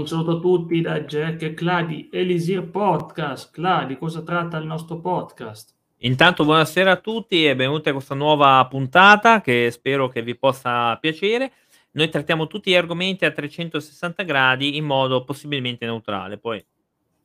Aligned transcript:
Un 0.00 0.06
saluto 0.06 0.30
a 0.30 0.40
tutti 0.40 0.80
da 0.80 1.02
Jack 1.02 1.42
e 1.42 1.52
Cladi, 1.52 2.08
Elisir 2.10 2.70
Podcast. 2.70 3.52
Cladi, 3.52 3.98
cosa 3.98 4.22
tratta 4.22 4.56
il 4.56 4.64
nostro 4.64 4.98
podcast? 4.98 5.74
Intanto 5.98 6.42
buonasera 6.46 6.92
a 6.92 6.96
tutti 6.96 7.44
e 7.44 7.54
benvenuti 7.54 7.90
a 7.90 7.92
questa 7.92 8.14
nuova 8.14 8.66
puntata 8.66 9.42
che 9.42 9.70
spero 9.70 10.08
che 10.08 10.22
vi 10.22 10.38
possa 10.38 10.96
piacere. 10.96 11.52
Noi 11.90 12.08
trattiamo 12.08 12.46
tutti 12.46 12.70
gli 12.70 12.76
argomenti 12.76 13.26
a 13.26 13.30
360 13.30 14.22
gradi 14.22 14.78
in 14.78 14.86
modo 14.86 15.22
possibilmente 15.22 15.84
neutrale, 15.84 16.38
poi, 16.38 16.64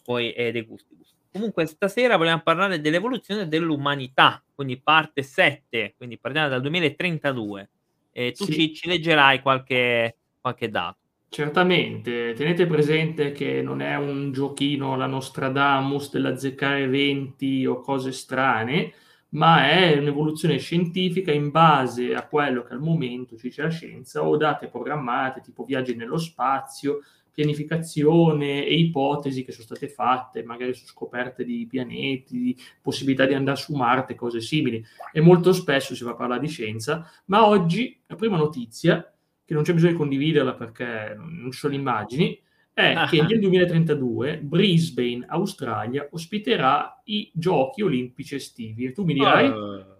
poi 0.03 0.31
è 0.31 0.51
dei 0.51 0.63
gusti. 0.63 0.97
Comunque 1.31 1.67
stasera 1.67 2.17
vogliamo 2.17 2.41
parlare 2.41 2.81
dell'evoluzione 2.81 3.47
dell'umanità, 3.47 4.43
quindi 4.53 4.81
parte 4.81 5.23
7, 5.23 5.93
quindi 5.95 6.17
partiamo 6.17 6.49
dal 6.49 6.59
2032. 6.59 7.69
E 8.11 8.33
tu 8.33 8.43
sì. 8.43 8.51
ci, 8.51 8.73
ci 8.73 8.87
leggerai 8.89 9.41
qualche, 9.41 10.17
qualche 10.41 10.69
dato. 10.69 11.03
Certamente, 11.27 12.33
tenete 12.33 12.65
presente 12.65 13.31
che 13.33 13.61
non 13.61 13.81
è 13.81 13.97
un 13.97 14.31
giochino 14.31 14.95
la 14.95 15.05
Nostradamus 15.05 16.11
dell'azzeccare 16.11 16.83
eventi 16.83 17.65
o 17.65 17.81
cose 17.81 18.13
strane, 18.13 18.93
ma 19.29 19.69
è 19.69 19.97
un'evoluzione 19.97 20.57
scientifica 20.59 21.33
in 21.33 21.51
base 21.51 22.13
a 22.15 22.25
quello 22.25 22.63
che 22.63 22.73
al 22.73 22.79
momento 22.79 23.35
ci 23.35 23.49
dice 23.49 23.63
la 23.63 23.69
scienza 23.69 24.23
o 24.23 24.37
date 24.37 24.69
programmate 24.69 25.41
tipo 25.41 25.65
viaggi 25.65 25.93
nello 25.93 26.17
spazio, 26.17 27.01
pianificazione 27.33 28.65
e 28.65 28.73
ipotesi 28.75 29.43
che 29.43 29.51
sono 29.51 29.65
state 29.65 29.89
fatte, 29.89 30.43
magari 30.43 30.73
su 30.73 30.85
scoperte 30.85 31.43
di 31.43 31.67
pianeti, 31.69 32.39
di 32.39 32.57
possibilità 32.81 33.25
di 33.25 33.33
andare 33.33 33.57
su 33.57 33.75
Marte, 33.75 34.15
cose 34.15 34.39
simili. 34.39 34.81
E 35.11 35.19
molto 35.19 35.51
spesso 35.51 35.93
si 35.95 36.05
va 36.05 36.11
a 36.11 36.15
parlare 36.15 36.39
di 36.39 36.47
scienza, 36.47 37.05
ma 37.25 37.45
oggi 37.45 37.99
la 38.05 38.15
prima 38.15 38.37
notizia 38.37 39.05
che 39.45 39.53
non 39.53 39.63
c'è 39.63 39.73
bisogno 39.73 39.91
di 39.91 39.97
condividerla 39.97 40.53
perché 40.55 41.15
non 41.17 41.51
ci 41.51 41.59
sono 41.59 41.75
immagini, 41.75 42.41
è 42.73 42.93
ah. 42.93 43.07
che 43.07 43.21
nel 43.21 43.39
2032 43.39 44.39
Brisbane, 44.39 45.23
Australia, 45.27 46.09
ospiterà 46.11 47.01
i 47.05 47.31
giochi 47.33 47.81
olimpici 47.83 48.35
estivi. 48.35 48.85
E 48.85 48.91
tu 48.91 49.05
mi 49.05 49.13
dirai... 49.13 49.47
Uh. 49.47 49.93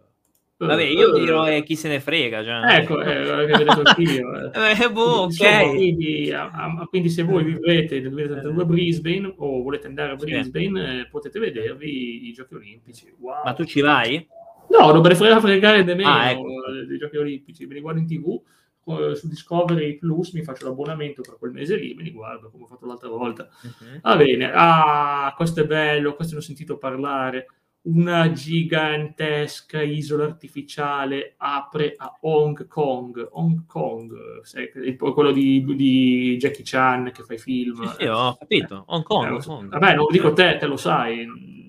Vabbè, 0.58 0.84
io 0.84 1.12
dirò 1.12 1.48
eh, 1.48 1.64
chi 1.64 1.76
se 1.76 1.90
ne 1.90 2.00
frega. 2.00 2.44
Cioè. 2.44 2.80
Ecco, 2.80 3.02
eh, 3.02 3.46
detto 3.46 3.82
anch'io. 3.84 4.52
Eh. 4.54 4.72
eh, 4.84 4.92
boh, 4.92 5.26
Insomma, 5.26 5.64
okay. 5.64 5.70
quindi, 5.70 6.32
a, 6.32 6.50
a, 6.50 6.86
quindi, 6.90 7.10
se 7.10 7.24
voi 7.24 7.44
vivrete 7.44 8.00
nel 8.00 8.10
2032 8.10 8.64
a 8.64 8.66
Brisbane 8.66 9.34
o 9.38 9.62
volete 9.62 9.88
andare 9.88 10.14
a 10.14 10.16
Brisbane, 10.16 11.02
sì. 11.04 11.08
potete 11.10 11.40
vedervi 11.40 12.28
i 12.28 12.32
giochi 12.34 12.56
olimpici. 12.56 13.14
Wow. 13.20 13.44
Ma 13.44 13.54
tu 13.54 13.66
ci 13.66 13.82
vai? 13.82 14.26
No, 14.70 14.92
non 14.92 15.02
me 15.02 15.10
ne 15.10 15.16
frega 15.16 15.40
fregare 15.40 15.84
nemmeno 15.84 16.10
ah, 16.10 16.30
ecco. 16.30 16.48
dei 16.88 16.98
giochi 16.98 17.18
olimpici, 17.18 17.66
me 17.66 17.76
li 17.76 17.82
guardo 17.82 18.00
in 18.00 18.08
tv 18.08 18.28
eh, 18.28 18.44
su 19.16 19.28
Discovery 19.28 19.98
Plus 19.98 20.34
mi 20.34 20.44
faccio 20.44 20.68
l'abbonamento 20.68 21.22
per 21.22 21.38
quel 21.40 21.52
mese 21.52 21.76
lì, 21.76 21.96
me 21.96 22.04
li 22.04 22.12
guardo 22.12 22.50
come 22.50 22.66
ho 22.66 22.68
fatto 22.68 22.86
l'altra 22.86 23.10
volta. 23.10 23.50
Uh-huh. 23.62 24.00
Va 24.02 24.16
bene, 24.16 24.52
ah, 24.54 25.34
questo 25.36 25.62
è 25.62 25.66
bello, 25.66 26.16
questo 26.16 26.36
ne 26.36 26.40
ho 26.40 26.44
sentito 26.44 26.78
parlare. 26.78 27.48
Una 27.86 28.32
gigantesca 28.32 29.80
isola 29.80 30.24
artificiale 30.24 31.36
apre 31.38 31.94
a 31.96 32.18
Hong 32.22 32.66
Kong. 32.68 33.28
Hong 33.34 33.66
Kong, 33.68 34.42
sai, 34.42 34.72
quello 34.98 35.32
di, 35.32 35.64
di, 35.76 36.36
Jackie 36.38 36.64
Chan 36.64 37.12
che 37.14 37.22
fa 37.22 37.36
i 37.36 37.38
film. 37.38 37.86
Sì, 37.90 37.96
sì 38.00 38.06
ho 38.06 38.36
capito. 38.38 38.86
Hong 38.88 39.04
Kong, 39.04 39.28
eh, 39.28 39.30
Hong 39.30 39.44
Kong. 39.44 39.70
Vabbè, 39.70 39.94
non 39.94 40.06
lo 40.06 40.12
dico 40.12 40.34
te, 40.34 40.58
te 40.58 40.66
lo 40.66 40.78
sai. 40.78 41.28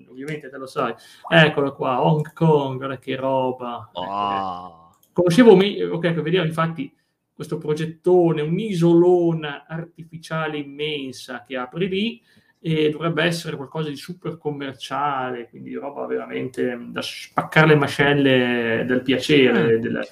Ovviamente 0.09 0.49
te 0.49 0.57
lo 0.57 0.65
sai. 0.65 0.95
Eccolo 1.29 1.75
qua, 1.75 2.01
Hong 2.03 2.33
Kong, 2.33 2.77
guarda 2.77 2.97
che 2.97 3.15
roba. 3.15 3.87
Oh. 3.93 4.95
Conoscevo, 5.13 5.51
ok, 5.51 6.13
vediamo 6.21 6.47
infatti 6.47 6.91
questo 7.37 7.59
progettone, 7.59 8.41
un'isolona 8.41 9.67
artificiale 9.67 10.57
immensa 10.57 11.43
che 11.47 11.55
apre 11.55 11.85
lì 11.85 12.19
e 12.59 12.89
dovrebbe 12.89 13.23
essere 13.23 13.55
qualcosa 13.55 13.89
di 13.89 13.95
super 13.95 14.39
commerciale, 14.39 15.47
quindi 15.47 15.75
roba 15.75 16.07
veramente 16.07 16.75
da 16.89 16.99
spaccare 17.03 17.67
le 17.67 17.75
mascelle 17.75 18.85
del 18.87 19.03
piacere, 19.03 19.77
mm. 19.77 19.81
del, 19.81 20.07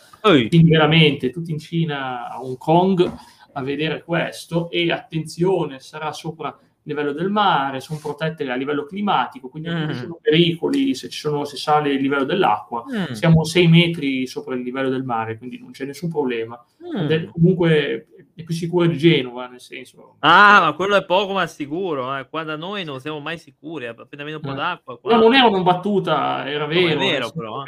veramente 0.68 1.32
tutti 1.32 1.50
in 1.50 1.58
Cina, 1.58 2.30
a 2.30 2.44
Hong 2.44 2.60
Kong 2.60 3.12
a 3.54 3.64
vedere 3.64 4.04
questo 4.04 4.70
e 4.70 4.92
attenzione, 4.92 5.80
sarà 5.80 6.12
sopra 6.12 6.56
livello 6.86 7.12
del 7.12 7.30
mare, 7.30 7.80
sono 7.80 8.00
protette 8.00 8.50
a 8.50 8.56
livello 8.56 8.86
climatico, 8.86 9.50
quindi 9.50 9.70
mm. 9.70 9.74
non 9.74 9.90
ci 9.90 9.96
sono 9.96 10.20
pericoli 10.22 10.94
se, 10.96 11.10
sono, 11.10 11.44
se, 11.44 11.58
sale 11.58 11.92
il 11.92 12.02
livello 12.02 12.24
dell'acqua. 12.24 12.84
Mm. 12.88 13.14
Siamo 13.14 13.44
6 13.44 13.68
metri 13.68 14.28
sopra 14.28 14.56
il 14.56 14.62
livello 14.62 14.90
del 14.90 15.04
mare, 15.04 15.38
quindi 15.38 15.60
non 15.60 15.72
c'è 15.72 15.86
nessun 15.86 16.10
problema. 16.10 16.64
Mm. 16.84 17.10
È, 17.10 17.26
comunque 17.26 18.08
è 18.36 18.44
più 18.44 18.54
sicuro 18.54 18.86
di 18.86 18.98
Genova, 18.98 19.48
nel 19.48 19.62
senso. 19.62 20.18
Ah, 20.20 20.60
ma 20.62 20.74
quello 20.74 20.96
è 20.96 21.06
poco 21.06 21.34
ma 21.34 21.48
sicuro. 21.48 22.16
Eh. 22.18 22.28
Qua 22.30 22.44
da 22.44 22.56
noi 22.56 22.84
non 22.84 23.00
siamo 23.00 23.20
mai 23.20 23.38
sicuri, 23.38 23.88
appena 23.88 24.24
viene 24.24 24.36
un 24.36 24.42
po' 24.42 24.54
eh. 24.54 24.56
d'acqua. 24.56 25.00
Qua... 25.00 25.16
No, 25.16 25.22
non 25.22 25.34
era 25.34 25.48
una 25.48 25.64
battuta, 25.64 26.48
era 26.50 26.66
vero. 26.66 26.88
No, 26.88 26.94
è 26.94 26.98
vero, 26.98 27.32
però. 27.32 27.64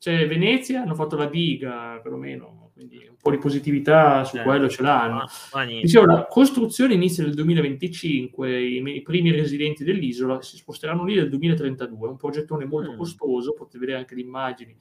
Cioè, 0.00 0.28
Venezia 0.28 0.82
hanno 0.82 0.94
fatto 0.94 1.16
la 1.16 1.26
diga, 1.26 1.98
perlomeno 2.00 2.67
quindi 2.78 3.04
un 3.08 3.16
po' 3.20 3.32
di 3.32 3.38
positività 3.38 4.22
su 4.22 4.36
eh, 4.36 4.42
quello 4.44 4.68
ce 4.68 4.82
l'hanno. 4.82 5.26
Dicevo, 5.66 6.06
la 6.06 6.26
costruzione 6.26 6.94
inizia 6.94 7.24
nel 7.24 7.34
2025, 7.34 8.60
i, 8.60 8.82
i, 8.94 9.02
primi 9.02 9.32
residenti 9.32 9.82
dell'isola 9.82 10.40
si 10.40 10.56
sposteranno 10.56 11.04
lì 11.04 11.16
nel 11.16 11.28
2032, 11.28 12.06
è 12.06 12.10
un 12.10 12.16
progettone 12.16 12.64
molto 12.66 12.92
mm. 12.92 12.96
costoso, 12.96 13.54
potete 13.54 13.78
vedere 13.78 13.98
anche 13.98 14.14
le 14.14 14.20
immagini, 14.20 14.76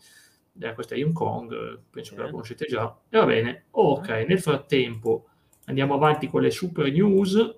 eh, 0.60 0.74
questa 0.76 0.94
è 0.94 1.04
Hong 1.04 1.12
Kong, 1.12 1.80
penso 1.90 2.14
eh. 2.14 2.18
che 2.18 2.22
la 2.22 2.30
conoscete 2.30 2.66
già, 2.68 2.96
e 3.10 3.18
va 3.18 3.26
bene, 3.26 3.66
ok, 3.72 4.10
nel 4.28 4.40
frattempo 4.40 5.26
andiamo 5.66 5.96
avanti 5.96 6.28
con 6.28 6.44
le 6.44 6.52
super 6.52 6.92
news, 6.92 7.58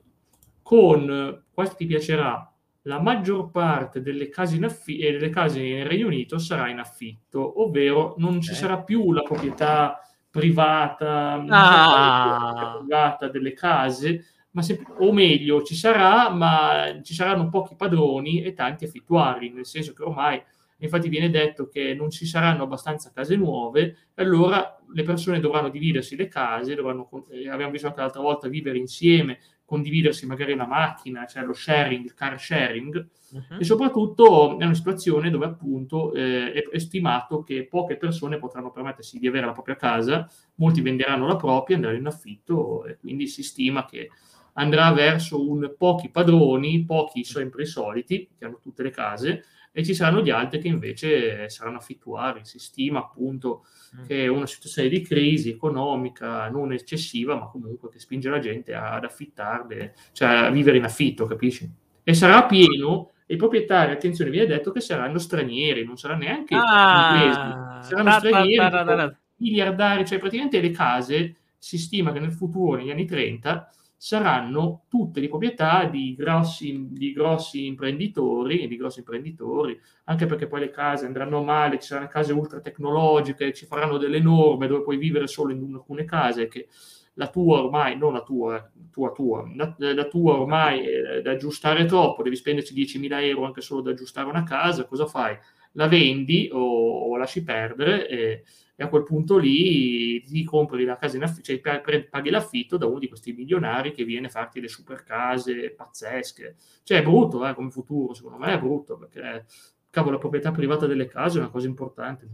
con, 0.61 1.43
questo 1.53 1.75
ti 1.75 1.85
piacerà, 1.85 2.49
la 2.83 3.01
maggior 3.01 3.51
parte 3.51 4.01
delle 4.01 4.29
case, 4.29 4.55
in 4.55 4.63
affi- 4.63 4.99
eh, 4.99 5.11
delle 5.11 5.29
case 5.29 5.61
nel 5.61 5.85
Regno 5.85 6.07
Unito 6.07 6.37
sarà 6.37 6.69
in 6.69 6.79
affitto, 6.79 7.61
ovvero 7.61 8.15
non 8.19 8.39
ci 8.39 8.53
sarà 8.53 8.81
più 8.81 9.11
la 9.11 9.21
proprietà 9.21 9.99
privata, 10.29 11.43
ah. 11.47 12.77
privata 12.77 13.27
delle 13.29 13.53
case, 13.53 14.25
ma 14.51 14.61
se, 14.61 14.81
o 14.99 15.11
meglio, 15.11 15.63
ci 15.63 15.75
sarà, 15.75 16.29
ma 16.29 16.99
ci 17.03 17.13
saranno 17.13 17.49
pochi 17.49 17.75
padroni 17.75 18.41
e 18.41 18.53
tanti 18.53 18.85
affittuari, 18.85 19.51
nel 19.51 19.65
senso 19.65 19.93
che 19.93 20.03
ormai, 20.03 20.41
infatti 20.77 21.09
viene 21.09 21.29
detto 21.29 21.67
che 21.67 21.93
non 21.93 22.09
ci 22.09 22.25
saranno 22.25 22.63
abbastanza 22.63 23.11
case 23.13 23.35
nuove, 23.35 23.81
e 24.13 24.23
allora 24.23 24.77
le 24.91 25.03
persone 25.03 25.39
dovranno 25.39 25.69
dividersi 25.69 26.15
le 26.15 26.27
case, 26.27 26.75
dovranno, 26.75 27.09
eh, 27.31 27.49
abbiamo 27.49 27.71
visto 27.71 27.87
anche 27.87 27.99
l'altra 27.99 28.21
volta, 28.21 28.47
vivere 28.47 28.77
insieme, 28.77 29.39
condividersi 29.69 30.25
magari 30.25 30.51
una 30.51 30.65
macchina, 30.65 31.27
cioè 31.27 31.43
lo 31.43 31.53
sharing, 31.53 32.03
il 32.03 32.15
car 32.15 32.39
sharing, 32.39 33.07
uh-huh. 33.33 33.59
e 33.59 33.63
soprattutto 33.63 34.57
è 34.57 34.65
una 34.65 34.73
situazione 34.73 35.29
dove 35.29 35.45
appunto 35.45 36.11
eh, 36.13 36.51
è, 36.53 36.67
è, 36.67 36.79
stimato 36.79 37.43
che 37.43 37.67
poche 37.67 37.95
persone 37.95 38.39
potranno 38.39 38.71
permettersi 38.71 39.19
di 39.19 39.27
avere 39.27 39.45
la 39.45 39.51
propria 39.51 39.75
casa, 39.75 40.27
molti 40.55 40.81
venderanno 40.81 41.27
la 41.27 41.35
propria, 41.35 41.75
andranno 41.75 41.97
in 41.97 42.07
affitto 42.07 42.83
e 42.85 42.97
quindi 42.97 43.27
si 43.27 43.43
stima 43.43 43.85
che 43.85 44.09
andrà 44.53 44.91
verso 44.91 45.47
un 45.47 45.75
pochi 45.77 46.09
padroni, 46.09 46.83
pochi 46.83 47.23
sempre 47.23 47.61
i 47.61 47.67
soliti, 47.67 48.27
che 48.39 48.45
hanno 48.45 48.57
tutte 48.59 48.81
le 48.81 48.89
case, 48.89 49.43
e 49.71 49.83
ci 49.83 49.93
saranno 49.93 50.21
gli 50.21 50.29
altri 50.29 50.59
che 50.59 50.67
invece 50.67 51.49
saranno 51.49 51.77
affittuari. 51.77 52.41
Si 52.43 52.59
stima 52.59 52.99
appunto 52.99 53.65
mm. 53.95 54.05
che 54.05 54.27
una 54.27 54.47
situazione 54.47 54.89
di 54.89 55.01
crisi 55.01 55.49
economica 55.49 56.49
non 56.49 56.73
eccessiva, 56.73 57.35
ma 57.35 57.47
comunque 57.47 57.89
che 57.89 57.99
spinge 57.99 58.29
la 58.29 58.39
gente 58.39 58.73
ad 58.73 59.03
affittarle, 59.03 59.95
cioè 60.11 60.29
a 60.29 60.49
vivere 60.49 60.77
in 60.77 60.85
affitto, 60.85 61.25
capisci? 61.25 61.69
E 62.03 62.13
sarà 62.13 62.45
pieno 62.45 63.11
e 63.25 63.35
i 63.35 63.37
proprietari, 63.37 63.91
attenzione, 63.91 64.31
viene 64.31 64.47
detto 64.47 64.71
che 64.71 64.81
saranno 64.81 65.19
stranieri, 65.19 65.85
non 65.85 65.97
saranno 65.97 66.23
neanche 66.23 66.55
ah, 66.55 67.13
inglesi, 67.13 67.89
saranno 67.89 68.11
stranieri, 68.11 69.17
miliardari, 69.35 70.05
cioè 70.05 70.17
praticamente 70.17 70.59
le 70.59 70.71
case 70.71 71.35
si 71.59 71.77
stima 71.77 72.11
che 72.11 72.19
nel 72.19 72.31
futuro, 72.31 72.77
negli 72.77 72.89
anni 72.89 73.05
30, 73.05 73.71
saranno 74.01 74.85
tutte 74.87 75.19
di 75.19 75.27
proprietà 75.27 75.83
di 75.83 76.15
grossi, 76.15 76.87
di 76.89 77.11
grossi 77.11 77.65
imprenditori, 77.65 78.65
di 78.65 78.77
grossi 78.77 78.99
imprenditori, 78.99 79.77
anche 80.05 80.25
perché 80.25 80.47
poi 80.47 80.61
le 80.61 80.69
case 80.69 81.05
andranno 81.05 81.43
male, 81.43 81.79
ci 81.79 81.87
saranno 81.87 82.07
case 82.07 82.31
ultra 82.31 82.61
tecnologiche, 82.61 83.51
ci 83.51 83.65
faranno 83.65 83.97
delle 83.97 84.21
norme 84.21 84.67
dove 84.67 84.83
puoi 84.83 84.95
vivere 84.95 85.27
solo 85.27 85.51
in 85.51 85.73
alcune 85.73 86.05
case 86.05 86.47
che 86.47 86.69
la 87.15 87.27
tua 87.27 87.61
ormai, 87.61 87.97
non 87.97 88.13
la 88.13 88.23
tua, 88.23 88.71
tua, 88.89 89.11
tua, 89.11 89.51
la, 89.53 89.75
la 89.77 90.05
tua 90.05 90.39
ormai 90.39 90.79
è 90.79 91.21
da 91.21 91.31
aggiustare 91.31 91.83
troppo, 91.83 92.23
devi 92.23 92.37
spenderci 92.37 92.73
10.000 92.73 93.21
euro 93.23 93.47
anche 93.47 93.59
solo 93.59 93.81
da 93.81 93.91
aggiustare 93.91 94.29
una 94.29 94.43
casa, 94.43 94.85
cosa 94.85 95.07
fai? 95.07 95.37
La 95.73 95.89
vendi 95.89 96.49
o, 96.53 97.09
o 97.09 97.17
lasci 97.17 97.43
perdere 97.43 98.07
e, 98.07 98.43
e 98.79 98.83
a 98.85 98.87
quel 98.87 99.03
punto 99.03 99.37
lì 99.37 100.23
ti 100.23 100.41
compri 100.45 100.85
la 100.85 100.95
casa 100.95 101.17
in 101.17 101.23
affitto, 101.23 101.43
cioè 101.43 102.07
paghi 102.09 102.29
l'affitto 102.29 102.77
da 102.77 102.85
uno 102.85 102.99
di 102.99 103.09
questi 103.09 103.33
milionari 103.33 103.91
che 103.91 104.05
viene 104.05 104.27
a 104.27 104.29
farti 104.29 104.61
le 104.61 104.69
super 104.69 105.03
case 105.03 105.71
pazzesche. 105.71 106.55
Cioè 106.83 106.99
è 106.99 107.03
brutto 107.03 107.45
eh, 107.45 107.53
come 107.53 107.71
futuro, 107.71 108.13
secondo 108.13 108.37
me 108.37 108.53
è 108.53 108.57
brutto, 108.57 108.97
perché 108.97 109.45
cavolo, 109.89 110.13
la 110.13 110.19
proprietà 110.19 110.51
privata 110.51 110.87
delle 110.87 111.07
case 111.07 111.39
è 111.39 111.41
una 111.41 111.49
cosa 111.49 111.67
importante. 111.67 112.29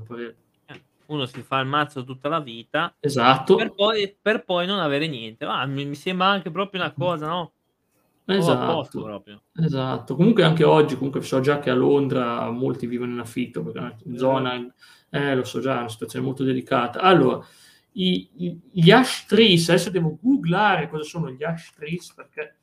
uno 1.08 1.26
si 1.26 1.42
fa 1.42 1.62
il 1.62 1.68
mazzo 1.68 2.04
tutta 2.04 2.30
la 2.30 2.40
vita 2.40 2.96
esatto. 3.00 3.56
per 3.56 3.74
poi, 3.74 4.16
per 4.22 4.44
poi 4.44 4.68
non 4.68 4.78
avere 4.78 5.08
niente. 5.08 5.46
Ah, 5.46 5.66
mi, 5.66 5.84
mi, 5.84 5.96
sembra 5.96 6.28
anche 6.28 6.52
proprio 6.52 6.80
una 6.80 6.94
cosa 6.94 7.26
no? 7.26 7.54
Esatto. 8.28 9.24
esatto. 9.54 10.16
Comunque 10.16 10.44
anche 10.44 10.64
oggi 10.64 10.96
comunque 10.96 11.22
so 11.22 11.40
già 11.40 11.58
che 11.58 11.72
a 11.72 11.76
Londra 11.76 12.50
molti 12.52 12.86
vivono 12.86 13.14
in 13.14 13.20
affitto 13.20 13.64
perché 13.64 13.80
è 13.80 13.82
una 13.82 14.18
zona 14.18 14.74
eh, 15.16 15.36
lo 15.36 15.44
so 15.44 15.60
già 15.60 15.76
è 15.76 15.80
una 15.80 15.90
situazione 15.90 16.26
molto 16.26 16.44
delicata 16.44 17.00
allora 17.00 17.46
i, 17.94 18.30
i, 18.38 18.62
gli 18.72 18.92
ash 18.92 19.26
trees 19.26 19.70
adesso 19.70 19.90
devo 19.90 20.18
googlare 20.22 20.90
cosa 20.90 21.04
sono 21.04 21.30
gli 21.32 21.44
ash 21.44 21.74
trees 21.74 22.14
perché 22.14 22.58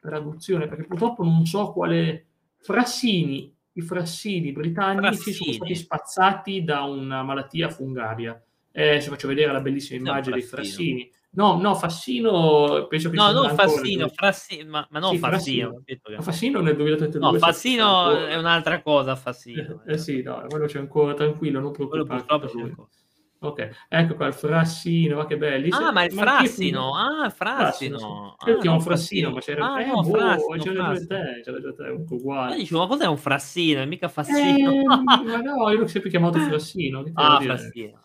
traduzione 0.00 0.66
perché 0.66 0.84
purtroppo 0.84 1.22
non 1.22 1.46
so 1.46 1.72
quale 1.72 2.26
frassini 2.58 3.54
i 3.74 3.80
frassini 3.80 4.52
britannici 4.52 5.14
frassini. 5.14 5.34
sono 5.34 5.52
stati 5.52 5.74
spazzati 5.74 6.64
da 6.64 6.82
una 6.82 7.22
malattia 7.22 7.70
fungaria. 7.70 8.40
Eh, 8.72 9.00
se 9.00 9.08
faccio 9.08 9.28
vedere 9.28 9.52
la 9.52 9.60
bellissima 9.60 9.98
immagine 9.98 10.36
dei 10.36 10.44
frassini. 10.44 11.10
No, 11.34 11.58
no, 11.58 11.74
Fassino 11.74 12.86
penso 12.88 13.08
che 13.08 13.16
No, 13.16 13.30
non 13.32 13.54
Fassino, 13.54 14.08
Frassino, 14.08 14.70
ma, 14.70 14.86
ma 14.90 14.98
non 14.98 15.12
sì, 15.12 15.18
Fassino. 15.18 15.82
Fassino. 15.86 16.22
Fassino 16.22 16.60
nel 16.60 16.76
2032. 16.76 17.30
No, 17.30 17.38
Fassino 17.38 18.26
è 18.26 18.36
un'altra 18.36 18.82
cosa, 18.82 19.16
Fassino. 19.16 19.82
Eh, 19.86 19.94
eh 19.94 19.98
sì, 19.98 20.20
no, 20.22 20.44
quello 20.48 20.66
c'è 20.66 20.78
ancora, 20.78 21.14
tranquillo, 21.14 21.58
non 21.60 21.72
ancora. 21.78 22.86
Ok, 23.44 23.70
ecco 23.88 24.14
qua 24.14 24.26
il 24.26 24.34
frassino, 24.34 25.16
ma 25.16 25.26
che 25.26 25.36
bello. 25.36 25.74
Ah, 25.74 25.90
ma 25.90 26.04
il 26.04 26.12
frassino, 26.12 26.96
ah, 26.96 27.24
il 27.24 27.32
frassino. 27.32 28.36
Io 28.46 28.56
ah, 28.56 28.60
chiamo 28.60 28.78
frassino, 28.78 29.30
ma 29.30 29.40
c'era 29.40 29.72
ah, 29.72 29.80
eh, 29.80 29.86
no, 29.86 30.02
boh, 30.02 30.10
frassino, 30.10 30.62
c'era 30.62 30.92
già 30.92 31.06
te, 31.06 31.40
c'era 31.42 31.60
già 31.60 31.72
te, 31.72 31.90
comunque 31.90 32.16
uguale. 32.16 32.50
Ma 32.50 32.56
dicevo, 32.56 32.80
ma 32.82 32.86
cos'è 32.86 33.06
un 33.06 33.16
frassino? 33.16 33.80
È 33.80 33.86
mica 33.86 34.08
fassino. 34.08 34.70
Eh, 34.70 34.84
ma 34.84 35.36
no, 35.42 35.70
io 35.70 35.78
l'ho 35.78 35.86
sempre 35.88 36.10
chiamato 36.10 36.38
frassino. 36.46 37.02
Ah, 37.14 37.40
frassino. 37.40 38.00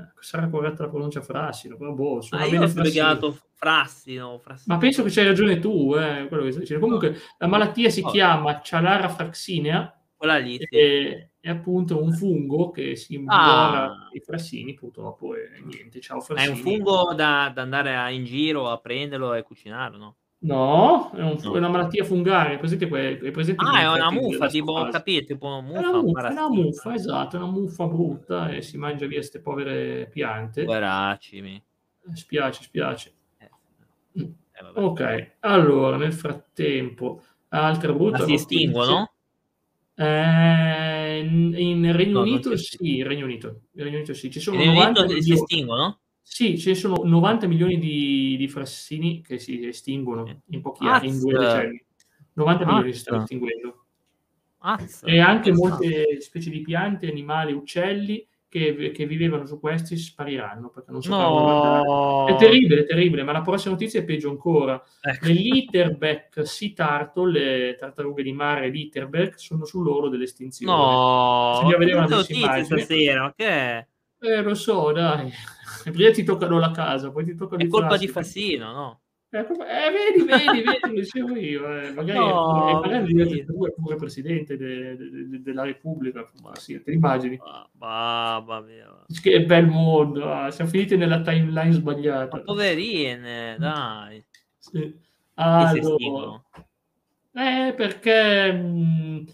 Ecco, 0.00 0.22
sarà 0.22 0.48
corretta 0.48 0.84
la 0.84 0.90
pronuncia 0.90 1.20
frassino, 1.20 1.76
però 1.76 1.92
boh, 1.92 2.20
suona 2.20 2.44
ah, 2.44 2.48
bene 2.48 2.64
ho 2.66 2.82
chiamato 2.82 3.36
frassino, 3.54 4.38
frassino. 4.38 4.74
Ma 4.74 4.80
penso 4.80 5.02
che 5.02 5.10
c'hai 5.10 5.26
ragione 5.26 5.58
tu, 5.58 5.94
eh. 5.96 6.28
Comunque, 6.78 7.16
la 7.38 7.46
malattia 7.48 7.90
si 7.90 8.02
oh. 8.02 8.10
chiama 8.10 8.60
Cialara 8.60 9.08
fraxinea. 9.08 9.92
Quella 10.14 10.38
lì, 10.38 10.56
sì. 10.56 10.66
e, 10.70 11.30
è 11.40 11.48
appunto 11.48 12.00
un 12.00 12.12
fungo 12.12 12.70
che 12.70 12.94
si 12.94 13.14
invora 13.14 13.84
ah. 13.86 14.08
i 14.12 14.20
frassini, 14.20 14.74
purtroppo, 14.74 15.34
e 15.34 15.60
niente, 15.64 16.00
ciao 16.00 16.20
frassini. 16.20 16.48
È 16.48 16.56
un 16.56 16.62
fungo 16.62 17.14
da, 17.14 17.50
da 17.52 17.62
andare 17.62 17.96
a, 17.96 18.10
in 18.10 18.24
giro 18.24 18.68
a 18.68 18.78
prenderlo 18.78 19.34
e 19.34 19.42
cucinarlo, 19.42 19.98
no? 19.98 20.16
No, 20.40 21.10
è, 21.16 21.20
un, 21.20 21.36
no. 21.42 21.54
è, 21.54 21.56
una 21.56 21.68
malattia 21.68 22.04
fungaria. 22.04 22.54
È 22.54 22.58
presente, 22.58 22.86
è 22.86 23.30
presente 23.32 23.64
ah, 23.64 23.80
è 23.80 23.88
una 23.88 24.12
muffa, 24.12 24.46
tipo, 24.46 24.72
ho 24.72 24.88
capito, 24.88 25.26
tipo 25.26 25.46
una 25.46 25.60
muffa. 25.60 25.80
È 25.80 25.88
una 25.88 26.00
muffa, 26.00 26.28
una 26.28 26.48
muffa 26.48 26.94
esatto, 26.94 27.36
è 27.36 27.38
una 27.40 27.50
muffa 27.50 27.86
brutta 27.86 28.50
e 28.50 28.62
si 28.62 28.76
mangia 28.76 29.06
via 29.06 29.18
queste 29.18 29.40
povere 29.40 30.08
piante. 30.08 30.62
Poveracimi. 30.62 31.54
Eh, 31.54 32.16
spiace, 32.16 32.62
spiace. 32.62 33.12
Eh. 33.38 33.50
Mm. 34.20 34.24
Eh, 34.24 34.80
ok, 34.80 35.30
allora, 35.40 35.96
nel 35.96 36.12
frattempo, 36.12 37.20
altra 37.48 37.92
brutta... 37.92 38.18
Ma 38.18 38.24
si 38.24 38.34
estinguono? 38.34 39.12
Eh, 39.96 41.18
in 41.18 41.92
Regno 41.96 42.12
no, 42.12 42.20
Unito 42.20 42.56
sì, 42.56 43.02
Regno 43.02 43.24
Unito. 43.24 43.62
In 43.72 43.82
Regno 43.82 43.96
Unito 43.96 44.14
sì. 44.14 44.30
Ci 44.30 44.38
sono 44.38 44.62
in 44.62 44.68
90 44.68 45.00
Unito 45.00 45.20
si 45.20 45.32
estinguono? 45.32 45.98
Sì, 46.30 46.58
ci 46.58 46.74
sono 46.74 47.02
90 47.02 47.48
milioni 47.48 47.78
di, 47.78 48.36
di 48.36 48.48
frassini 48.48 49.22
che 49.22 49.38
si 49.38 49.66
estinguono 49.66 50.42
in 50.50 50.60
pochi 50.60 50.86
Azza. 50.86 50.96
anni, 50.96 51.08
in 51.08 51.18
due 51.18 51.32
decenni. 51.32 51.84
90 52.34 52.62
Azza. 52.62 52.72
milioni 52.72 52.92
si 52.92 53.00
stanno 53.00 53.22
estinguendo. 53.22 53.84
Azza. 54.58 55.06
E 55.06 55.18
anche 55.18 55.52
molte 55.52 56.20
specie 56.20 56.50
di 56.50 56.60
piante, 56.60 57.08
animali, 57.08 57.52
uccelli 57.54 58.24
che, 58.46 58.92
che, 58.94 59.06
vivevano 59.06 59.46
su 59.46 59.58
questi 59.58 59.96
spariranno 59.96 60.68
perché 60.68 60.92
non 60.92 61.02
so 61.02 61.16
no. 61.16 62.26
È 62.26 62.36
terribile, 62.36 62.82
è 62.82 62.86
terribile, 62.86 63.24
ma 63.24 63.32
la 63.32 63.42
prossima 63.42 63.72
notizia 63.72 64.00
è 64.00 64.04
peggio 64.04 64.30
ancora. 64.30 64.80
Ecco. 65.00 65.26
Le 65.26 65.32
Litterbeck 65.32 66.46
Sea 66.46 66.72
Turtle, 66.74 67.32
le 67.32 67.76
tartarughe 67.76 68.22
di 68.22 68.32
mare 68.32 68.68
Litterbeck, 68.68 69.40
sono 69.40 69.64
sull'oro 69.64 70.08
dell'estinzione. 70.08 70.72
No, 70.72 71.68
se 71.68 71.76
vedere 71.76 71.96
una 71.96 72.06
notizia 72.06 72.62
stasera, 72.62 73.32
che 73.34 73.86
Eh, 74.20 74.42
lo 74.42 74.54
so, 74.54 74.92
dai. 74.92 75.30
Prima 75.92 76.10
ti 76.10 76.24
toccano 76.24 76.58
la 76.58 76.70
casa, 76.70 77.10
poi 77.10 77.24
ti 77.24 77.34
toccano 77.34 77.62
È 77.62 77.68
colpa 77.68 77.96
di 77.96 78.08
Fassino, 78.08 78.72
no? 78.72 79.00
Eh, 79.30 79.44
vedi, 79.44 80.24
vedi, 80.24 80.62
vedi, 80.62 81.00
dicevo 81.00 81.36
io. 81.36 81.80
Eh. 81.80 81.92
Magari, 81.98 82.18
no, 82.18 82.82
eh, 82.82 83.00
magari 83.00 83.44
pure, 83.44 83.74
pure 83.76 83.96
presidente 83.96 84.56
de, 84.56 84.96
de, 84.96 85.28
de, 85.28 85.42
della 85.42 85.64
Repubblica. 85.64 86.26
Ma 86.42 86.54
sì, 86.56 86.82
te 86.82 86.92
immagini? 86.92 87.38
Mamma 87.72 88.60
mia. 88.60 89.04
Che 89.06 89.44
bel 89.44 89.66
mondo. 89.66 90.32
Ah, 90.32 90.50
siamo 90.50 90.70
finiti 90.70 90.96
nella 90.96 91.20
timeline 91.20 91.72
sbagliata. 91.72 92.38
Ma 92.38 92.42
poverine, 92.42 93.56
dai. 93.58 94.24
Sì. 94.56 95.06
Allora, 95.34 96.42
eh, 97.34 97.72
perché 97.74 98.50
mh, 98.50 98.66
mm, 98.66 99.26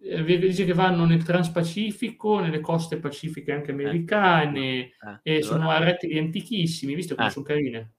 dice 0.00 0.64
che 0.64 0.72
vanno 0.72 1.04
nel 1.04 1.22
Transpacifico, 1.22 2.40
nelle 2.40 2.60
coste 2.60 2.96
pacifiche 2.96 3.52
anche 3.52 3.72
americane, 3.72 4.62
eh, 4.62 4.92
eh, 5.22 5.36
e 5.36 5.42
sono 5.42 5.70
a 5.70 5.78
rettili 5.78 6.18
antichissimi, 6.18 6.94
visto 6.94 7.14
come 7.14 7.28
eh. 7.28 7.30
sono 7.30 7.44
carine. 7.44 7.92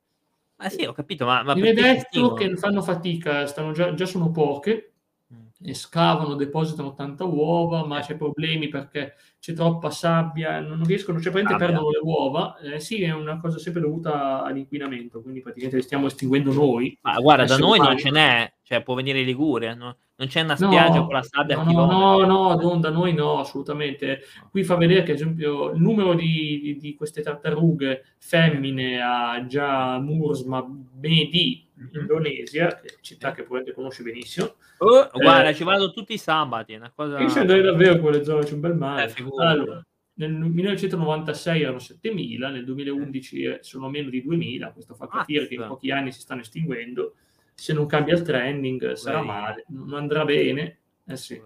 Ah 0.57 0.69
sì, 0.69 0.83
ho 0.83 0.93
capito, 0.93 1.25
ma... 1.25 1.43
ma 1.43 1.53
Viene 1.53 1.73
detto 1.73 2.33
che 2.33 2.55
fanno 2.55 2.81
fatica, 2.81 3.45
stanno 3.45 3.71
già, 3.71 3.93
già 3.93 4.05
sono 4.05 4.29
poche, 4.31 4.93
mm. 5.33 5.71
scavano, 5.71 6.35
depositano 6.35 6.93
tanta 6.93 7.23
uova, 7.23 7.85
ma 7.85 7.99
c'è 8.01 8.15
problemi 8.15 8.67
perché 8.67 9.15
c'è 9.39 9.53
troppa 9.53 9.89
sabbia, 9.89 10.59
non 10.59 10.83
riescono, 10.83 11.19
cioè 11.19 11.31
praticamente 11.31 11.65
perdono 11.65 11.89
le 11.89 11.99
uova. 12.03 12.57
Eh, 12.59 12.79
sì, 12.79 13.01
è 13.01 13.11
una 13.11 13.39
cosa 13.39 13.57
sempre 13.57 13.81
dovuta 13.81 14.43
all'inquinamento, 14.43 15.21
quindi 15.21 15.41
praticamente 15.41 15.77
le 15.77 15.83
stiamo 15.83 16.07
estinguendo 16.07 16.53
noi. 16.53 16.95
Ma 17.01 17.19
guarda, 17.19 17.45
da 17.45 17.57
noi 17.57 17.79
umani. 17.79 17.89
non 17.89 17.97
ce 17.97 18.09
n'è, 18.11 18.53
cioè 18.71 18.83
può 18.83 18.93
venire 18.95 19.21
Liguria, 19.21 19.73
no? 19.73 19.97
non 20.15 20.29
c'è 20.29 20.41
una 20.41 20.55
spiaggia 20.55 20.99
no, 20.99 21.05
con 21.05 21.15
la 21.15 21.23
sabbia 21.23 21.61
no, 21.61 21.71
no, 21.73 22.25
no, 22.25 22.55
no, 22.55 22.77
da 22.77 22.89
noi 22.89 23.13
no, 23.13 23.39
assolutamente. 23.39 24.21
Qui 24.49 24.63
fa 24.63 24.75
vedere 24.75 25.03
che, 25.03 25.11
ad 25.11 25.17
esempio, 25.17 25.71
il 25.71 25.81
numero 25.81 26.13
di, 26.13 26.61
di, 26.61 26.77
di 26.77 26.95
queste 26.95 27.21
tartarughe 27.21 28.15
femmine 28.17 29.01
a 29.01 29.45
già 29.45 29.99
Mursma 29.99 30.63
Bedi, 30.63 31.67
in 31.75 31.89
mhm. 31.91 31.99
Indonesia, 31.99 32.79
che 32.79 32.97
città 33.01 33.31
che 33.31 33.41
probabilmente 33.41 33.73
conosci 33.73 34.03
benissimo. 34.03 34.55
Oh, 34.77 35.01
eh, 35.01 35.09
guarda, 35.11 35.53
ci 35.53 35.65
vado 35.65 35.91
tutti 35.91 36.13
i 36.13 36.17
sabati, 36.17 36.73
è 36.73 36.77
una 36.77 36.91
cosa... 36.95 37.19
Io 37.19 37.29
ci 37.29 37.39
andrei 37.39 37.61
davvero 37.61 37.95
a 37.95 37.97
quelle 37.97 38.23
zone, 38.23 38.45
c'è 38.45 38.53
un 38.53 38.59
bel 38.61 38.75
mare. 38.75 39.11
Eh, 39.11 39.25
allora, 39.37 39.85
nel 40.13 40.31
1996 40.31 41.61
erano 41.61 41.77
7.000, 41.77 42.51
nel 42.51 42.63
2011 42.63 43.57
sono 43.61 43.89
meno 43.89 44.09
di 44.09 44.23
2.000, 44.23 44.71
questo 44.71 44.93
fa 44.93 45.07
capire 45.07 45.43
ah, 45.43 45.47
che 45.47 45.55
in 45.55 45.65
pochi 45.67 45.91
anni 45.91 46.11
si 46.11 46.21
stanno 46.21 46.41
estinguendo 46.41 47.15
se 47.53 47.73
non 47.73 47.85
cambia 47.85 48.15
il 48.15 48.21
trending 48.21 48.93
sarà 48.93 49.21
male, 49.21 49.65
non 49.69 49.93
andrà 49.93 50.25
bene. 50.25 50.79
Eh 51.05 51.17
sì. 51.17 51.41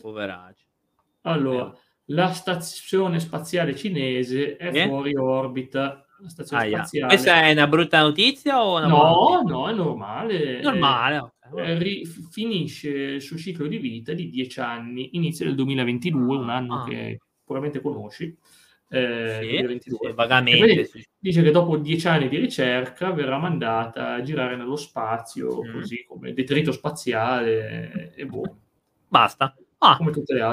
Poveraccio. 0.00 0.64
Allora, 1.22 1.74
la 2.06 2.32
stazione 2.32 3.20
spaziale 3.20 3.74
cinese 3.76 4.56
è 4.56 4.70
eh? 4.72 4.86
fuori 4.86 5.14
orbita. 5.14 6.04
La 6.20 6.28
stazione 6.28 6.64
ah, 6.64 6.68
spaziale. 6.68 7.14
Questa 7.14 7.42
è 7.42 7.52
una 7.52 7.66
brutta 7.66 8.00
notizia 8.00 8.62
o 8.62 8.76
una 8.78 8.86
No, 8.86 9.42
no, 9.44 9.68
è 9.68 9.72
normale. 9.72 10.60
Normale. 10.60 11.32
Okay. 11.50 11.78
Ri- 11.78 12.04
finisce 12.06 12.90
il 12.90 13.22
suo 13.22 13.36
ciclo 13.36 13.66
di 13.66 13.78
vita 13.78 14.12
di 14.12 14.28
10 14.28 14.60
anni, 14.60 15.10
inizia 15.16 15.46
nel 15.46 15.54
2022, 15.54 16.36
un 16.36 16.50
anno 16.50 16.82
ah. 16.82 16.84
che 16.84 17.18
probabilmente 17.44 17.80
conosci 17.80 18.36
eh, 18.88 19.38
sì, 19.40 19.48
2022. 19.48 20.08
Sì, 20.08 20.14
vagamente. 20.14 20.90
Dice 21.18 21.42
che 21.42 21.50
dopo 21.50 21.76
dieci 21.76 22.08
anni 22.08 22.28
di 22.28 22.38
ricerca 22.38 23.10
verrà 23.10 23.38
mandata 23.38 24.14
a 24.14 24.22
girare 24.22 24.56
nello 24.56 24.76
spazio, 24.76 25.62
mm. 25.62 25.72
così 25.72 26.04
come 26.06 26.32
detrito 26.32 26.72
spaziale 26.72 28.14
e 28.14 28.26
boh. 28.26 28.56
Basta. 29.08 29.54
Ah. 29.78 29.98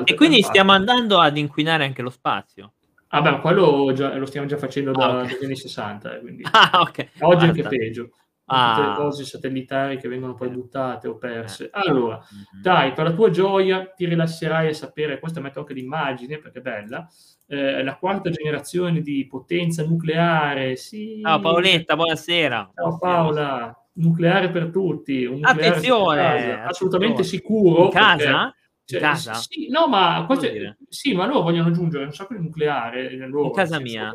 E 0.04 0.14
quindi 0.14 0.42
stiamo 0.44 0.72
andando 0.72 1.20
ad 1.20 1.38
inquinare 1.38 1.86
anche 1.86 2.02
lo 2.02 2.10
spazio. 2.10 2.74
Ah, 3.08 3.22
beh, 3.22 3.40
quello 3.40 3.92
già, 3.94 4.16
lo 4.16 4.26
stiamo 4.26 4.46
già 4.46 4.58
facendo 4.58 4.92
da, 4.92 5.06
ah, 5.06 5.22
okay. 5.22 5.34
dagli 5.34 5.46
anni 5.46 5.56
60, 5.56 6.16
eh, 6.16 6.20
quindi 6.20 6.44
ah, 6.52 6.82
okay. 6.82 7.10
oggi 7.20 7.46
è 7.46 7.48
anche 7.48 7.64
peggio. 7.64 8.10
Ah. 8.48 8.76
Tutte 8.76 8.88
le 8.88 8.96
cose 8.96 9.24
satellitari 9.24 9.98
che 9.98 10.08
vengono 10.08 10.36
poi 10.36 10.50
buttate 10.50 11.08
o 11.08 11.18
perse. 11.18 11.66
Eh. 11.66 11.70
Allora, 11.74 12.18
mm-hmm. 12.18 12.62
dai, 12.62 12.94
per 12.94 13.06
la 13.06 13.14
tua 13.14 13.30
gioia 13.32 13.88
ti 13.88 14.06
rilasserai 14.06 14.68
a 14.68 14.74
sapere, 14.74 15.20
questa 15.20 15.40
metto 15.40 15.60
anche 15.60 15.74
l'immagine 15.74 16.38
perché 16.38 16.60
è 16.60 16.62
bella, 16.62 17.08
eh, 17.48 17.84
la 17.84 17.96
quarta 17.98 18.30
generazione 18.30 19.02
di 19.02 19.26
potenza 19.28 19.84
nucleare. 19.84 20.76
Sì. 20.76 21.22
Ciao 21.24 21.40
Paoletta, 21.40 21.96
buonasera. 21.96 22.72
Ciao 22.76 22.98
Paola, 23.00 23.76
nucleare 23.94 24.52
per 24.52 24.70
tutti. 24.70 25.28
attenzione, 25.42 26.64
assolutamente 26.66 27.24
sicuro. 27.24 27.86
In 27.86 27.90
casa? 27.90 28.54
Cioè, 28.84 29.00
in 29.00 29.06
casa? 29.06 29.34
Sì, 29.34 29.70
no, 29.70 29.88
ma, 29.88 30.24
queste, 30.28 30.78
sì, 30.88 31.16
ma 31.16 31.26
loro 31.26 31.42
vogliono 31.42 31.70
aggiungere 31.70 32.06
un 32.06 32.14
sacco 32.14 32.36
di 32.36 32.42
nucleare 32.42 33.16
nel 33.16 33.32
loro, 33.32 33.48
in 33.48 33.54
casa 33.54 33.80
mia. 33.80 34.14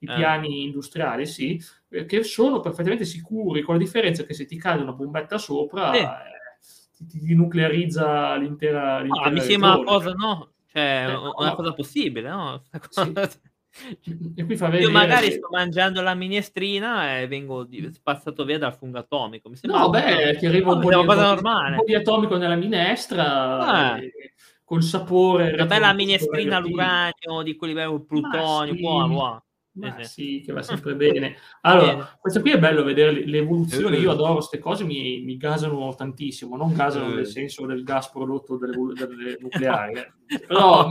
I 0.00 0.06
eh. 0.06 0.14
piani 0.14 0.62
industriali, 0.64 1.26
sì, 1.26 1.62
che 2.06 2.22
sono 2.22 2.60
perfettamente 2.60 3.04
sicuri, 3.04 3.62
con 3.62 3.74
la 3.74 3.80
differenza 3.80 4.24
che 4.24 4.34
se 4.34 4.46
ti 4.46 4.56
cade 4.56 4.82
una 4.82 4.92
bombetta 4.92 5.38
sopra, 5.38 5.92
eh. 5.92 6.08
ti, 6.96 7.20
ti, 7.20 7.34
nuclearizza 7.34 8.34
l'intera, 8.36 9.00
l'intera 9.00 9.26
ah, 9.26 9.30
mi 9.30 9.40
sembra 9.40 9.76
una 9.76 9.84
cosa, 9.84 10.12
no? 10.12 10.52
Cioè, 10.66 11.06
eh, 11.08 11.14
una 11.14 11.48
no, 11.48 11.54
cosa 11.54 11.72
possibile, 11.74 12.28
no? 12.30 12.62
Sì. 12.88 13.12
E 14.34 14.44
qui 14.44 14.56
fa 14.56 14.66
vedere... 14.66 14.90
Io 14.90 14.90
magari 14.90 15.30
sto 15.30 15.46
mangiando 15.48 16.02
la 16.02 16.14
minestrina 16.14 17.20
e 17.20 17.28
vengo 17.28 17.68
spazzato 17.92 18.44
via 18.44 18.58
dal 18.58 18.74
fungo 18.74 18.98
atomico. 18.98 19.48
Mi 19.48 19.56
no, 19.62 19.88
beh, 19.90 20.36
ti 20.38 20.46
arriva 20.46 20.72
un, 20.72 20.80
po 20.80 20.88
di, 20.88 20.96
un 20.96 21.06
po' 21.76 21.84
di 21.84 21.94
atomico 21.94 22.36
nella 22.36 22.56
minestra. 22.56 23.58
Ah. 23.58 23.98
E 23.98 24.34
col 24.64 24.82
sapore. 24.82 25.56
La 25.56 25.66
bella 25.66 25.92
minestrina 25.92 26.56
all'uranio 26.56 27.42
di 27.42 27.56
quelli 27.56 27.74
bello 27.74 28.04
plutonio, 28.04 28.74
sì. 28.74 28.80
buono, 28.80 29.08
buono. 29.08 29.44
Ma 29.72 30.02
sì, 30.02 30.42
che 30.44 30.52
va 30.52 30.62
sempre 30.62 30.94
bene. 30.94 31.36
Allora, 31.60 32.16
questo 32.18 32.40
qui 32.40 32.50
è 32.50 32.58
bello 32.58 32.82
vedere 32.82 33.24
l'evoluzione. 33.24 33.96
Io 33.98 34.10
adoro 34.10 34.34
queste 34.34 34.58
cose, 34.58 34.84
mi, 34.84 35.20
mi 35.20 35.36
gasano 35.36 35.94
tantissimo. 35.94 36.56
Non 36.56 36.74
gasano 36.74 37.14
nel 37.14 37.26
senso 37.26 37.66
del 37.66 37.84
gas 37.84 38.10
prodotto 38.10 38.56
dalle, 38.56 38.74
dalle 38.94 39.38
nucleari, 39.40 39.94
eh. 39.94 40.38
però 40.46 40.90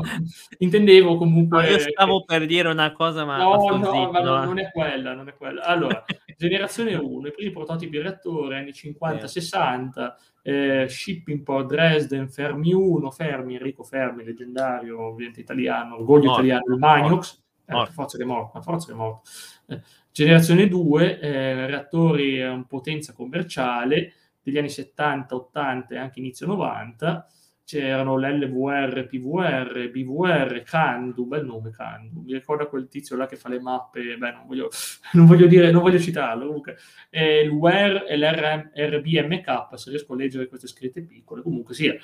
intendevo 0.60 1.18
comunque. 1.18 1.62
No, 1.62 1.68
io 1.68 1.80
stavo 1.80 2.24
per 2.24 2.46
dire 2.46 2.70
una 2.70 2.94
cosa, 2.94 3.26
ma. 3.26 3.38
No, 3.38 3.56
ma 3.56 3.78
no, 3.78 3.84
zitto, 3.84 4.12
ma 4.12 4.22
no, 4.22 4.44
non 4.46 4.60
è 4.60 4.72
quella, 4.72 5.14
non 5.14 5.28
è 5.28 5.36
quella. 5.36 5.64
Allora, 5.64 6.06
generazione 6.38 6.96
1, 6.96 7.28
i 7.28 7.32
primi 7.32 7.52
prototipi 7.52 7.98
reattori, 8.00 8.56
anni 8.56 8.72
50-60, 8.72 10.14
eh, 10.42 10.86
Shipping 10.88 11.44
Port 11.44 11.68
Dresden, 11.68 12.30
Fermi 12.30 12.72
1, 12.72 13.12
Fermi, 13.12 13.56
Enrico 13.56 13.84
Fermi, 13.84 14.24
leggendario, 14.24 15.02
ovviamente 15.02 15.42
italiano, 15.42 15.96
orgoglio 15.96 16.32
italiano, 16.32 16.64
il 16.74 16.80
Magnox 16.80 17.48
eh, 17.70 17.86
forza 17.92 18.18
che 18.18 18.24
è 18.24 18.26
morto, 18.26 18.62
forza 18.62 18.88
che 18.88 18.94
è 18.94 18.96
morto. 18.96 19.30
Eh, 19.68 19.82
generazione 20.12 20.68
2, 20.68 21.20
eh, 21.20 21.68
reattori 21.68 22.42
a 22.42 22.64
potenza 22.68 23.14
commerciale 23.14 24.14
degli 24.42 24.58
anni 24.58 24.70
70, 24.70 25.36
80 25.36 25.94
e 25.94 25.98
anche 25.98 26.20
inizio 26.20 26.48
90, 26.48 27.28
c'erano 27.70 28.18
l'LVR, 28.18 29.06
PVR, 29.06 29.92
BVR, 29.92 30.64
Candu, 30.64 31.28
bel 31.28 31.46
nome 31.46 31.70
Candu, 31.70 32.22
mi 32.22 32.34
ricorda 32.34 32.66
quel 32.66 32.88
tizio 32.88 33.16
là 33.16 33.28
che 33.28 33.36
fa 33.36 33.48
le 33.48 33.60
mappe, 33.60 34.18
beh 34.18 34.32
non 34.32 34.48
voglio, 34.48 34.70
non 35.14 35.28
voglio, 35.28 35.46
dire, 35.46 35.70
non 35.70 35.84
voglio 35.84 36.00
citarlo, 36.00 36.48
comunque, 36.48 36.78
eh, 37.12 37.46
l'UR 37.46 38.06
e 38.08 38.18
l'RBMK, 38.18 39.78
se 39.78 39.92
riesco 39.92 40.14
a 40.14 40.16
leggere 40.16 40.48
queste 40.48 40.66
scritte 40.66 41.04
piccole, 41.04 41.44
comunque 41.44 41.76
sia, 41.76 41.96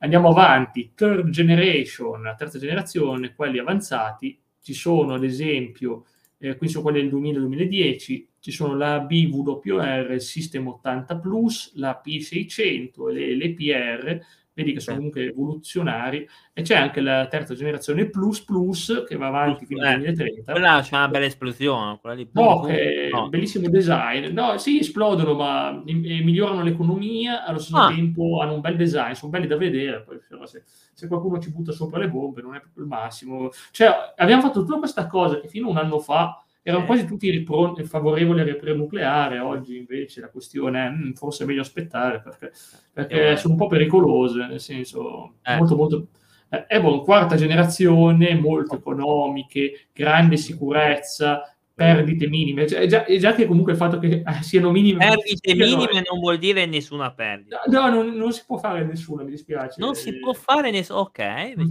andiamo 0.00 0.30
avanti, 0.30 0.90
third 0.92 1.28
generation, 1.28 2.34
terza 2.36 2.58
generazione, 2.58 3.32
quelli 3.32 3.60
avanzati, 3.60 4.41
ci 4.62 4.72
sono 4.72 5.14
ad 5.14 5.24
esempio, 5.24 6.06
eh, 6.38 6.56
qui 6.56 6.68
sono 6.68 6.84
quelli 6.84 7.00
del 7.00 7.10
2000-2010, 7.10 8.26
ci 8.38 8.50
sono 8.50 8.74
la 8.74 9.00
BWR, 9.00 10.16
System 10.18 10.68
80 10.68 11.18
Plus, 11.18 11.72
la 11.74 12.00
P600 12.04 13.14
e 13.14 13.36
le 13.36 13.54
PR, 13.54 14.20
vedi 14.54 14.72
che 14.72 14.80
sono 14.80 14.96
comunque 14.96 15.26
evoluzionari, 15.26 16.28
e 16.52 16.62
c'è 16.62 16.76
anche 16.76 17.00
la 17.00 17.26
terza 17.26 17.54
generazione 17.54 18.08
Plus 18.08 18.42
Plus 18.42 19.04
che 19.06 19.16
va 19.16 19.28
avanti 19.28 19.64
fino 19.64 19.82
al 19.86 20.00
2030. 20.00 20.50
Eh, 20.50 20.52
quella 20.52 20.80
c'è 20.82 20.96
una 20.96 21.08
bella 21.08 21.24
esplosione, 21.24 21.98
quella 22.00 22.16
di 22.16 22.28
no, 22.32 22.60
che 22.60 23.08
no. 23.10 23.28
bellissimo 23.28 23.68
design. 23.68 24.32
No, 24.32 24.58
sì, 24.58 24.78
esplodono, 24.80 25.34
ma 25.34 25.82
migliorano 25.84 26.62
l'economia, 26.62 27.44
allo 27.44 27.58
stesso 27.58 27.80
ah. 27.80 27.88
tempo 27.88 28.40
hanno 28.40 28.54
un 28.54 28.60
bel 28.60 28.76
design, 28.76 29.12
sono 29.12 29.30
belli 29.30 29.46
da 29.46 29.56
vedere, 29.56 30.02
poi 30.02 30.18
se, 30.46 30.62
se, 30.66 31.06
qualcuno 31.06 31.38
ci 31.38 31.50
butta 31.50 31.72
sopra 31.72 31.98
le 31.98 32.08
bombe 32.08 32.42
non 32.42 32.54
è 32.54 32.60
proprio 32.60 32.84
il 32.84 32.90
massimo. 32.90 33.50
Cioè, 33.70 34.14
abbiamo 34.16 34.42
fatto 34.42 34.64
tutta 34.64 34.78
questa 34.78 35.06
cosa 35.06 35.40
che 35.40 35.48
fino 35.48 35.68
a 35.68 35.70
un 35.70 35.76
anno 35.78 35.98
fa 35.98 36.41
erano 36.62 36.84
quasi 36.86 37.04
tutti 37.06 37.28
ripro- 37.30 37.74
favorevoli 37.84 38.40
al 38.40 38.46
ripreno 38.46 38.78
nucleare, 38.78 39.40
oggi 39.40 39.76
invece 39.76 40.20
la 40.20 40.28
questione 40.28 40.86
è 40.86 40.90
mh, 40.90 41.12
forse 41.14 41.42
è 41.42 41.46
meglio 41.46 41.62
aspettare 41.62 42.20
perché, 42.20 42.52
perché 42.92 43.36
sono 43.36 43.54
un 43.54 43.58
po' 43.58 43.66
pericolose, 43.66 44.46
nel 44.46 44.60
senso 44.60 45.34
eh. 45.42 45.56
molto 45.56 45.76
molto... 45.76 46.06
Eh, 46.48 46.66
è 46.66 46.80
buon, 46.80 47.02
quarta 47.02 47.34
generazione, 47.34 48.34
molto 48.34 48.76
economiche, 48.76 49.88
grande 49.92 50.36
sicurezza, 50.36 51.42
perdite 51.74 52.28
minime. 52.28 52.66
Cioè, 52.66 52.86
già, 52.86 53.04
già, 53.04 53.34
che 53.34 53.46
comunque 53.46 53.72
il 53.72 53.78
fatto 53.78 53.98
che 53.98 54.22
eh, 54.24 54.42
siano 54.42 54.70
minime. 54.70 54.98
Perdite 54.98 55.54
minime 55.54 55.92
no, 55.92 56.02
non 56.10 56.20
vuol 56.20 56.38
dire 56.38 56.66
nessuna 56.66 57.12
perdita. 57.12 57.62
No, 57.66 57.88
no 57.88 58.02
non, 58.02 58.14
non, 58.14 58.32
si 58.32 58.42
può 58.46 58.58
fare 58.58 58.84
nessuna, 58.84 59.22
mi 59.22 59.30
dispiace. 59.30 59.80
Non 59.80 59.94
si 59.94 60.18
può 60.18 60.32
fare 60.32 60.70
nessuna. 60.70 61.00
Ok. 61.00 61.18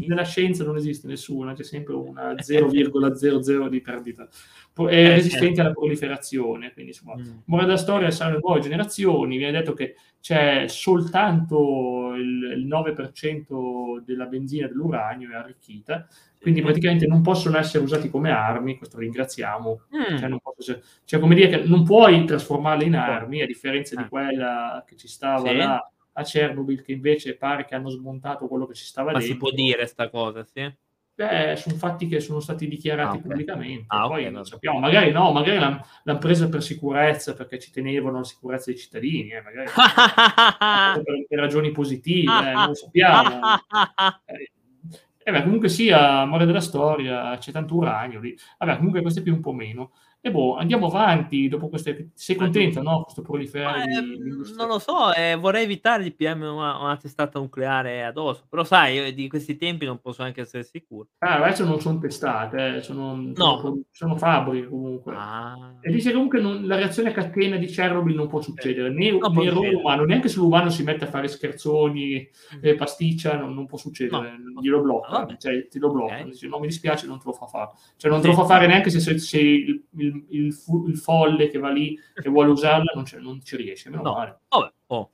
Nella 0.07 0.23
scienza 0.23 0.63
non 0.63 0.75
esiste 0.75 1.07
nessuna, 1.07 1.53
c'è 1.53 1.63
sempre 1.63 1.93
una 1.93 2.33
0,00 2.33 3.67
di 3.67 3.81
perdita. 3.81 4.27
È 4.73 4.81
eh, 4.83 5.09
resistente 5.09 5.61
alla 5.61 5.71
proliferazione. 5.71 6.73
Quindi, 6.73 6.91
insomma, 6.91 7.15
mm. 7.15 7.39
morale 7.45 7.67
della 7.69 7.79
storia 7.79 8.11
saranno 8.11 8.39
nuove 8.41 8.59
generazioni. 8.59 9.37
Viene 9.37 9.57
detto 9.59 9.73
che 9.73 9.95
c'è 10.19 10.65
soltanto 10.67 12.13
il, 12.15 12.57
il 12.57 12.67
9% 12.67 14.03
della 14.05 14.25
benzina 14.25 14.67
dell'uranio 14.67 15.31
è 15.31 15.35
arricchita 15.35 16.07
quindi 16.41 16.61
praticamente 16.63 17.05
non 17.05 17.21
possono 17.21 17.57
essere 17.57 17.83
usati 17.83 18.09
come 18.09 18.31
armi, 18.31 18.77
questo 18.77 18.97
ringraziamo, 18.97 19.81
mm. 19.95 20.17
cioè, 20.17 20.29
essere, 20.57 20.83
cioè, 21.05 21.19
come 21.19 21.35
dire 21.35 21.49
che 21.49 21.67
non 21.67 21.83
puoi 21.83 22.25
trasformarle 22.25 22.83
in 22.83 22.95
armi, 22.95 23.41
a 23.41 23.45
differenza 23.45 23.95
di 23.95 24.01
ah. 24.01 24.09
quella 24.09 24.83
che 24.87 24.95
ci 24.95 25.07
stava 25.07 25.49
sì. 25.49 25.55
là 25.55 25.91
a 26.13 26.23
Chernobyl, 26.23 26.81
che 26.81 26.93
invece 26.93 27.37
pare 27.37 27.65
che 27.65 27.75
hanno 27.75 27.89
smontato 27.89 28.47
quello 28.47 28.65
che 28.65 28.73
ci 28.73 28.85
stava 28.85 29.11
Ma 29.11 29.19
dentro. 29.19 29.33
si 29.33 29.39
può 29.39 29.51
dire 29.51 29.85
sta 29.85 30.09
cosa, 30.09 30.43
sì? 30.43 30.69
Beh, 31.13 31.55
sono 31.57 31.75
fatti 31.75 32.07
che 32.07 32.19
sono 32.19 32.39
stati 32.39 32.67
dichiarati 32.67 33.17
ah, 33.17 33.19
okay. 33.19 33.21
pubblicamente. 33.21 33.85
Ah, 33.89 34.07
Poi 34.07 34.21
okay, 34.21 34.31
non 34.31 34.43
sappiamo, 34.43 34.79
magari 34.79 35.11
no, 35.11 35.31
magari 35.31 35.59
l'hanno, 35.59 35.85
l'hanno, 36.03 36.19
presa 36.19 36.49
per 36.49 36.63
sicurezza 36.63 37.35
perché 37.35 37.59
ci 37.59 37.69
tenevano 37.69 38.17
la 38.17 38.23
sicurezza 38.23 38.71
dei 38.71 38.79
cittadini, 38.79 39.29
eh, 39.29 39.41
magari 39.41 39.67
per, 41.03 41.25
per, 41.27 41.39
ragioni 41.39 41.69
positive, 41.69 42.49
eh, 42.49 42.53
non 42.53 42.73
sappiamo. 42.73 43.39
Eh, 44.25 44.51
eh 45.23 45.31
beh, 45.31 45.43
comunque 45.43 45.69
sia, 45.69 46.19
amore 46.21 46.45
della 46.45 46.61
storia, 46.61 47.37
c'è 47.37 47.51
tanto 47.51 47.75
uranio 47.75 48.19
lì. 48.19 48.35
Vabbè, 48.57 48.77
comunque 48.77 49.01
questo 49.01 49.19
è 49.19 49.23
più 49.23 49.33
un 49.33 49.41
po' 49.41 49.53
meno. 49.53 49.91
E 50.23 50.29
boh, 50.29 50.55
andiamo 50.55 50.85
avanti 50.85 51.47
dopo 51.47 51.67
queste... 51.67 52.11
Sei 52.13 52.35
contento, 52.35 52.83
no? 52.83 53.01
Questo 53.01 53.23
proliferare 53.23 53.85
eh, 53.85 54.55
Non 54.55 54.67
lo 54.67 54.77
so, 54.77 55.11
eh, 55.13 55.35
vorrei 55.35 55.63
evitare 55.63 56.03
di 56.03 56.11
PM 56.11 56.43
una, 56.43 56.77
una, 56.77 56.95
testata 56.95 57.39
nucleare 57.39 58.03
addosso. 58.03 58.45
Però 58.47 58.63
sai, 58.63 59.15
di 59.15 59.27
questi 59.27 59.57
tempi 59.57 59.85
non 59.85 59.99
posso 59.99 60.21
anche 60.21 60.41
essere 60.41 60.63
sicuro. 60.63 61.07
Ah, 61.17 61.41
adesso 61.41 61.65
non 61.65 61.81
sono 61.81 61.97
testate, 61.97 62.75
eh, 62.75 62.81
sono, 62.83 63.15
no. 63.15 63.83
sono, 63.89 64.15
fabbriche 64.15 64.67
comunque. 64.67 65.15
Ah. 65.17 65.73
E 65.81 65.91
dice 65.91 66.11
comunque 66.13 66.39
non, 66.39 66.67
la 66.67 66.75
reazione 66.75 67.09
a 67.09 67.13
catena 67.13 67.55
di 67.55 67.65
Chernobyl 67.65 68.13
non 68.13 68.27
può 68.27 68.41
succedere, 68.41 68.91
né, 68.91 69.09
no, 69.09 69.27
né 69.27 69.49
l'umano, 69.49 70.05
neanche 70.05 70.29
se 70.29 70.37
l'umano 70.37 70.69
si 70.69 70.83
mette 70.83 71.05
a 71.05 71.07
fare 71.07 71.27
scherzoni 71.27 72.29
mm. 72.57 72.59
e 72.61 72.75
pasticcia, 72.75 73.37
non, 73.37 73.55
non 73.55 73.65
può 73.65 73.79
succedere, 73.79 74.37
no. 74.37 74.61
glielo 74.61 74.81
blocca, 74.81 75.25
ah, 75.25 75.37
cioè 75.37 75.67
ti 75.67 75.79
lo 75.79 75.89
blocca. 75.89 76.13
Okay. 76.13 76.29
Dice, 76.29 76.47
no, 76.47 76.59
mi 76.59 76.67
dispiace, 76.67 77.07
non 77.07 77.17
te 77.17 77.23
lo 77.25 77.33
fa 77.33 77.47
fare. 77.47 77.71
Cioè 77.97 78.11
non 78.11 78.21
te 78.21 78.27
lo 78.27 78.33
fa 78.33 78.45
fare 78.45 78.67
neanche 78.67 78.91
se, 78.91 78.99
se, 78.99 79.17
se 79.17 79.39
il, 79.39 79.83
il 80.11 80.25
il, 80.29 80.45
il, 80.47 80.89
il, 80.89 80.97
folle 80.97 81.49
che 81.49 81.59
va 81.59 81.69
lì 81.69 81.97
e 82.13 82.29
vuole 82.29 82.51
usarla 82.51 82.91
non, 82.93 83.05
non 83.21 83.41
ci 83.43 83.55
riesce. 83.55 83.89
Meno 83.89 84.03
no. 84.03 84.13
male. 84.13 84.39
Vabbè, 84.47 84.71
oh, 84.87 85.11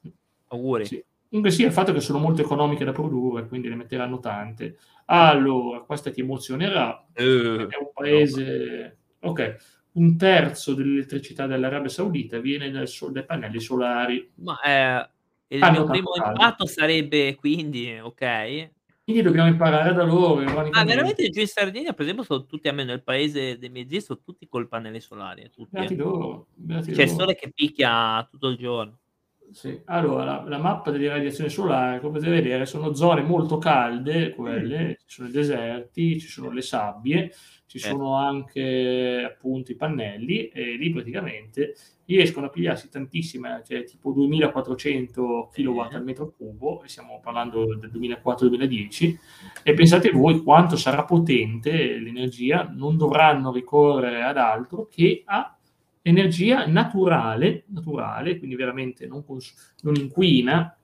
auguri. 0.48 0.86
Sì. 0.86 1.04
Comunque 1.30 1.52
sì, 1.52 1.64
il 1.64 1.74
fatto 1.74 1.92
che 1.92 2.00
sono 2.00 2.20
molto 2.20 2.42
economiche 2.42 2.86
da 2.86 2.94
produrre, 2.94 3.48
quindi 3.48 3.68
ne 3.68 3.76
metteranno 3.76 4.20
tante. 4.20 4.78
Allora, 5.06 5.82
questa 5.82 6.10
ti 6.10 6.22
emozionerà. 6.22 7.06
Uh, 7.16 7.68
è 7.68 7.78
un 7.78 7.92
paese... 7.94 8.98
No. 9.20 9.30
Ok, 9.32 9.56
un 9.94 10.16
terzo 10.16 10.74
dell'elettricità 10.74 11.48
dell'Arabia 11.48 11.90
Saudita 11.90 12.40
viene 12.40 12.70
dal 12.70 12.88
sol- 12.88 13.12
dai 13.12 13.26
pannelli 13.26 13.60
solari. 13.60 14.32
Ma 14.36 14.62
eh, 14.62 15.10
il 15.56 15.72
mio 15.72 15.86
primo 15.86 16.12
impatto 16.16 16.66
sarebbe 16.66 17.36
quindi, 17.36 18.00
ok, 18.00 18.70
quindi 19.08 19.24
dobbiamo 19.24 19.48
imparare 19.48 19.94
da 19.94 20.04
loro. 20.04 20.42
Ah, 20.72 20.84
veramente 20.84 21.30
giù 21.30 21.40
in 21.40 21.48
Sardegna, 21.48 21.94
per 21.94 22.02
esempio, 22.02 22.26
sono 22.26 22.46
tutti, 22.46 22.68
almeno 22.68 22.90
nel 22.90 23.04
paese 23.04 23.58
dei 23.58 23.70
miei 23.70 23.88
zii, 23.90 24.02
sono 24.02 24.20
tutti 24.22 24.50
col 24.50 24.68
pannelli 24.68 25.00
solari. 25.00 25.50
Tutti, 25.50 25.70
beati 25.72 25.94
eh. 25.94 25.96
loro. 25.96 26.48
C'è 26.82 27.04
il 27.04 27.10
sole 27.10 27.34
che 27.36 27.50
picchia 27.54 28.28
tutto 28.30 28.50
il 28.50 28.58
giorno. 28.58 29.00
Sì. 29.52 29.82
Allora, 29.86 30.24
la, 30.24 30.44
la, 30.46 30.58
mappa 30.58 30.92
delle 30.92 31.08
radiazioni 31.08 31.50
solari, 31.50 32.00
come 32.00 32.14
potete 32.14 32.32
vedere, 32.32 32.66
sono 32.66 32.94
zone 32.94 33.22
molto 33.22 33.58
calde, 33.58 34.32
quelle, 34.32 34.84
mm. 34.84 34.92
ci 34.92 35.06
sono 35.06 35.28
i 35.30 35.32
deserti, 35.32 36.20
ci 36.20 36.28
sono 36.28 36.52
le 36.52 36.62
sabbie, 36.62 37.32
ci 37.66 37.78
eh. 37.78 37.80
sono 37.82 38.16
anche 38.16 39.24
appunto 39.26 39.72
i 39.72 39.76
pannelli 39.76 40.48
e 40.48 40.76
lì 40.76 40.90
praticamente 40.90 41.76
riescono 42.06 42.46
a 42.46 42.50
pigliarsi 42.50 42.90
tantissime, 42.90 43.62
cioè 43.66 43.84
tipo 43.84 44.12
2400 44.12 45.50
kW 45.52 45.80
al 45.92 46.04
metro 46.04 46.32
cubo, 46.32 46.82
e 46.84 46.88
stiamo 46.88 47.20
parlando 47.22 47.66
del 47.76 47.92
2004-2010, 47.92 49.18
e 49.64 49.74
pensate 49.74 50.12
voi 50.12 50.42
quanto 50.42 50.78
sarà 50.78 51.04
potente 51.04 51.98
l'energia, 51.98 52.70
non 52.74 52.96
dovranno 52.96 53.52
ricorrere 53.52 54.24
ad 54.24 54.38
altro 54.38 54.88
che 54.90 55.24
a 55.26 55.57
energia 56.08 56.66
naturale, 56.66 57.64
naturale 57.68 58.38
quindi 58.38 58.56
veramente 58.56 59.08
non, 59.08 59.26
cons- 59.26 59.76
non 59.82 59.96
inquina, 59.96 60.76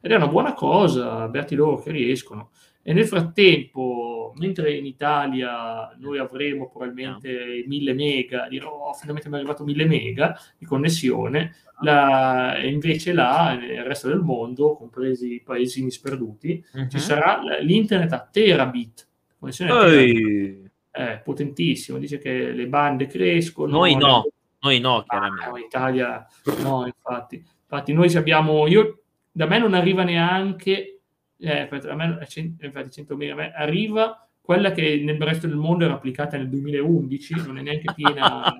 ed 0.00 0.10
è 0.10 0.16
una 0.16 0.28
buona 0.28 0.52
cosa, 0.52 1.28
beati 1.28 1.54
loro 1.54 1.80
che 1.80 1.90
riescono. 1.90 2.50
E 2.82 2.92
nel 2.94 3.06
frattempo, 3.06 4.32
mentre 4.36 4.74
in 4.74 4.86
Italia 4.86 5.94
noi 5.98 6.18
avremo 6.18 6.70
probabilmente 6.70 7.64
1000 7.66 7.92
mega, 7.92 8.48
dirò 8.48 8.88
oh, 8.88 8.94
finalmente 8.94 9.28
mi 9.28 9.34
è 9.34 9.38
arrivato 9.38 9.64
1000 9.64 9.84
mega 9.84 10.40
di 10.56 10.64
connessione, 10.64 11.54
la, 11.80 12.58
invece 12.62 13.12
là, 13.12 13.54
nel 13.60 13.84
resto 13.84 14.08
del 14.08 14.20
mondo, 14.20 14.74
compresi 14.74 15.34
i 15.34 15.42
paesini 15.42 15.90
sperduti, 15.90 16.64
uh-huh. 16.72 16.88
ci 16.88 16.96
mhm. 16.96 17.02
sarà 17.02 17.40
l'internet 17.60 18.12
a 18.12 18.28
terabit. 18.30 19.06
Connessione 19.38 19.70
a 19.70 19.80
terabit. 19.80 20.70
è 20.90 21.20
potentissimo, 21.22 21.98
dice 21.98 22.18
che 22.18 22.52
le 22.52 22.66
bande 22.68 23.06
crescono. 23.06 23.70
Noi 23.70 23.96
no, 23.96 24.22
le... 24.24 24.32
noi 24.60 24.80
no, 24.80 25.04
chiaramente. 25.06 25.44
Ah, 25.44 25.58
in 25.58 25.64
Italia 25.64 26.26
no, 26.62 26.86
infatti. 26.86 27.36
Infatti 27.36 27.92
noi 27.92 28.14
abbiamo, 28.16 28.66
io, 28.66 29.02
da 29.30 29.46
me 29.46 29.58
non 29.58 29.74
arriva 29.74 30.02
neanche, 30.02 31.00
eh, 31.36 31.68
a 31.70 31.94
me, 31.94 32.18
infatti 32.60 33.02
100.000, 33.02 33.30
a 33.30 33.34
me 33.34 33.52
arriva 33.52 34.28
quella 34.48 34.72
che 34.72 35.02
nel 35.04 35.20
resto 35.20 35.46
del 35.46 35.56
mondo 35.56 35.84
era 35.84 35.92
applicata 35.92 36.38
nel 36.38 36.48
2011, 36.48 37.34
non 37.46 37.58
è 37.58 37.60
neanche 37.60 37.92
piena, 37.94 38.42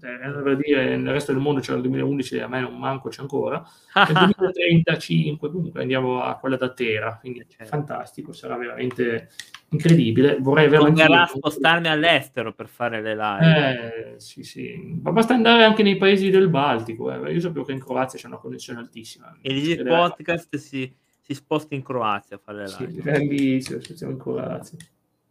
eh, 0.00 0.42
per 0.42 0.56
dire, 0.56 0.96
nel 0.96 1.12
resto 1.12 1.32
del 1.32 1.40
mondo 1.40 1.60
c'era 1.60 1.74
il 1.74 1.82
2011 1.82 2.38
a 2.38 2.46
me 2.46 2.60
non 2.60 2.78
manco 2.78 3.08
c'è 3.08 3.20
ancora, 3.20 3.60
nel 3.96 4.32
2035 4.36 5.50
comunque 5.50 5.80
andiamo 5.80 6.22
a 6.22 6.36
quella 6.36 6.56
da 6.56 6.72
Tera, 6.72 7.18
quindi 7.18 7.44
certo. 7.48 7.64
fantastico, 7.64 8.32
sarà 8.32 8.56
veramente 8.56 9.30
incredibile. 9.70 10.38
Vorrei 10.40 10.68
veramente... 10.68 11.02
Toccherà 11.02 11.26
spostarmi 11.26 11.88
all'estero 11.88 12.52
per 12.52 12.68
fare 12.68 13.02
le 13.02 13.16
live. 13.16 14.14
Eh, 14.14 14.20
sì, 14.20 14.42
sì, 14.42 14.98
ma 15.02 15.12
basta 15.12 15.34
andare 15.34 15.64
anche 15.64 15.82
nei 15.82 15.96
paesi 15.96 16.30
del 16.30 16.48
Baltico, 16.48 17.12
eh. 17.12 17.32
io 17.32 17.40
sapevo 17.40 17.64
che 17.64 17.72
in 17.72 17.80
Croazia 17.80 18.18
c'è 18.18 18.26
una 18.26 18.38
connessione 18.38 18.80
altissima. 18.80 19.36
E 19.40 19.52
il 19.52 19.84
podcast 19.84 20.56
si, 20.56 20.92
si, 21.20 21.34
sposta 21.34 21.74
in 21.74 21.82
Croazia 21.82 22.36
a 22.36 22.40
fare 22.42 22.58
le 22.58 22.74
live. 22.78 22.92
Sì, 22.92 23.00
bellissimo, 23.02 23.80
siamo 23.80 24.12
in 24.12 24.18
Croazia. 24.18 24.78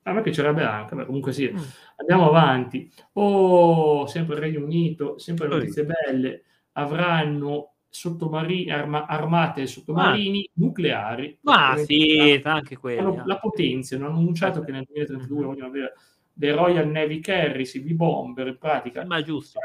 A 0.03 0.13
me 0.13 0.21
piacerebbe 0.21 0.63
anche, 0.63 0.95
ma 0.95 1.03
comunque 1.03 1.33
sì. 1.33 1.51
Mm. 1.51 1.57
Andiamo 1.97 2.29
avanti. 2.29 2.89
Oh, 3.13 4.07
sempre 4.07 4.35
il 4.35 4.41
Regno 4.41 4.63
Unito, 4.63 5.17
sempre 5.17 5.47
notizie 5.47 5.85
belle. 5.85 6.43
Avranno 6.73 7.73
sottomarini, 7.89 8.69
arma, 8.69 9.05
armate 9.05 9.65
sottomarini 9.67 10.47
ah. 10.47 10.51
nucleari. 10.55 11.37
Ma 11.41 11.75
sì, 11.77 12.39
anche 12.43 12.77
quelli. 12.77 13.21
La 13.25 13.37
potenza, 13.37 13.95
hanno 13.95 14.07
annunciato 14.07 14.61
che 14.61 14.71
nel 14.71 14.85
2032 14.85 15.37
mm-hmm. 15.37 15.47
vogliono 15.47 15.67
avere 15.67 15.93
dei 16.33 16.51
Royal 16.51 16.87
Navy 16.87 17.19
Carriers, 17.19 17.73
i 17.75 17.81
B-Bomber, 17.81 18.47
in 18.47 18.57
pratica. 18.57 19.05
Ma 19.05 19.21
giusto. 19.21 19.59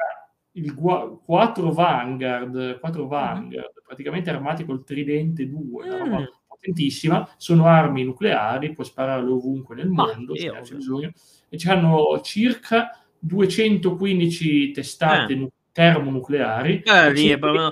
Il 0.52 0.74
4 0.74 1.72
Vanguard, 1.72 2.78
4 2.78 3.06
Vanguard 3.06 3.70
mm. 3.80 3.84
praticamente 3.86 4.30
armati 4.30 4.64
col 4.64 4.84
Tridente 4.84 5.48
2, 5.48 5.86
mm 5.86 6.24
potentissima, 6.62 7.28
sono 7.36 7.66
armi 7.66 8.04
nucleari, 8.04 8.72
puoi 8.72 8.86
spararle 8.86 9.30
ovunque 9.30 9.74
nel 9.74 9.88
mondo, 9.88 10.36
se 10.36 10.48
c'è 10.62 10.76
bisogno, 10.76 11.10
e 11.48 11.58
hanno 11.64 12.20
circa 12.22 13.04
215 13.18 14.70
testate 14.70 15.32
eh. 15.32 15.50
Termonucleari. 15.72 16.82
Eh, 16.82 17.12
lì, 17.12 17.36
non 17.38 17.70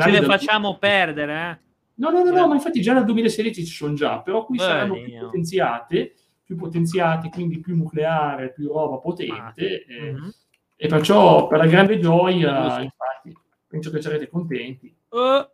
ce 0.00 0.10
le 0.10 0.22
facciamo 0.22 0.78
perdere, 0.78 1.50
eh? 1.50 1.70
No, 1.94 2.10
no, 2.10 2.24
no, 2.24 2.30
no, 2.30 2.48
ma 2.48 2.54
infatti 2.54 2.80
già 2.80 2.94
nel 2.94 3.04
2016 3.04 3.64
ci 3.64 3.74
sono 3.74 3.94
già, 3.94 4.20
però 4.20 4.44
qui 4.44 4.56
Beh, 4.56 4.62
saranno 4.62 4.94
più 4.94 5.18
potenziate, 5.18 6.14
più 6.42 6.56
potenziate, 6.56 7.28
quindi 7.28 7.60
più 7.60 7.76
nucleare, 7.76 8.52
più 8.52 8.68
roba 8.68 8.96
potente, 8.96 9.34
ah, 9.36 9.52
e, 9.56 10.12
mm-hmm. 10.12 10.28
e, 10.76 10.88
perciò 10.88 11.46
per 11.46 11.58
la 11.58 11.66
grande 11.66 11.98
gioia, 11.98 12.80
infatti, 12.80 13.36
penso 13.68 13.90
che 13.90 14.00
sarete 14.00 14.28
contenti. 14.28 14.94
Uh 15.10 15.46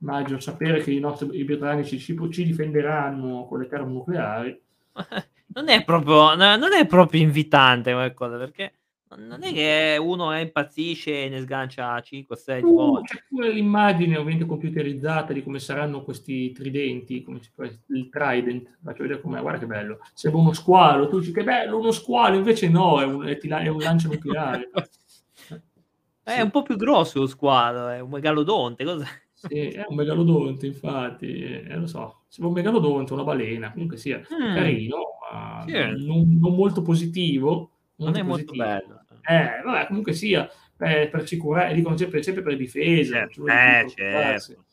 immagino 0.00 0.38
sapere 0.40 0.82
che 0.82 0.92
i 0.92 1.00
nostri 1.00 1.28
i 1.38 1.44
britannici 1.44 1.98
ci, 1.98 2.16
ci 2.30 2.44
difenderanno 2.44 3.46
con 3.46 3.60
le 3.60 3.66
termonucleari. 3.66 4.60
Non 5.48 5.70
è 5.70 5.84
proprio, 5.84 6.34
non 6.34 6.72
è 6.74 6.86
proprio 6.86 7.22
invitante 7.22 7.92
qualcosa 7.92 8.36
perché 8.36 8.72
non 9.14 9.42
è 9.44 9.52
che 9.52 9.96
uno 10.00 10.36
impazzisce 10.36 11.24
e 11.24 11.28
ne 11.28 11.40
sgancia 11.40 11.96
5-6 11.96 12.64
uh, 12.64 12.74
volte. 12.74 13.14
C'è 13.14 13.22
pure 13.28 13.52
l'immagine 13.52 14.16
ovviamente 14.16 14.46
computerizzata 14.46 15.32
di 15.32 15.44
come 15.44 15.60
saranno 15.60 16.02
questi 16.02 16.50
tridenti, 16.50 17.22
come 17.22 17.40
si 17.40 17.50
può, 17.54 17.64
il 17.64 18.08
trident, 18.10 18.78
faccio 18.82 19.02
vedere 19.02 19.20
com'è, 19.20 19.40
guarda 19.40 19.60
che 19.60 19.66
bello, 19.66 19.98
sembra 20.12 20.40
uno 20.40 20.52
squalo, 20.52 21.08
tu 21.08 21.20
dici 21.20 21.32
che 21.32 21.44
bello 21.44 21.78
uno 21.78 21.92
squalo, 21.92 22.36
invece 22.36 22.68
no, 22.68 23.00
è 23.00 23.04
un, 23.04 23.24
è 23.24 23.68
un 23.68 23.78
lancio 23.78 24.08
nucleare. 24.08 24.70
è 26.24 26.40
un 26.40 26.50
po' 26.50 26.62
più 26.62 26.76
grosso 26.76 27.20
lo 27.20 27.26
squalo, 27.26 27.88
è 27.88 28.00
un 28.00 28.10
megalodonte, 28.10 28.84
cos'è? 28.84 29.06
Sì, 29.32 29.68
è 29.68 29.84
un 29.86 29.94
megalodonte, 29.94 30.66
infatti, 30.66 31.42
eh, 31.42 31.76
lo 31.76 31.86
so, 31.86 32.22
sembra 32.26 32.52
un 32.52 32.58
megalodonte, 32.58 33.12
una 33.12 33.22
balena, 33.22 33.70
comunque 33.70 33.98
sia 33.98 34.18
mm. 34.18 34.54
carino, 34.54 34.96
ma 35.30 35.64
sì. 35.64 36.04
non, 36.04 36.38
non, 36.40 36.54
molto 36.54 36.82
positivo. 36.82 37.70
Non 37.96 38.16
è 38.16 38.22
molto 38.22 38.52
bello. 38.52 39.04
Eh, 39.28 39.62
vabbè, 39.64 39.86
comunque 39.86 40.12
sia, 40.12 40.48
per, 40.76 41.08
per 41.10 41.26
sicurezza, 41.26 41.74
dicono 41.74 41.96
sempre, 41.96 42.22
sempre 42.22 42.42
per 42.42 42.56
difesa. 42.56 43.18
Certo. 43.18 43.46
Eh, 43.46 43.86
certo, 43.88 44.40
certo. 44.42 44.64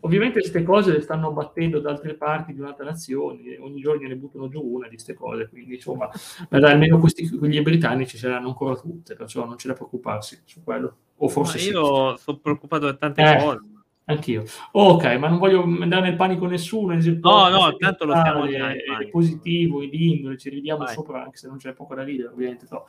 Ovviamente 0.00 0.40
queste 0.40 0.62
cose 0.62 0.92
le 0.92 1.00
stanno 1.00 1.28
abbattendo 1.28 1.80
da 1.80 1.90
altre 1.90 2.14
parti 2.14 2.52
di 2.52 2.60
un'altra 2.60 2.84
nazione, 2.84 3.56
ogni 3.58 3.80
giorno 3.80 4.06
ne 4.06 4.16
buttano 4.16 4.48
giù 4.48 4.60
una 4.62 4.86
di 4.86 4.94
queste 4.94 5.14
cose, 5.14 5.48
quindi 5.48 5.74
insomma, 5.74 6.10
almeno 6.50 6.98
questi, 6.98 7.28
quelli 7.28 7.60
britannici 7.62 8.16
ce 8.16 8.28
l'hanno 8.28 8.48
ancora 8.48 8.76
tutte, 8.76 9.14
perciò 9.14 9.44
non 9.44 9.56
c'è 9.56 9.68
da 9.68 9.74
preoccuparsi 9.74 10.40
su 10.44 10.62
quello. 10.62 10.96
O 11.16 11.28
forse 11.28 11.58
ma 11.58 11.64
io 11.64 12.16
sì. 12.16 12.22
sono 12.22 12.38
preoccupato 12.38 12.86
da 12.86 12.94
tante 12.94 13.22
eh. 13.22 13.38
cose 13.38 13.60
Anch'io. 14.04 14.44
Ok, 14.72 15.04
ma 15.16 15.28
non 15.28 15.38
voglio 15.38 15.62
andare 15.62 16.08
nel 16.08 16.16
panico 16.16 16.46
nessuno. 16.46 16.94
No, 16.94 17.48
no, 17.48 17.76
tanto 17.76 18.04
lo 18.04 18.16
stiamo 18.16 18.48
già 18.48 18.72
È 18.72 19.08
positivo, 19.10 19.82
è 19.82 19.86
di 19.86 20.16
indole, 20.16 20.36
ci 20.38 20.50
ridiamo 20.50 20.84
Vai. 20.84 20.94
sopra 20.94 21.22
anche 21.22 21.36
se 21.36 21.46
non 21.46 21.56
c'è 21.58 21.72
poco 21.72 21.94
da 21.94 22.02
ridere, 22.02 22.28
ovviamente. 22.28 22.66
No. 22.70 22.86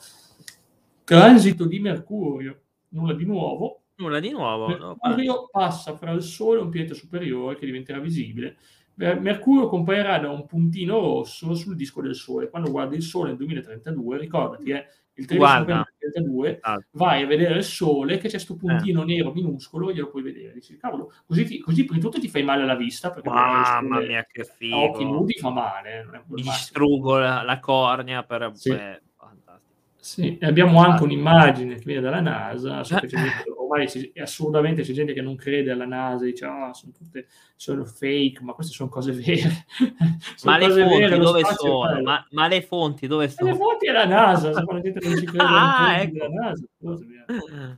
Transito 1.03 1.65
di 1.65 1.79
Mercurio, 1.79 2.61
nulla 2.89 3.13
di 3.13 3.25
nuovo. 3.25 3.81
Nulla 3.95 4.19
di 4.19 4.31
nuovo. 4.31 4.67
Mercurio 4.67 5.33
no, 5.33 5.49
passa 5.51 5.95
fra 5.95 6.11
il 6.11 6.23
Sole 6.23 6.59
e 6.59 6.63
un 6.63 6.69
pianeta 6.69 6.95
superiore 6.95 7.57
che 7.57 7.65
diventerà 7.65 7.99
visibile. 7.99 8.57
Mercurio 8.95 9.67
comparirà 9.67 10.19
da 10.19 10.29
un 10.29 10.45
puntino 10.45 10.99
rosso 10.99 11.53
sul 11.55 11.75
disco 11.75 12.01
del 12.01 12.15
Sole. 12.15 12.49
Quando 12.49 12.71
guardi 12.71 12.95
il 12.95 13.01
Sole 13.01 13.29
nel 13.29 13.37
2032, 13.37 14.17
ricordati, 14.17 14.69
eh, 14.69 14.85
il 15.15 15.25
telescopio 15.25 15.85
32, 15.97 16.57
ah. 16.61 16.83
vai 16.91 17.23
a 17.23 17.27
vedere 17.27 17.57
il 17.57 17.63
sole, 17.63 18.17
che 18.17 18.23
c'è 18.23 18.31
questo 18.31 18.55
puntino 18.55 19.03
eh. 19.03 19.05
nero 19.05 19.31
minuscolo, 19.31 19.91
glielo 19.91 20.09
puoi 20.09 20.23
vedere. 20.23 20.53
Dici, 20.53 20.77
cavolo, 20.77 21.11
così, 21.25 21.45
ti, 21.45 21.59
così 21.59 21.83
prima 21.83 21.99
di 21.99 22.05
tutto 22.05 22.19
ti 22.19 22.29
fai 22.29 22.43
male 22.43 22.63
alla 22.63 22.75
vista, 22.75 23.11
perché 23.11 23.29
mamma 23.29 23.99
mia 23.99 24.25
che 24.29 24.43
figo. 24.43 24.75
a 24.75 24.79
occhi 24.79 25.03
nudi 25.03 25.33
fa 25.33 25.49
male. 25.49 26.23
Mi 26.27 26.41
distruggo 26.41 27.17
la, 27.17 27.43
la, 27.43 27.59
cornea 27.59 28.23
per... 28.23 28.51
Sì. 28.53 28.69
Beh, 28.69 29.01
sì, 30.03 30.37
e 30.37 30.45
abbiamo 30.45 30.81
anche 30.81 31.03
un'immagine 31.03 31.75
che 31.75 31.83
viene 31.85 32.01
dalla 32.01 32.19
NASA, 32.19 32.81
gente, 32.81 33.07
ormai 33.73 33.87
si, 33.89 34.11
assurdamente 34.15 34.83
c'è 34.83 34.93
gente 34.93 35.13
che 35.13 35.21
non 35.21 35.35
crede 35.35 35.71
alla 35.71 35.85
NASA, 35.85 36.25
dice 36.25 36.45
oh, 36.45 36.73
sono 36.73 36.91
tutte 36.91 37.27
sono 37.55 37.85
fake, 37.85 38.41
ma 38.41 38.53
queste 38.53 38.73
sono 38.73 38.89
cose 38.89 39.11
vere. 39.11 39.65
sono 40.35 40.57
ma, 40.57 40.59
cose 40.59 40.83
le 40.83 40.97
vere 40.97 41.17
dove 41.17 41.43
sono? 41.43 42.01
Ma, 42.01 42.25
ma, 42.31 42.47
le 42.47 42.61
fonti 42.61 43.07
dove 43.07 43.29
sono? 43.29 43.51
le 43.51 43.57
fonti 43.57 43.87
è 43.87 43.91
la 43.91 44.05
NASA, 44.05 44.51
la 44.51 44.81
gente 44.81 45.07
non 45.07 45.17
ci 45.17 45.25
crede 45.25 45.43
ah, 45.43 45.99
ecco. 45.99 46.27
NASA. 46.29 47.77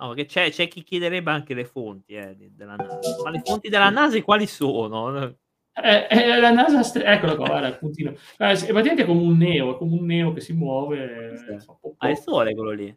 No, 0.00 0.12
che 0.12 0.26
c'è, 0.26 0.50
c'è, 0.50 0.68
chi 0.68 0.82
chiederebbe 0.82 1.30
anche 1.30 1.54
le 1.54 1.64
fonti 1.64 2.14
eh, 2.14 2.36
della 2.54 2.76
NASA. 2.76 2.98
Ma 3.24 3.30
le 3.30 3.42
fonti 3.44 3.68
della 3.68 3.90
NASA 3.90 4.20
quali 4.22 4.46
sono? 4.46 5.36
È, 5.72 6.06
è 6.08 6.38
la 6.38 6.50
NASA, 6.50 6.82
st- 6.82 7.02
eccolo 7.04 7.36
qua, 7.36 7.46
guarda, 7.46 7.68
il 7.68 7.78
puntino. 7.78 8.10
Eh, 8.10 8.16
è 8.52 8.72
praticamente 8.72 9.04
come 9.04 9.22
un 9.22 9.36
neo, 9.36 9.74
è 9.74 9.78
come 9.78 9.94
un 9.94 10.06
neo 10.06 10.32
che 10.32 10.40
si 10.40 10.52
muove. 10.52 11.32
Eh, 11.32 11.58
ah, 11.98 12.08
è 12.08 12.14
sole 12.14 12.54
quello 12.54 12.70
lì. 12.70 12.96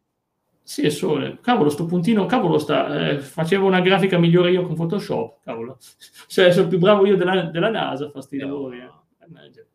Sì, 0.64 0.84
è 0.84 0.90
sole. 0.90 1.40
Cavolo, 1.42 1.70
sto 1.70 1.86
puntino, 1.86 2.26
cavolo, 2.26 2.58
sta, 2.58 3.10
eh, 3.10 3.20
facevo 3.20 3.66
una 3.66 3.82
grafica 3.82 4.18
migliore 4.18 4.52
io 4.52 4.66
con 4.66 4.76
Photoshop, 4.76 5.42
cavolo. 5.44 5.78
Cioè, 6.28 6.52
sono 6.52 6.68
più 6.68 6.80
bravo 6.80 7.06
io 7.06 7.18
della, 7.18 7.44
della 7.44 7.70
NASA 7.70 8.06
a 8.06 8.10
fare 8.10 8.22
sti 8.22 8.38
lavori. 8.38 8.80
Eh. 8.80 9.66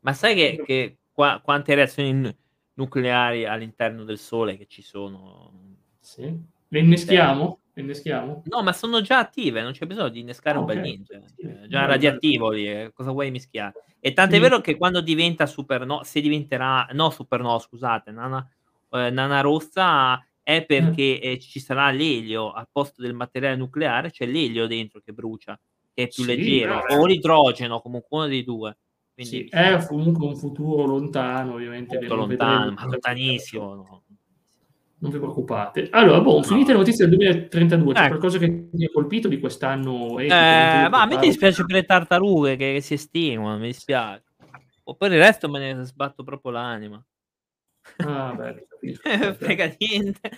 Ma 0.00 0.12
sai 0.12 0.34
che, 0.34 0.62
che 0.64 0.96
qua, 1.12 1.40
quante 1.42 1.74
reazioni 1.74 2.34
nucleari 2.74 3.44
all'interno 3.46 4.04
del 4.04 4.18
Sole 4.18 4.56
che 4.56 4.66
ci 4.66 4.82
sono? 4.82 5.52
Sì. 6.00 6.34
Le 6.68 6.78
inneschiamo? 6.78 7.60
inneschiamo? 7.80 8.42
No, 8.46 8.62
ma 8.62 8.72
sono 8.72 9.00
già 9.00 9.18
attive, 9.18 9.62
non 9.62 9.72
c'è 9.72 9.86
bisogno 9.86 10.08
di 10.08 10.20
innescare 10.20 10.56
ah, 10.56 10.60
un 10.60 10.66
bel 10.66 10.80
niente. 10.80 11.22
Sì. 11.26 11.42
Cioè, 11.42 11.66
già 11.66 11.84
radioattivo 11.86 12.50
lì, 12.50 12.68
eh, 12.68 12.92
cosa 12.94 13.10
vuoi 13.10 13.30
mischiare? 13.30 13.84
E 13.98 14.12
tant'è 14.12 14.34
sì. 14.34 14.40
vero 14.40 14.60
che 14.60 14.76
quando 14.76 15.00
diventa 15.00 15.46
supernova, 15.46 16.04
se 16.04 16.20
diventerà, 16.20 16.88
no 16.92 17.10
supernova, 17.10 17.58
scusate, 17.58 18.10
nana, 18.10 18.48
eh, 18.90 19.10
nana 19.10 19.40
rossa 19.40 20.24
è 20.56 20.64
perché 20.64 21.20
eh. 21.20 21.38
ci 21.38 21.60
sarà 21.60 21.90
l'elio 21.90 22.50
al 22.50 22.68
posto 22.70 23.02
del 23.02 23.14
materiale 23.14 23.56
nucleare, 23.56 24.10
c'è 24.10 24.26
l'elio 24.26 24.66
dentro 24.66 25.00
che 25.00 25.12
brucia, 25.12 25.58
che 25.94 26.04
è 26.04 26.08
più 26.08 26.24
sì, 26.24 26.34
leggero, 26.34 26.82
o 26.88 27.06
l'idrogeno, 27.06 27.80
comunque 27.80 28.18
uno 28.18 28.26
dei 28.26 28.42
due. 28.42 28.76
Quindi, 29.14 29.32
sì, 29.32 29.48
è 29.48 29.86
comunque 29.86 30.26
un 30.26 30.36
futuro 30.36 30.86
lontano, 30.86 31.54
ovviamente. 31.54 31.96
Molto 31.98 32.14
lontano, 32.16 32.72
ma 32.72 32.84
lontanissimo. 32.84 33.74
No? 33.74 34.02
non 35.00 35.10
vi 35.10 35.18
preoccupate. 35.18 35.88
Allora, 35.90 36.20
boh, 36.20 36.36
no. 36.36 36.42
finite 36.42 36.72
le 36.72 36.78
notizie 36.78 37.06
del 37.06 37.16
2032, 37.16 37.94
c'è 37.94 38.00
ecco. 38.00 38.08
qualcosa 38.08 38.38
che 38.38 38.68
ti 38.70 38.84
ha 38.84 38.90
colpito 38.92 39.28
di 39.28 39.38
quest'anno? 39.38 40.18
Eh, 40.18 40.28
ma 40.28 41.02
a 41.02 41.06
me 41.06 41.16
dispiace 41.18 41.64
per 41.64 41.76
le 41.76 41.84
tartarughe 41.84 42.56
che, 42.56 42.74
che 42.74 42.80
si 42.80 42.94
estinguono, 42.94 43.58
mi 43.58 43.66
dispiace. 43.68 44.24
O 44.84 44.94
per 44.96 45.12
il 45.12 45.18
resto 45.18 45.48
me 45.48 45.72
ne 45.72 45.84
sbatto 45.84 46.22
proprio 46.22 46.52
l'anima. 46.52 47.02
Ah, 47.98 48.32
beh, 48.34 48.66
capisco. 48.68 49.34
Frega 49.34 49.74
niente. 49.78 50.30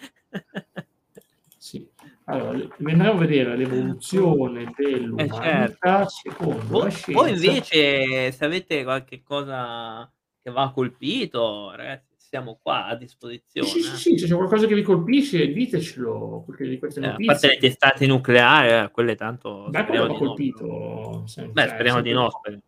sì. 1.56 1.88
Allora, 2.26 2.50
andremo 2.78 3.10
a 3.10 3.14
vedere 3.14 3.56
l'evoluzione 3.56 4.72
dell'umanità 4.76 5.64
eh, 5.64 5.76
certo. 5.78 6.08
secondo 6.08 6.62
voi, 6.66 6.92
voi 7.08 7.30
invece, 7.32 8.30
se 8.30 8.44
avete 8.44 8.84
qualche 8.84 9.22
cosa 9.22 10.10
che 10.40 10.50
va 10.50 10.70
colpito, 10.72 11.72
ragazzi 11.74 12.12
siamo 12.32 12.58
qua 12.62 12.86
a 12.86 12.94
disposizione. 12.94 13.68
Sì, 13.68 13.82
sì, 13.82 13.96
sì, 13.96 14.18
se 14.18 14.26
c'è 14.26 14.34
qualcosa 14.34 14.66
che 14.66 14.74
vi 14.74 14.80
colpisce, 14.80 15.52
ditecelo. 15.52 16.46
Di 16.56 16.78
queste 16.78 17.00
eh, 17.00 17.06
a 17.06 17.16
parte 17.26 17.46
le 17.48 17.58
testate 17.58 18.06
nucleari, 18.06 18.86
eh, 18.86 18.90
quelle 18.90 19.16
tanto... 19.16 19.66
Beh, 19.68 19.84
quello 19.84 20.06
va 20.06 20.14
colpito. 20.14 20.66
No. 20.66 21.24
Beh, 21.50 21.68
speriamo 21.68 22.00
di 22.00 22.12
no. 22.12 22.30
Speriamo. 22.30 22.62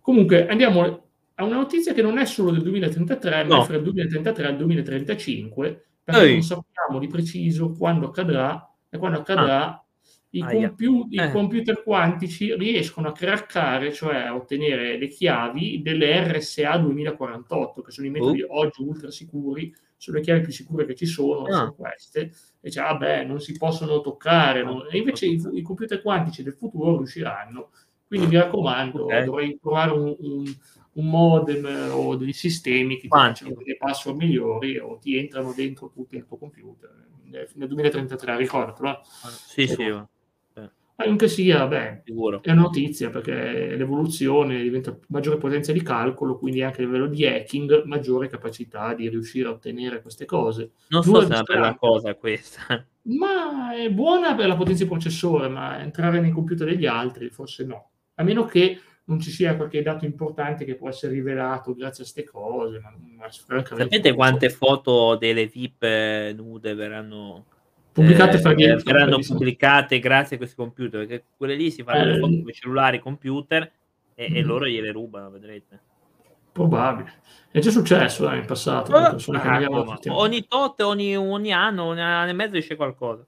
Comunque, 0.00 0.48
andiamo 0.48 1.05
a 1.38 1.44
una 1.44 1.56
notizia 1.56 1.92
che 1.92 2.02
non 2.02 2.18
è 2.18 2.24
solo 2.24 2.50
del 2.50 2.62
2033, 2.62 3.44
no. 3.44 3.58
ma 3.58 3.64
fra 3.64 3.76
il 3.76 3.82
2033 3.82 4.46
e 4.46 4.50
il 4.50 4.56
2035, 4.56 5.86
perché 6.02 6.20
Ehi. 6.22 6.32
non 6.32 6.42
sappiamo 6.42 6.98
di 6.98 7.06
preciso 7.08 7.72
quando 7.72 8.06
accadrà 8.06 8.72
e 8.88 8.98
quando 8.98 9.18
accadrà 9.18 9.66
ah. 9.66 9.80
I, 10.30 10.40
compiu- 10.40 11.12
eh. 11.12 11.26
i, 11.26 11.30
computer 11.30 11.82
quantici 11.82 12.54
riescono 12.56 13.08
a 13.08 13.12
craccare, 13.12 13.92
cioè 13.92 14.16
a 14.16 14.34
ottenere 14.34 14.98
le 14.98 15.08
chiavi 15.08 15.82
delle 15.82 16.32
RSA 16.32 16.78
2048, 16.78 17.82
che 17.82 17.90
sono 17.90 18.06
i 18.06 18.10
metodi 18.10 18.42
uh. 18.42 18.46
oggi 18.50 18.82
ultra 18.82 19.10
sicuri, 19.10 19.74
sono 19.96 20.18
le 20.18 20.22
chiavi 20.22 20.40
più 20.40 20.52
sicure 20.52 20.84
che 20.84 20.94
ci 20.94 21.06
sono, 21.06 21.44
ah. 21.44 21.52
sono 21.52 21.74
queste, 21.74 22.32
e 22.60 22.70
cioè, 22.70 22.84
ah 22.84 23.22
non 23.24 23.40
si 23.40 23.56
possono 23.56 24.00
toccare, 24.00 24.62
no? 24.62 24.86
e 24.86 24.98
invece 24.98 25.26
i, 25.26 25.40
i, 25.52 25.62
computer 25.62 26.00
quantici 26.02 26.42
del 26.42 26.54
futuro 26.54 26.96
riusciranno. 26.96 27.70
Quindi 28.06 28.26
mi 28.28 28.36
raccomando, 28.36 29.04
okay. 29.04 29.24
dovrei 29.24 29.58
trovare 29.60 29.90
un, 29.90 30.14
un, 30.20 30.44
un, 30.96 31.08
modem 31.08 31.90
o 31.92 32.16
dei 32.16 32.32
sistemi 32.32 32.96
che 32.96 33.02
ti 33.02 33.08
facciano 33.08 33.54
delle 33.56 33.76
password 33.76 34.18
migliori 34.18 34.78
o 34.78 34.98
ti 34.98 35.16
entrano 35.16 35.52
dentro 35.54 35.90
tutto 35.92 36.16
il 36.16 36.24
tuo 36.26 36.36
computer 36.36 37.04
nel 37.30 37.68
2033, 37.68 38.36
ricordatelo. 38.36 38.90
Eh. 38.90 39.28
Sì, 39.28 39.66
sì. 39.66 40.04
Anche 40.98 41.28
sia, 41.28 41.66
beh, 41.66 42.04
Sicuro. 42.06 42.42
è 42.42 42.50
una 42.52 42.62
notizia 42.62 43.10
perché 43.10 43.76
l'evoluzione 43.76 44.62
diventa 44.62 44.96
maggiore 45.08 45.36
potenza 45.36 45.70
di 45.70 45.82
calcolo, 45.82 46.38
quindi 46.38 46.62
anche 46.62 46.80
a 46.80 46.86
livello 46.86 47.06
di 47.06 47.26
hacking 47.26 47.82
maggiore 47.84 48.28
capacità 48.28 48.94
di 48.94 49.06
riuscire 49.10 49.46
a 49.46 49.50
ottenere 49.50 50.00
queste 50.00 50.24
cose. 50.24 50.70
Non 50.88 51.02
so 51.02 51.20
se 51.20 51.24
è 51.24 51.26
una 51.26 51.42
bella 51.42 51.76
cosa 51.76 52.14
questa. 52.14 52.62
Ma 53.08 53.74
è 53.74 53.90
buona 53.90 54.34
per 54.34 54.48
la 54.48 54.56
potenza 54.56 54.84
di 54.84 54.88
processore, 54.88 55.48
ma 55.48 55.80
entrare 55.82 56.18
nei 56.18 56.32
computer 56.32 56.66
degli 56.66 56.86
altri 56.86 57.28
forse 57.28 57.66
no. 57.66 57.90
A 58.14 58.22
meno 58.22 58.46
che 58.46 58.80
non 59.08 59.20
ci 59.20 59.30
sia 59.30 59.56
qualche 59.56 59.82
dato 59.82 60.04
importante 60.04 60.64
che 60.64 60.74
può 60.74 60.88
essere 60.88 61.12
rivelato 61.12 61.74
grazie 61.74 62.02
a 62.04 62.06
queste 62.08 62.24
cose. 62.24 62.80
Ma, 62.80 62.92
ma 63.16 63.30
Sapete 63.30 64.12
quante 64.12 64.50
foto 64.50 65.16
delle 65.16 65.46
VIP 65.46 66.34
nude 66.36 66.74
verranno 66.74 67.44
pubblicate 67.92 68.36
eh, 68.36 68.78
saranno 68.78 69.18
pubblicate 69.18 69.98
grazie 70.00 70.36
a 70.36 70.38
questi 70.38 70.56
computer 70.56 71.06
perché 71.06 71.24
quelle 71.34 71.54
lì 71.54 71.70
si 71.70 71.82
fanno 71.82 72.16
eh, 72.16 72.20
con 72.20 72.30
i 72.30 72.52
cellulari 72.52 73.00
computer 73.00 73.72
e, 74.14 74.30
mm. 74.30 74.36
e, 74.36 74.42
loro 74.42 74.66
gliele 74.66 74.90
rubano 74.90 75.30
vedrete. 75.30 75.80
Probabile. 76.52 77.12
È 77.50 77.58
già 77.60 77.70
successo 77.70 78.30
eh, 78.30 78.36
in 78.38 78.44
passato 78.44 78.92
oh, 78.92 78.96
ah, 78.96 79.16
ogni 80.08 80.46
tot 80.46 80.80
ogni, 80.80 81.16
ogni 81.16 81.52
anno 81.52 81.84
ogni 81.84 82.00
anno 82.00 82.30
e 82.30 82.34
mezzo 82.34 82.56
esce 82.56 82.76
qualcosa. 82.76 83.24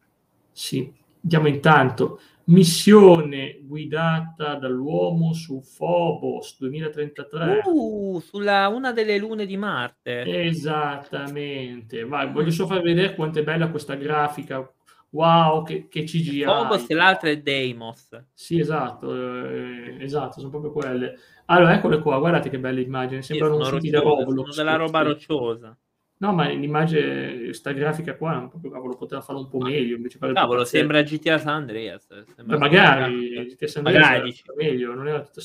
Sì 0.51 1.07
andiamo 1.23 1.49
intanto 1.49 2.21
missione 2.49 3.61
guidata 3.63 4.55
dall'uomo 4.55 5.33
su 5.33 5.63
Phobos 5.77 6.59
2033 6.59 7.63
uh, 7.65 8.21
sulla 8.21 8.69
una 8.69 8.93
delle 8.93 9.19
lune 9.19 9.47
di 9.47 9.57
Marte. 9.57 10.23
Esattamente. 10.47 12.05
Vai, 12.05 12.31
voglio 12.33 12.51
solo 12.51 12.69
far 12.69 12.83
vedere 12.83 13.15
quanto 13.15 13.39
è 13.39 13.45
bella 13.45 13.71
questa 13.71 13.95
grafica. 13.95 14.71
Wow 15.11 15.65
che, 15.65 15.89
che 15.89 16.03
CGI 16.03 16.45
Phobos 16.45 16.85
e 16.91 16.95
l'altra 16.95 17.31
è 17.31 17.39
Deimos. 17.39 18.09
Sì 18.35 18.59
esatto 18.59 19.15
eh, 19.15 19.97
esatto 20.01 20.41
sono 20.41 20.51
proprio 20.51 20.71
quelle. 20.71 21.19
Allora 21.47 21.75
eccole 21.75 22.01
qua 22.01 22.19
guardate 22.19 22.51
che 22.51 22.59
belle 22.59 22.83
immagini 22.83 23.23
sembrano 23.23 23.65
sì, 23.65 23.75
usciti 23.75 23.91
da 23.91 24.01
Roblox. 24.01 24.51
sono 24.51 24.55
della 24.55 24.77
roba 24.77 25.01
rocciosa 25.01 25.75
No, 26.21 26.33
ma 26.33 26.49
l'immagine, 26.49 27.53
sta 27.53 27.71
grafica 27.71 28.17
qua, 28.17 28.49
proprio 28.51 28.73
cavolo, 28.73 28.97
poteva 28.97 29.21
fare 29.21 29.39
un 29.39 29.49
po' 29.49 29.59
meglio. 29.59 29.95
Invece 29.95 30.19
cavolo, 30.19 30.65
sembra 30.65 31.03
GTA 31.03 31.39
San 31.39 31.55
Andreas. 31.55 32.09
Beh, 32.43 32.59
magari 32.59 33.47
GTA 33.47 33.69
San 33.69 33.87
Andreas 33.87 34.09
magari. 34.09 34.35
meglio, 34.57 34.95
non 34.95 35.07
era 35.07 35.21
tutto 35.21 35.41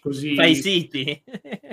così. 0.00 0.34
Fai 0.34 0.56
City. 0.56 1.22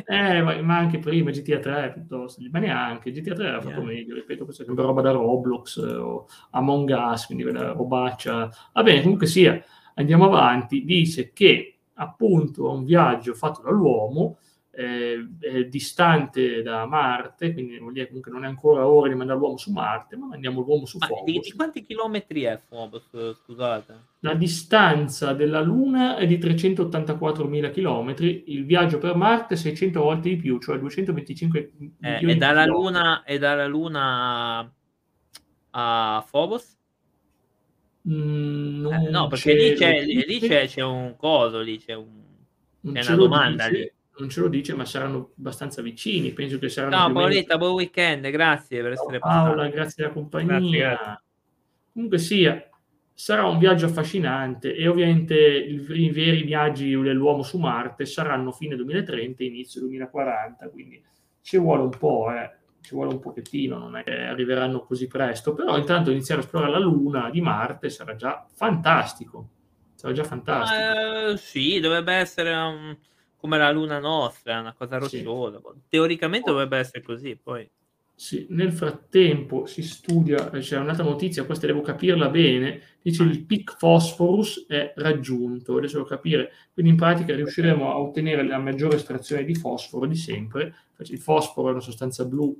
eh, 0.05 0.41
ma, 0.43 0.61
ma, 0.61 0.77
anche 0.77 0.99
prima 0.99 1.31
GTA 1.31 1.57
3 1.57 1.91
piuttosto, 1.93 2.43
ma 2.51 2.59
neanche, 2.59 3.11
GTA 3.11 3.33
3 3.33 3.47
era 3.47 3.61
fatto 3.61 3.79
yeah. 3.79 3.85
meglio, 3.85 4.13
ripeto, 4.13 4.43
questa 4.43 4.61
è 4.61 4.65
sempre 4.67 4.85
roba 4.85 5.01
da 5.01 5.11
Roblox 5.11 5.77
o 5.77 6.27
Among 6.51 6.93
Us, 6.95 7.25
quindi 7.25 7.43
quella 7.43 7.71
robaccia. 7.71 8.51
Va 8.71 8.83
bene, 8.83 9.01
comunque 9.01 9.25
sia, 9.25 9.59
andiamo 9.95 10.25
avanti, 10.25 10.85
dice 10.85 11.33
che 11.33 11.79
appunto 11.95 12.69
un 12.69 12.83
viaggio 12.83 13.33
fatto 13.33 13.63
dall'uomo 13.63 14.37
eh, 14.75 15.69
distante 15.69 16.63
da 16.63 16.87
Marte, 16.87 17.53
quindi 17.53 17.77
vuol 17.77 17.93
dire 17.93 18.07
comunque 18.07 18.31
non 18.31 18.43
è 18.43 18.47
ancora 18.47 18.87
ora 18.87 19.07
di 19.07 19.13
mandare 19.13 19.37
l'uomo 19.37 19.57
su 19.57 19.71
Marte, 19.71 20.15
ma 20.15 20.25
mandiamo 20.25 20.61
l'uomo 20.61 20.85
su 20.87 20.97
Phobos. 20.97 21.23
Di, 21.25 21.39
di, 21.39 21.51
quanti 21.51 21.83
chilometri 21.83 22.41
è 22.41 22.59
Phobos, 22.67 23.35
scusate? 23.43 23.93
La 24.21 24.33
distanza 24.33 25.33
della 25.33 25.61
Luna 25.61 26.17
è 26.17 26.25
di 26.25 26.39
384.000 26.39 27.71
chilometri, 27.71 28.45
il 28.47 28.65
viaggio 28.65 28.97
per 28.97 29.15
Marte 29.15 29.55
600 29.55 30.01
volte 30.01 30.29
di 30.29 30.37
più, 30.37 30.59
cioè 30.59 30.79
225 30.79 31.71
eh, 32.01 32.31
e 32.31 32.35
dalla 32.35 32.65
Luna 32.65 33.23
E 33.23 33.37
dalla 33.37 33.67
Luna 33.67 34.73
a 35.69 36.25
Phobos? 36.29 36.77
Mm, 38.09 38.91
eh, 38.91 39.09
no, 39.11 39.27
perché 39.27 39.53
lì, 39.53 39.73
c'è, 39.75 40.03
lì 40.03 40.39
c'è, 40.39 40.65
c'è, 40.67 40.81
un 40.81 41.15
coso, 41.15 41.61
lì 41.61 41.77
c'è, 41.77 41.93
un, 41.93 42.07
c'è 42.91 43.05
una 43.05 43.15
domanda 43.15 43.67
lì 43.67 43.89
non 44.17 44.29
ce 44.29 44.41
lo 44.41 44.47
dice, 44.47 44.75
ma 44.75 44.85
saranno 44.85 45.31
abbastanza 45.37 45.81
vicini. 45.81 46.31
Penso 46.31 46.59
che 46.59 46.69
saranno. 46.69 46.95
Ciao 46.95 47.11
Paoletta, 47.11 47.57
buon 47.57 47.73
weekend, 47.73 48.29
grazie 48.29 48.81
per 48.81 48.91
essere 48.91 49.19
Paola, 49.19 49.67
grazie 49.69 50.03
della 50.03 50.13
compagnia. 50.13 50.59
Grazie, 50.59 50.77
grazie. 50.77 51.21
Comunque 51.93 52.17
sia, 52.19 52.69
sarà 53.13 53.45
un 53.45 53.57
viaggio 53.57 53.85
affascinante 53.85 54.75
e 54.75 54.87
ovviamente 54.87 55.35
i 55.35 56.09
veri 56.09 56.43
viaggi 56.43 56.89
dell'uomo 56.89 57.43
su 57.43 57.57
Marte 57.57 58.05
saranno 58.05 58.51
fine 58.51 58.75
2030 58.75 59.43
inizio 59.43 59.81
2040, 59.81 60.69
quindi 60.69 61.03
ci 61.41 61.57
vuole 61.57 61.83
un 61.83 61.89
po', 61.89 62.31
eh. 62.31 62.51
ci 62.81 62.95
vuole 62.95 63.13
un 63.13 63.19
pochettino, 63.19 63.77
non 63.77 63.97
è 63.97 64.03
che 64.03 64.15
arriveranno 64.15 64.81
così 64.83 65.07
presto, 65.07 65.53
però 65.53 65.77
intanto 65.77 66.11
iniziare 66.11 66.41
a 66.41 66.43
esplorare 66.43 66.71
la 66.71 66.79
Luna 66.79 67.29
di 67.29 67.41
Marte 67.41 67.89
sarà 67.89 68.15
già 68.15 68.47
fantastico. 68.51 69.49
Sarà 69.95 70.13
già 70.13 70.23
fantastico. 70.23 71.31
Uh, 71.31 71.35
sì, 71.37 71.79
dovrebbe 71.79 72.13
essere 72.13 72.53
un 72.53 72.97
come 73.43 73.57
la 73.57 73.71
luna 73.71 73.99
nostra, 73.99 74.61
una 74.61 74.73
cosa 74.73 74.97
rocciosa. 74.97 75.59
Sì. 75.61 75.79
Teoricamente 75.89 76.49
dovrebbe 76.49 76.77
essere 76.77 77.01
così, 77.03 77.35
poi... 77.35 77.69
Sì, 78.15 78.47
nel 78.51 78.71
frattempo 78.71 79.65
si 79.65 79.81
studia, 79.81 80.49
c'è 80.49 80.77
un'altra 80.77 81.03
notizia, 81.03 81.43
questa 81.43 81.67
devo 81.67 81.81
capirla 81.81 82.29
bene, 82.29 82.79
dice 83.01 83.23
il 83.23 83.43
peak 83.43 83.75
phosphorus 83.77 84.65
è 84.65 84.93
raggiunto, 84.95 85.75
adesso 85.75 85.97
devo 85.97 86.07
capire, 86.07 86.51
quindi 86.71 86.93
in 86.93 86.97
pratica 86.97 87.35
riusciremo 87.35 87.91
a 87.91 87.99
ottenere 87.99 88.47
la 88.47 88.59
maggiore 88.59 88.95
estrazione 88.95 89.43
di 89.43 89.55
fosforo 89.55 90.05
di 90.05 90.15
sempre, 90.15 90.73
il 90.99 91.19
fosforo 91.19 91.67
è 91.67 91.71
una 91.71 91.81
sostanza 91.81 92.23
blu, 92.23 92.57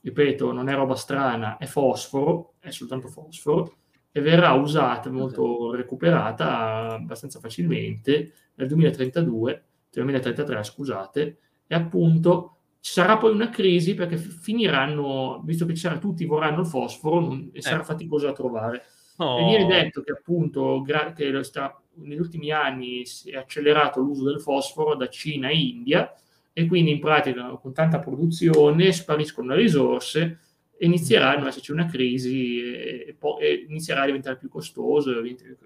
ripeto, 0.00 0.50
non 0.50 0.68
è 0.68 0.74
roba 0.74 0.96
strana, 0.96 1.58
è 1.58 1.66
fosforo, 1.66 2.54
è 2.58 2.70
soltanto 2.70 3.06
fosforo, 3.06 3.76
e 4.10 4.20
verrà 4.20 4.50
usata, 4.54 5.12
molto 5.12 5.72
recuperata 5.74 6.88
abbastanza 6.94 7.38
facilmente 7.38 8.32
nel 8.54 8.66
2032 8.66 9.64
2033, 10.00 10.62
scusate, 10.62 11.38
e 11.66 11.74
appunto 11.74 12.54
ci 12.84 12.92
sarà 12.92 13.16
poi 13.16 13.32
una 13.32 13.48
crisi 13.48 13.94
perché 13.94 14.18
finiranno, 14.18 15.40
visto 15.42 15.64
che 15.64 15.74
sarà, 15.74 15.96
tutti 15.96 16.26
vorranno 16.26 16.60
il 16.60 16.66
fosforo 16.66 17.18
non, 17.18 17.48
e 17.52 17.62
sarà 17.62 17.80
eh. 17.80 17.84
faticoso 17.84 18.26
da 18.26 18.32
trovare. 18.32 18.82
Oh. 19.16 19.38
E 19.38 19.44
viene 19.44 19.66
detto 19.66 20.02
che 20.02 20.12
appunto 20.12 20.82
gra- 20.82 21.14
che 21.14 21.42
sta, 21.44 21.80
negli 21.94 22.18
ultimi 22.18 22.50
anni 22.50 23.06
si 23.06 23.30
è 23.30 23.36
accelerato 23.36 24.00
l'uso 24.00 24.24
del 24.24 24.40
fosforo 24.40 24.96
da 24.96 25.08
Cina 25.08 25.48
e 25.48 25.56
India 25.56 26.12
e 26.52 26.66
quindi 26.66 26.90
in 26.90 27.00
pratica 27.00 27.48
con 27.60 27.72
tanta 27.72 28.00
produzione 28.00 28.92
spariscono 28.92 29.54
le 29.54 29.62
risorse 29.62 30.38
e 30.76 30.84
inizieranno 30.84 31.42
ad 31.42 31.46
esserci 31.46 31.72
una 31.72 31.86
crisi 31.86 32.60
e, 32.60 33.16
po- 33.18 33.38
e, 33.38 33.64
inizierà 33.66 34.02
a 34.02 34.06
diventare 34.06 34.36
più 34.36 34.50
costoso. 34.50 35.22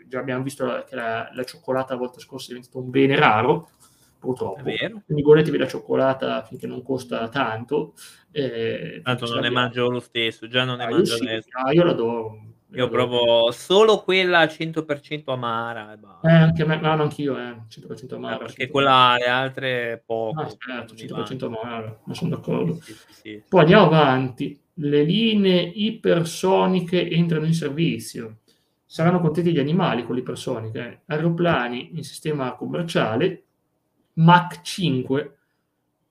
Già 0.06 0.20
abbiamo 0.20 0.44
visto 0.44 0.84
che 0.88 0.94
la, 0.94 1.28
la 1.34 1.44
cioccolata 1.44 1.94
la 1.94 2.00
volta 2.00 2.20
scorsa 2.20 2.46
è 2.46 2.54
diventata 2.54 2.78
un 2.78 2.90
bene 2.90 3.16
raro 3.16 3.70
purtroppo. 4.18 4.62
Quindi 4.62 5.22
godetevi 5.22 5.58
la 5.58 5.66
cioccolata 5.66 6.42
finché 6.42 6.66
non 6.66 6.82
costa 6.82 7.28
tanto. 7.28 7.94
Eh, 8.30 9.00
Tanto 9.02 9.26
non 9.26 9.40
ne 9.40 9.50
mangio 9.50 9.88
lo 9.88 10.00
stesso, 10.00 10.46
già 10.48 10.64
non 10.64 10.76
ne 10.76 10.84
ah, 10.84 10.90
mangio 10.90 11.16
sì, 11.16 11.24
adesso. 11.24 11.48
Ah, 11.52 11.72
io 11.72 11.84
l'adoro. 11.84 12.48
Io 12.72 12.88
provo 12.90 13.50
solo 13.50 14.02
quella 14.02 14.44
100% 14.44 15.30
amara. 15.32 15.98
Eh, 16.22 16.30
anche 16.30 16.66
me, 16.66 16.78
no, 16.78 16.90
anch'io, 16.90 17.38
eh, 17.38 17.62
100% 17.66 18.14
amara. 18.14 18.34
Eh, 18.34 18.38
perché 18.38 18.66
100%. 18.66 18.70
quella, 18.70 19.16
le 19.18 19.26
altre 19.26 20.02
poco. 20.04 20.40
Ah, 20.40 20.54
certo, 20.58 20.94
100% 20.94 21.46
amara, 21.46 21.98
ma 22.04 22.14
sono 22.14 22.36
d'accordo. 22.36 22.74
Sì, 22.82 22.94
sì, 23.10 23.42
Poi 23.48 23.60
andiamo 23.60 23.86
avanti. 23.86 24.60
Le 24.74 25.02
linee 25.02 25.62
ipersoniche 25.62 27.08
entrano 27.08 27.46
in 27.46 27.54
servizio. 27.54 28.40
Saranno 28.84 29.20
contenti 29.20 29.50
gli 29.50 29.58
animali 29.58 30.04
con 30.04 30.14
l'ipersoniche. 30.14 30.78
Eh. 30.78 31.00
Aeroplani 31.06 31.96
in 31.96 32.04
sistema 32.04 32.54
commerciale 32.54 33.44
Mach 34.18 34.60
5 34.62 35.36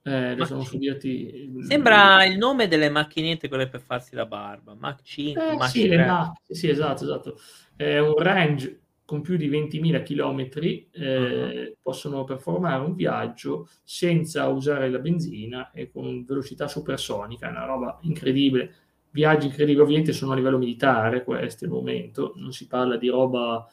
eh, 0.03 0.11
Eh, 0.11 0.27
adesso 0.31 0.55
non 0.55 0.65
so 0.65 0.77
dirti... 0.77 1.51
Sembra 1.61 2.23
il 2.25 2.37
nome 2.37 2.67
delle 2.67 2.89
macchinette, 2.89 3.49
quelle 3.49 3.67
per 3.67 3.81
farsi 3.81 4.15
la 4.15 4.25
barba. 4.25 4.73
Mach 4.73 5.01
5, 5.01 5.49
eh, 5.49 5.55
Mach 5.55 5.69
sì, 5.69 5.87
3. 5.87 6.05
Mac, 6.05 6.37
sì, 6.49 6.69
esatto, 6.69 7.03
esatto. 7.03 7.39
È 7.75 7.99
un 7.99 8.15
range 8.17 8.81
con 9.07 9.21
più 9.21 9.37
di 9.37 9.49
20.000 9.49 10.03
km 10.03 10.49
eh, 10.91 11.67
uh-huh. 11.69 11.75
possono 11.81 12.25
performare 12.25 12.83
un 12.83 12.93
viaggio 12.93 13.69
senza 13.83 14.47
usare 14.47 14.89
la 14.89 14.99
benzina 14.99 15.71
e 15.71 15.89
con 15.89 16.25
velocità 16.25 16.67
supersonica, 16.67 17.47
una 17.47 17.65
roba 17.65 17.99
incredibile. 18.01 18.73
Viaggi 19.11 19.45
incredibili, 19.47 19.81
ovviamente 19.81 20.11
sono 20.11 20.33
a 20.33 20.35
livello 20.35 20.57
militare 20.57 21.23
questi 21.23 21.63
al 21.63 21.69
momento, 21.69 22.33
non 22.35 22.51
si 22.51 22.67
parla 22.67 22.97
di 22.97 23.07
roba, 23.07 23.65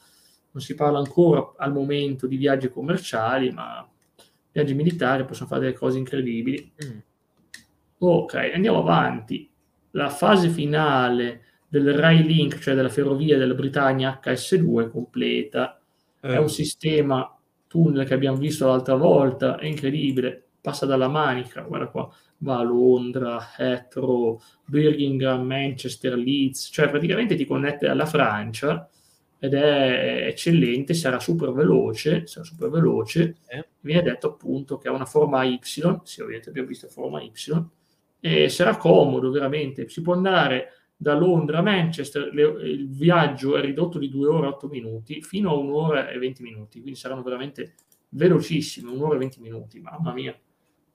non 0.52 0.62
si 0.62 0.76
parla 0.76 0.98
ancora 0.98 1.54
al 1.56 1.72
momento 1.72 2.28
di 2.28 2.36
viaggi 2.36 2.68
commerciali, 2.68 3.50
ma 3.50 3.86
viaggi 4.54 4.74
militari 4.74 5.24
possono 5.24 5.48
fare 5.48 5.62
delle 5.62 5.74
cose 5.74 5.98
incredibili. 5.98 6.72
Mm. 6.84 6.98
Ok, 7.98 8.34
andiamo 8.54 8.78
avanti. 8.78 9.50
La 9.90 10.08
fase 10.08 10.48
finale 10.48 11.42
del 11.68 11.92
Rai 11.92 12.22
Link, 12.22 12.60
cioè 12.60 12.74
della 12.74 12.88
ferrovia 12.88 13.36
della 13.36 13.54
Britannia 13.54 14.20
HS2, 14.22 14.90
completa. 14.90 15.80
Eh. 16.20 16.34
È 16.34 16.36
un 16.38 16.48
sistema 16.48 17.36
tunnel 17.66 18.06
che 18.06 18.14
abbiamo 18.14 18.36
visto 18.36 18.68
l'altra 18.68 18.94
volta, 18.94 19.58
è 19.58 19.66
incredibile. 19.66 20.42
Passa 20.60 20.86
dalla 20.86 21.08
Manica, 21.08 21.62
guarda 21.62 21.88
qua, 21.88 22.08
va 22.38 22.58
a 22.58 22.62
Londra, 22.62 23.50
Heathrow, 23.56 24.40
Birmingham, 24.64 25.44
Manchester, 25.44 26.14
Leeds, 26.16 26.70
cioè 26.72 26.88
praticamente 26.88 27.34
ti 27.34 27.44
connette 27.44 27.88
alla 27.88 28.06
Francia 28.06 28.88
ed 29.44 29.52
è 29.52 30.26
eccellente, 30.26 30.94
sarà 30.94 31.20
super 31.20 31.52
veloce, 31.52 32.26
sarà 32.26 32.46
super 32.46 32.70
veloce. 32.70 33.36
Eh. 33.46 33.68
Viene 33.80 34.00
detto 34.00 34.28
appunto 34.28 34.78
che 34.78 34.88
ha 34.88 34.92
una 34.92 35.04
forma 35.04 35.44
Y, 35.44 35.58
sì, 35.62 35.82
ovviamente 35.82 36.48
abbiamo 36.48 36.68
visto 36.68 36.88
forma 36.88 37.20
Y, 37.20 37.30
e 38.20 38.48
sarà 38.48 38.78
comodo 38.78 39.30
veramente. 39.30 39.86
Si 39.90 40.00
può 40.00 40.14
andare 40.14 40.68
da 40.96 41.14
Londra 41.14 41.58
a 41.58 41.62
Manchester, 41.62 42.32
le, 42.32 42.42
il 42.70 42.88
viaggio 42.88 43.58
è 43.58 43.60
ridotto 43.60 43.98
di 43.98 44.08
2 44.08 44.26
ore 44.28 44.46
e 44.46 44.50
8 44.50 44.68
minuti 44.68 45.20
fino 45.20 45.50
a 45.50 45.58
un'ora 45.58 46.08
e 46.08 46.16
20 46.16 46.42
minuti, 46.42 46.80
quindi 46.80 46.98
saranno 46.98 47.22
veramente 47.22 47.74
velocissime, 48.08 48.90
un'ora 48.90 49.16
e 49.16 49.18
20 49.18 49.40
minuti, 49.40 49.78
mamma 49.78 50.14
mia. 50.14 50.34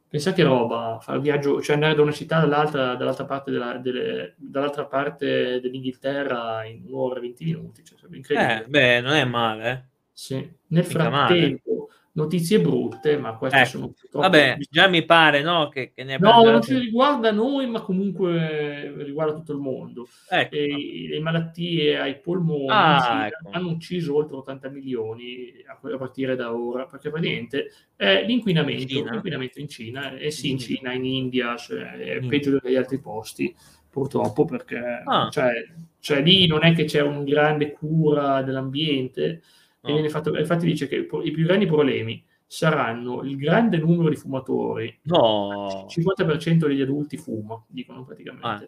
Pensa 0.09 0.33
che 0.33 0.41
roba, 0.41 0.97
fare 0.99 1.19
viaggio, 1.19 1.61
cioè 1.61 1.75
andare 1.75 1.93
da 1.93 2.01
una 2.01 2.11
città 2.11 2.37
all'altra, 2.37 2.95
dall'altra 2.95 3.25
parte, 3.25 3.51
della, 3.51 3.77
delle, 3.77 4.33
dall'altra 4.37 4.85
parte 4.85 5.59
dell'Inghilterra 5.61 6.65
in 6.65 6.85
un'ora 6.87 7.17
e 7.17 7.21
20 7.21 7.43
minuti. 7.43 7.83
Cioè, 7.83 7.97
incredibile. 8.11 8.63
Eh, 8.63 8.67
beh, 8.67 9.01
non 9.01 9.13
è 9.13 9.23
male. 9.25 9.71
Eh. 9.71 9.83
Sì. 10.11 10.35
Nel 10.35 10.85
Mica 10.87 10.89
frattempo, 10.89 11.61
male 11.75 11.98
notizie 12.13 12.59
brutte, 12.59 13.17
ma 13.17 13.35
queste 13.37 13.59
ecco. 13.59 13.69
sono 13.69 13.87
purtroppo... 13.89 14.19
Vabbè, 14.19 14.57
già 14.69 14.87
mi 14.87 15.05
pare 15.05 15.41
no, 15.41 15.69
che, 15.69 15.91
che 15.93 16.03
ne 16.03 16.17
No, 16.17 16.43
non 16.43 16.61
ci 16.61 16.77
riguarda 16.77 17.31
noi, 17.31 17.67
ma 17.67 17.81
comunque 17.81 18.93
riguarda 19.03 19.33
tutto 19.33 19.53
il 19.53 19.59
mondo. 19.59 20.07
Ecco. 20.29 20.55
E, 20.55 21.07
le 21.09 21.19
malattie 21.19 21.97
ai 21.97 22.19
polmoni 22.19 22.67
ah, 22.69 23.27
ecco. 23.27 23.49
hanno 23.51 23.69
ucciso 23.69 24.15
oltre 24.15 24.37
80 24.37 24.69
milioni 24.69 25.53
a, 25.67 25.97
partire 25.97 26.35
da 26.35 26.53
ora, 26.53 26.85
perché 26.85 27.09
praticamente 27.09 27.71
è 27.95 28.23
l'inquinamento, 28.25 28.93
in 28.93 29.05
l'inquinamento 29.05 29.59
in 29.59 29.67
Cina, 29.67 30.17
e 30.17 30.31
sì, 30.31 30.51
in. 30.51 30.57
Cina, 30.59 30.93
in 30.93 31.05
India, 31.05 31.55
cioè, 31.55 31.91
è 31.91 32.21
mm. 32.21 32.27
peggio 32.27 32.59
degli 32.61 32.75
altri 32.75 32.99
posti, 32.99 33.55
purtroppo, 33.89 34.45
perché 34.45 35.03
ah. 35.05 35.29
cioè, 35.29 35.51
cioè, 35.99 36.21
lì 36.21 36.47
non 36.47 36.63
è 36.63 36.73
che 36.73 36.85
c'è 36.85 37.01
una 37.01 37.23
grande 37.23 37.71
cura 37.71 38.41
dell'ambiente, 38.41 39.41
No. 39.81 39.97
E 39.97 40.09
fatto, 40.09 40.37
infatti 40.37 40.65
dice 40.65 40.87
che 40.87 40.95
i 40.95 41.31
più 41.31 41.45
grandi 41.45 41.65
problemi 41.65 42.23
saranno 42.45 43.21
il 43.23 43.37
grande 43.37 43.77
numero 43.77 44.09
di 44.09 44.15
fumatori, 44.15 44.99
no. 45.03 45.85
il 45.87 46.03
50% 46.03 46.67
degli 46.67 46.81
adulti 46.81 47.15
fuma, 47.15 47.63
dicono 47.67 48.03
praticamente, 48.03 48.45
ah. 48.47 48.67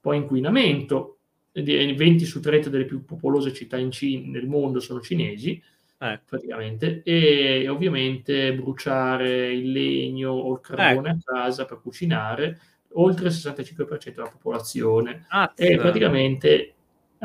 poi 0.00 0.18
inquinamento, 0.18 1.18
20 1.52 2.24
su 2.24 2.40
30 2.40 2.68
delle 2.68 2.84
più 2.84 3.04
popolose 3.04 3.52
città 3.52 3.76
Cina, 3.90 4.30
nel 4.30 4.46
mondo 4.46 4.78
sono 4.78 5.00
cinesi, 5.00 5.60
eh. 5.98 6.20
praticamente, 6.24 7.02
e 7.02 7.68
ovviamente 7.68 8.54
bruciare 8.54 9.52
il 9.52 9.72
legno 9.72 10.30
o 10.30 10.52
il 10.52 10.60
carbone 10.60 11.08
eh. 11.08 11.12
a 11.12 11.18
casa 11.24 11.64
per 11.64 11.80
cucinare, 11.80 12.60
oltre 12.92 13.26
il 13.26 13.34
65% 13.34 14.14
della 14.14 14.28
popolazione. 14.28 15.26
Ah, 15.30 15.52
e 15.56 15.76
praticamente 15.76 16.75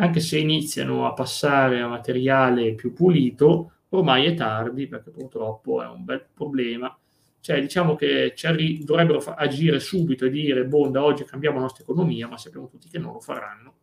anche 0.01 0.19
se 0.19 0.39
iniziano 0.39 1.05
a 1.05 1.13
passare 1.13 1.79
a 1.79 1.87
materiale 1.87 2.73
più 2.73 2.91
pulito, 2.91 3.73
ormai 3.89 4.25
è 4.25 4.33
tardi 4.33 4.87
perché 4.87 5.11
purtroppo 5.11 5.83
è 5.83 5.87
un 5.87 6.03
bel 6.03 6.25
problema. 6.33 6.95
Cioè, 7.39 7.61
diciamo 7.61 7.95
che 7.95 8.33
arri- 8.43 8.83
dovrebbero 8.83 9.19
fa- 9.21 9.35
agire 9.35 9.79
subito 9.79 10.25
e 10.25 10.29
dire, 10.31 10.65
boh, 10.65 10.89
da 10.89 11.03
oggi 11.03 11.23
cambiamo 11.23 11.57
la 11.57 11.63
nostra 11.63 11.83
economia, 11.83 12.27
ma 12.27 12.37
sappiamo 12.37 12.67
tutti 12.67 12.89
che 12.89 12.97
non 12.97 13.13
lo 13.13 13.19
faranno. 13.19 13.73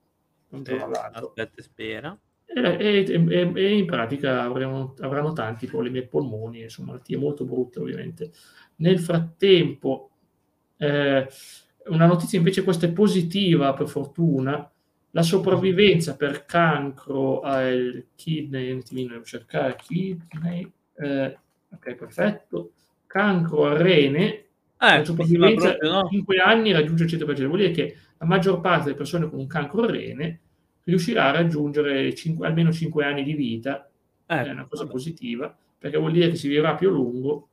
Non 0.50 0.62
eh, 0.66 0.88
aspetta 1.12 1.62
spera. 1.62 2.18
E, 2.44 2.60
e, 2.62 3.26
e, 3.28 3.52
e, 3.54 3.76
in 3.76 3.86
pratica 3.86 4.42
avremo, 4.42 4.94
avranno 5.00 5.32
tanti 5.32 5.66
problemi 5.66 5.98
ai 5.98 6.06
polmoni, 6.08 6.62
insomma, 6.62 6.92
malattie 6.92 7.16
molto 7.16 7.44
brutte 7.44 7.78
ovviamente. 7.78 8.32
Nel 8.76 8.98
frattempo, 8.98 10.10
eh, 10.78 11.28
una 11.86 12.06
notizia 12.06 12.38
invece 12.38 12.64
questa 12.64 12.86
è 12.86 12.92
positiva 12.92 13.72
per 13.74 13.88
fortuna, 13.88 14.68
la 15.12 15.22
sopravvivenza 15.22 16.16
per 16.16 16.44
cancro 16.44 17.40
al 17.40 18.06
kidney, 18.14 18.82
devo 18.90 19.22
cercare 19.22 19.76
kidney, 19.76 20.70
eh, 20.96 21.38
ok 21.70 21.94
perfetto, 21.94 22.72
cancro 23.06 23.66
al 23.66 23.76
rene, 23.76 24.24
eh, 24.30 24.98
la 24.98 25.04
sopravvivenza 25.04 25.70
proprio, 25.70 25.90
no? 25.90 26.00
in 26.02 26.08
5 26.18 26.36
anni 26.38 26.72
raggiunge 26.72 27.04
il 27.04 27.10
100%, 27.10 27.46
vuol 27.46 27.58
dire 27.58 27.70
che 27.70 27.96
la 28.18 28.26
maggior 28.26 28.60
parte 28.60 28.84
delle 28.84 28.96
persone 28.96 29.28
con 29.28 29.38
un 29.38 29.46
cancro 29.46 29.82
al 29.82 29.88
rene 29.88 30.40
riuscirà 30.84 31.26
a 31.26 31.32
raggiungere 31.32 32.14
5, 32.14 32.46
almeno 32.46 32.72
5 32.72 33.04
anni 33.04 33.22
di 33.22 33.34
vita, 33.34 33.88
eh, 34.26 34.44
è 34.44 34.50
una 34.50 34.66
cosa 34.66 34.82
vabbè. 34.82 34.94
positiva, 34.94 35.56
perché 35.78 35.96
vuol 35.96 36.12
dire 36.12 36.30
che 36.30 36.36
si 36.36 36.48
vivrà 36.48 36.74
più 36.74 36.88
a 36.88 36.92
lungo, 36.92 37.48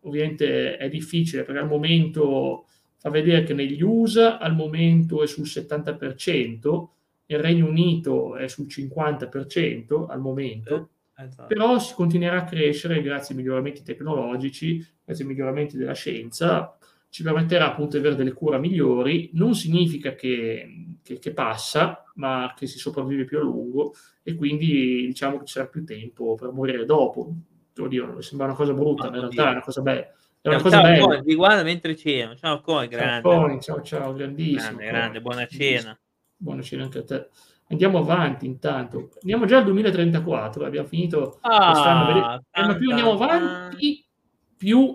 ovviamente 0.00 0.76
è 0.76 0.88
difficile 0.88 1.44
perché 1.44 1.60
al 1.60 1.68
momento 1.68 2.66
fa 3.04 3.10
vedere 3.10 3.42
che 3.42 3.52
negli 3.52 3.82
USA 3.82 4.38
al 4.38 4.54
momento 4.54 5.22
è 5.22 5.26
sul 5.26 5.44
70%, 5.44 6.86
il 7.26 7.38
Regno 7.38 7.66
Unito 7.66 8.34
è 8.34 8.48
sul 8.48 8.66
50% 8.66 10.06
al 10.08 10.20
momento, 10.20 10.88
eh, 11.14 11.24
esatto. 11.24 11.46
però 11.46 11.78
si 11.78 11.92
continuerà 11.92 12.38
a 12.38 12.44
crescere 12.44 13.02
grazie 13.02 13.34
ai 13.34 13.42
miglioramenti 13.42 13.82
tecnologici, 13.82 14.82
grazie 15.04 15.24
ai 15.24 15.30
miglioramenti 15.30 15.76
della 15.76 15.92
scienza, 15.92 16.78
ci 17.10 17.22
permetterà 17.22 17.66
appunto 17.66 17.98
di 17.98 17.98
avere 17.98 18.16
delle 18.16 18.32
cure 18.32 18.58
migliori, 18.58 19.28
non 19.34 19.54
significa 19.54 20.14
che, 20.14 20.96
che, 21.02 21.18
che 21.18 21.32
passa, 21.34 22.04
ma 22.14 22.54
che 22.56 22.66
si 22.66 22.78
sopravvive 22.78 23.24
più 23.24 23.36
a 23.36 23.42
lungo 23.42 23.92
e 24.22 24.34
quindi 24.34 25.04
diciamo 25.04 25.40
che 25.40 25.44
ci 25.44 25.52
sarà 25.52 25.66
più 25.66 25.84
tempo 25.84 26.36
per 26.36 26.52
morire 26.52 26.86
dopo. 26.86 27.34
Oddio, 27.76 28.22
sembra 28.22 28.46
una 28.46 28.56
cosa 28.56 28.72
brutta, 28.72 29.10
ma 29.10 29.16
in 29.16 29.20
realtà 29.20 29.48
è 29.48 29.52
una 29.52 29.60
cosa 29.60 29.82
bella 29.82 30.10
è 30.44 30.48
una 30.48 30.60
cosa 30.60 30.82
ciao, 30.82 31.06
bella. 31.06 31.22
Vi 31.22 31.34
guarda 31.34 31.62
mentre 31.62 31.96
cena. 31.96 32.34
Ciao, 32.36 32.60
Coi, 32.60 32.86
grande. 32.86 33.26
Ciao, 33.26 33.46
Coi, 33.46 33.60
ciao, 33.62 33.80
ciao, 33.80 34.12
grandissimo. 34.12 34.76
Grande, 34.76 34.86
grande, 34.86 35.20
buona 35.22 35.46
cena. 35.46 35.98
Buona 36.36 36.60
cena 36.60 36.82
anche 36.82 36.98
a 36.98 37.04
te. 37.04 37.28
Andiamo 37.68 37.96
avanti 37.96 38.44
intanto. 38.44 39.08
Andiamo 39.22 39.46
già 39.46 39.56
al 39.58 39.64
2034, 39.64 40.66
abbiamo 40.66 40.86
finito 40.86 41.38
ah, 41.40 41.70
quest'anno. 41.70 42.42
Eh, 42.50 42.62
ma 42.62 42.76
più 42.76 42.90
andiamo 42.90 43.12
avanti, 43.12 44.04
più, 44.54 44.94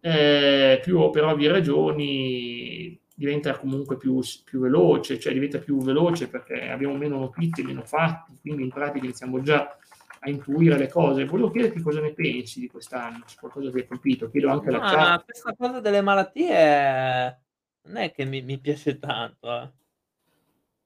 eh, 0.00 0.80
più 0.80 1.10
per 1.10 1.24
ovvie 1.24 1.50
ragioni 1.50 2.96
diventa 3.16 3.58
comunque 3.58 3.96
più, 3.96 4.20
più, 4.44 4.60
veloce, 4.60 5.18
cioè 5.18 5.32
diventa 5.32 5.58
più 5.58 5.82
veloce 5.82 6.28
perché 6.28 6.68
abbiamo 6.68 6.96
meno 6.96 7.18
notizie, 7.18 7.64
meno 7.64 7.82
fatti, 7.82 8.38
quindi 8.40 8.62
in 8.62 8.70
pratica 8.70 9.04
iniziamo 9.04 9.42
già 9.42 9.76
a 10.24 10.30
intuire 10.30 10.78
le 10.78 10.88
cose. 10.88 11.26
Volevo 11.26 11.50
chiederti 11.50 11.80
cosa 11.80 12.00
ne 12.00 12.12
pensi 12.12 12.60
di 12.60 12.68
quest'anno, 12.68 13.22
se 13.26 13.36
qualcosa 13.38 13.70
ti 13.70 13.78
ha 13.78 13.86
colpito. 13.86 14.30
Chiedo 14.30 14.48
anche 14.48 14.70
la 14.70 14.80
chat. 14.80 15.24
Questa 15.24 15.54
cosa 15.56 15.80
delle 15.80 16.00
malattie 16.00 17.40
non 17.82 17.96
è 17.96 18.10
che 18.10 18.24
mi, 18.24 18.42
mi 18.42 18.58
piace 18.58 18.98
tanto. 18.98 19.60
Eh. 19.60 19.70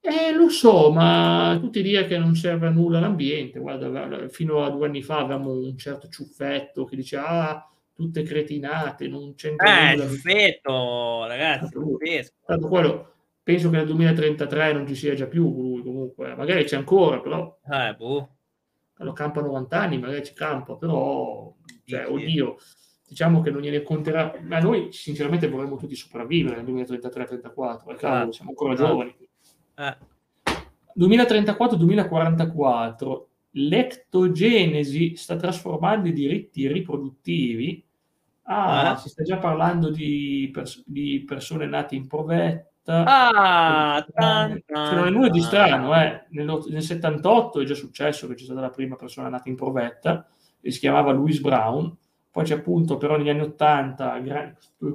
Eh, 0.00 0.32
lo 0.32 0.48
so, 0.48 0.90
ma 0.90 1.56
tutti 1.60 1.82
dire 1.82 2.06
che 2.06 2.18
non 2.18 2.34
serve 2.34 2.66
a 2.66 2.70
nulla 2.70 2.98
l'ambiente. 2.98 3.60
Guarda, 3.60 4.28
fino 4.28 4.64
a 4.64 4.70
due 4.70 4.86
anni 4.86 5.02
fa 5.02 5.18
avevamo 5.18 5.52
un 5.52 5.76
certo 5.76 6.08
ciuffetto 6.08 6.84
che 6.84 6.96
diceva 6.96 7.50
ah, 7.50 7.70
tutte 7.94 8.22
cretinate, 8.22 9.06
non 9.06 9.34
c'entra 9.34 9.90
eh, 9.90 9.94
nulla. 9.94 10.04
Eh, 10.04 10.08
ciuffetto, 10.08 11.26
ragazzi, 11.26 11.78
tanto 12.44 12.68
quello, 12.68 13.12
penso 13.42 13.70
che 13.70 13.76
nel 13.76 13.86
2033 13.86 14.72
non 14.72 14.86
ci 14.86 14.94
sia 14.96 15.14
già 15.14 15.26
più 15.26 15.44
lui 15.48 15.82
comunque. 15.82 16.34
Magari 16.34 16.64
c'è 16.64 16.76
ancora, 16.76 17.20
però... 17.20 17.58
Eh, 17.70 17.94
boh 17.96 18.37
lo 19.04 19.12
campa 19.12 19.40
90 19.40 19.78
anni, 19.78 19.98
magari 19.98 20.24
ci 20.24 20.34
campa, 20.34 20.74
però, 20.74 21.54
cioè, 21.84 22.08
oddio, 22.08 22.56
diciamo 23.06 23.40
che 23.40 23.50
non 23.50 23.62
gliene 23.62 23.82
conterà, 23.82 24.36
ma 24.42 24.58
noi 24.58 24.92
sinceramente 24.92 25.48
vorremmo 25.48 25.76
tutti 25.76 25.94
sopravvivere 25.94 26.60
nel 26.60 26.74
2033-34, 26.74 27.96
cavolo, 27.96 28.32
siamo 28.32 28.50
ancora 28.50 28.74
giovani. 28.74 29.14
Eh. 29.76 29.96
2034-2044, 30.98 33.22
l'ectogenesi 33.52 35.16
sta 35.16 35.36
trasformando 35.36 36.08
i 36.08 36.12
diritti 36.12 36.66
riproduttivi 36.66 37.86
Ah, 38.50 38.92
eh? 38.92 38.96
si 38.96 39.10
sta 39.10 39.22
già 39.22 39.36
parlando 39.36 39.90
di, 39.90 40.48
pers- 40.50 40.82
di 40.86 41.22
persone 41.26 41.66
nate 41.66 41.94
in 41.94 42.06
provetta. 42.06 42.67
Ah, 42.92 44.06
tan, 44.14 44.62
tan, 44.66 44.94
non 44.96 45.06
è 45.06 45.10
nulla 45.10 45.28
di 45.28 45.40
strano, 45.40 45.94
eh. 46.00 46.24
nel, 46.30 46.64
nel 46.68 46.82
78 46.82 47.60
è 47.60 47.64
già 47.64 47.74
successo 47.74 48.26
che 48.26 48.34
c'è 48.34 48.44
stata 48.44 48.60
la 48.60 48.70
prima 48.70 48.96
persona 48.96 49.28
nata 49.28 49.48
in 49.48 49.56
provetta, 49.56 50.26
e 50.60 50.70
si 50.70 50.78
chiamava 50.78 51.12
Louis 51.12 51.40
Brown. 51.40 51.94
Poi 52.30 52.44
c'è 52.44 52.54
appunto, 52.54 52.96
però 52.96 53.16
negli 53.16 53.30
anni 53.30 53.40
80, 53.40 54.22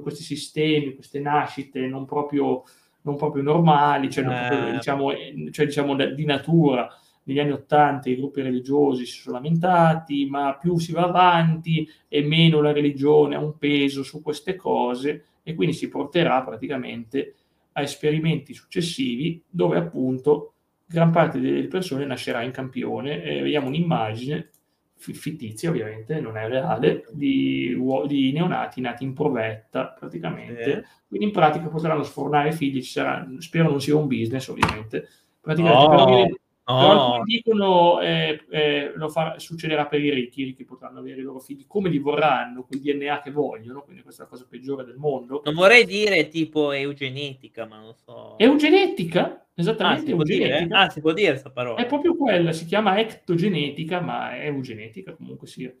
questi 0.02 0.22
sistemi, 0.22 0.94
queste 0.94 1.20
nascite 1.20 1.86
non 1.86 2.04
proprio, 2.04 2.62
non 3.02 3.16
proprio 3.16 3.42
normali, 3.42 4.10
cioè, 4.10 4.24
eh. 4.24 4.48
proprio, 4.48 4.72
diciamo, 4.72 5.10
cioè 5.50 5.66
diciamo 5.66 5.94
di 5.94 6.24
natura 6.24 6.88
negli 7.24 7.38
anni 7.38 7.52
Ottanta 7.52 8.08
i 8.08 8.16
gruppi 8.16 8.42
religiosi 8.42 9.06
si 9.06 9.20
sono 9.20 9.36
lamentati, 9.36 10.26
ma 10.26 10.56
più 10.56 10.78
si 10.78 10.92
va 10.92 11.04
avanti 11.04 11.88
e 12.08 12.22
meno 12.22 12.60
la 12.60 12.72
religione 12.72 13.36
ha 13.36 13.40
un 13.40 13.56
peso 13.58 14.02
su 14.02 14.22
queste 14.22 14.56
cose 14.56 15.24
e 15.42 15.54
quindi 15.54 15.74
si 15.74 15.88
porterà 15.88 16.42
praticamente 16.42 17.34
a 17.74 17.82
esperimenti 17.82 18.54
successivi 18.54 19.42
dove 19.48 19.78
appunto 19.78 20.54
gran 20.86 21.10
parte 21.10 21.40
delle 21.40 21.66
persone 21.66 22.04
nascerà 22.04 22.42
in 22.42 22.50
campione 22.50 23.22
e 23.22 23.42
vediamo 23.42 23.68
un'immagine 23.68 24.50
fittizia 24.96 25.68
ovviamente, 25.68 26.20
non 26.20 26.36
è 26.36 26.48
reale, 26.48 27.04
di, 27.12 27.76
di 28.06 28.32
neonati 28.32 28.80
nati 28.80 29.04
in 29.04 29.12
provetta 29.12 29.88
praticamente. 29.88 30.78
Eh. 30.78 30.84
Quindi 31.06 31.26
in 31.26 31.32
pratica 31.32 31.68
potranno 31.68 32.02
sfornare 32.02 32.52
figli, 32.52 32.82
ci 32.82 32.90
sarà, 32.90 33.26
spero 33.38 33.68
non 33.68 33.80
sia 33.80 33.96
un 33.96 34.06
business 34.06 34.48
ovviamente, 34.48 35.08
praticamente 35.40 36.32
oh. 36.32 36.38
Avere 36.64 36.98
Oh. 36.98 37.22
dicono 37.24 38.00
eh, 38.00 38.40
eh, 38.50 38.92
lo 38.94 39.08
fa, 39.08 39.38
succederà 39.38 39.86
per 39.86 40.02
i 40.02 40.10
ricchi, 40.10 40.40
i 40.40 40.44
ricchi 40.44 40.64
potranno 40.64 41.00
avere 41.00 41.20
i 41.20 41.24
loro 41.24 41.38
figli 41.38 41.66
come 41.66 41.90
li 41.90 41.98
vorranno, 41.98 42.64
quel 42.64 42.80
DNA 42.80 43.20
che 43.20 43.30
vogliono, 43.30 43.82
quindi 43.82 44.02
questa 44.02 44.22
è 44.22 44.24
la 44.24 44.30
cosa 44.30 44.46
peggiore 44.48 44.84
del 44.84 44.96
mondo. 44.96 45.42
Non 45.44 45.54
vorrei 45.54 45.84
dire 45.84 46.28
tipo 46.28 46.72
eugenetica, 46.72 47.66
ma 47.66 47.80
non 47.80 47.94
so. 47.94 48.38
Eugenetica? 48.38 49.46
Esattamente, 49.54 50.00
ah, 50.00 50.04
si 50.04 50.32
eugenetica. 50.32 50.78
Ah, 50.78 50.88
si 50.88 51.00
può 51.00 51.12
dire 51.12 51.30
questa 51.30 51.50
parola. 51.50 51.80
È 51.80 51.86
proprio 51.86 52.16
quella, 52.16 52.52
si 52.52 52.64
chiama 52.64 52.98
ectogenetica, 52.98 54.00
ma 54.00 54.34
è 54.34 54.46
eugenetica 54.46 55.14
comunque 55.14 55.46
sia. 55.46 55.72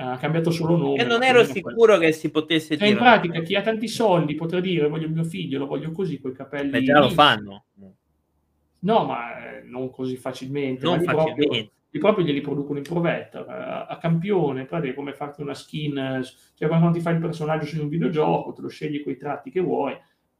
Ha 0.00 0.16
cambiato 0.18 0.52
solo 0.52 0.76
nome. 0.76 1.02
E 1.02 1.04
non 1.04 1.24
ero 1.24 1.42
sicuro 1.42 1.96
quello. 1.96 1.98
che 1.98 2.12
si 2.12 2.30
potesse 2.30 2.76
cioè, 2.76 2.86
dire. 2.86 2.90
In 2.90 2.96
pratica, 2.98 3.40
chi 3.40 3.56
ha 3.56 3.62
tanti 3.62 3.88
soldi 3.88 4.36
potrà 4.36 4.60
dire 4.60 4.86
voglio 4.86 5.08
mio 5.08 5.24
figlio, 5.24 5.58
lo 5.58 5.66
voglio 5.66 5.90
così, 5.90 6.20
con 6.20 6.30
i 6.30 6.34
capelli. 6.34 6.70
Beh, 6.70 6.82
già 6.82 7.00
lo 7.00 7.08
fanno. 7.08 7.64
No, 8.80 9.04
ma 9.04 9.56
eh, 9.56 9.62
non 9.62 9.90
così 9.90 10.16
facilmente. 10.16 10.84
Non 10.84 11.02
facilmente. 11.02 11.46
Proprio, 11.46 11.70
li 11.90 11.98
proprio 11.98 12.24
glieli 12.24 12.40
producono 12.40 12.78
in 12.78 12.84
provetta 12.84 13.44
a, 13.46 13.86
a 13.86 13.98
campione, 13.98 14.66
praticamente 14.66 14.94
come 14.94 15.14
farti 15.14 15.42
una 15.42 15.54
skin, 15.54 16.22
cioè 16.54 16.68
quando 16.68 16.90
ti 16.90 17.00
fai 17.00 17.14
il 17.14 17.20
personaggio 17.20 17.66
su 17.66 17.80
un 17.80 17.88
videogioco, 17.88 18.52
te 18.52 18.62
lo 18.62 18.68
scegli 18.68 19.02
quei 19.02 19.16
tratti 19.16 19.50
che 19.50 19.60
vuoi. 19.60 19.96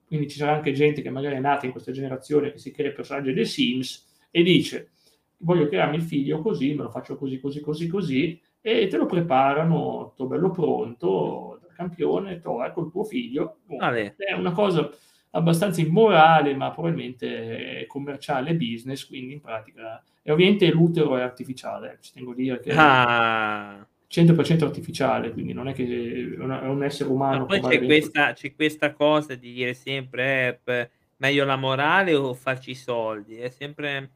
Quindi 0.07 0.29
ci 0.29 0.39
sarà 0.39 0.53
anche 0.55 0.73
gente 0.73 1.03
che 1.03 1.11
magari 1.11 1.37
è 1.37 1.41
nata 1.41 1.67
in 1.67 1.73
questa 1.73 1.93
generazione 1.93 2.51
che 2.51 2.59
si 2.59 2.71
crea 2.71 2.89
il 2.89 2.95
personaggio 2.95 3.33
dei 3.33 3.45
Sims 3.45 4.07
e 4.31 4.43
dice 4.43 4.91
voglio 5.39 5.69
crearmi 5.69 5.97
il 5.97 6.03
figlio 6.03 6.41
così, 6.41 6.75
me 6.75 6.85
lo 6.85 6.91
faccio 6.91 7.17
così, 7.17 7.39
così, 7.39 7.61
così, 7.61 7.87
così, 7.87 8.41
e 8.61 8.87
te 8.89 8.97
lo 8.97 9.07
preparano, 9.07 10.13
tutto 10.17 10.27
bello 10.27 10.51
pronto, 10.51 11.59
dal 11.61 11.73
campione, 11.73 12.41
to, 12.41 12.65
ecco 12.65 12.85
il 12.85 12.91
tuo 12.91 13.05
figlio. 13.05 13.59
Boh, 13.67 13.79
è 13.79 14.33
una 14.37 14.53
cosa 14.53 14.91
abbastanza 15.31 15.81
immorale, 15.81 16.55
ma 16.55 16.71
probabilmente 16.71 17.85
commerciale 17.87 18.55
business, 18.55 19.07
quindi 19.07 19.35
in 19.35 19.41
pratica... 19.41 20.03
E 20.23 20.31
ovviamente 20.31 20.71
l'utero 20.71 21.17
è 21.17 21.23
artificiale, 21.23 21.99
ci 22.01 22.13
tengo 22.13 22.33
a 22.33 22.35
dire 22.35 22.61
che... 22.61 22.73
Ah. 22.73 23.87
100% 24.11 24.65
artificiale, 24.65 25.33
quindi 25.33 25.53
non 25.53 25.69
è 25.69 25.75
che 25.75 25.85
è 25.85 26.43
un 26.43 26.83
essere 26.83 27.11
umano. 27.11 27.41
Ma 27.41 27.45
poi 27.45 27.61
c'è 27.61 27.85
questa, 27.85 28.33
c'è 28.33 28.55
questa, 28.55 28.95
cosa 28.95 29.35
di 29.35 29.53
dire 29.53 29.75
sempre 29.75 30.61
eh, 30.65 30.91
meglio 31.19 31.45
la 31.45 31.57
morale 31.57 32.15
o 32.15 32.33
farci 32.33 32.71
i 32.71 32.75
soldi, 32.75 33.37
è 33.37 33.51
sempre... 33.51 34.13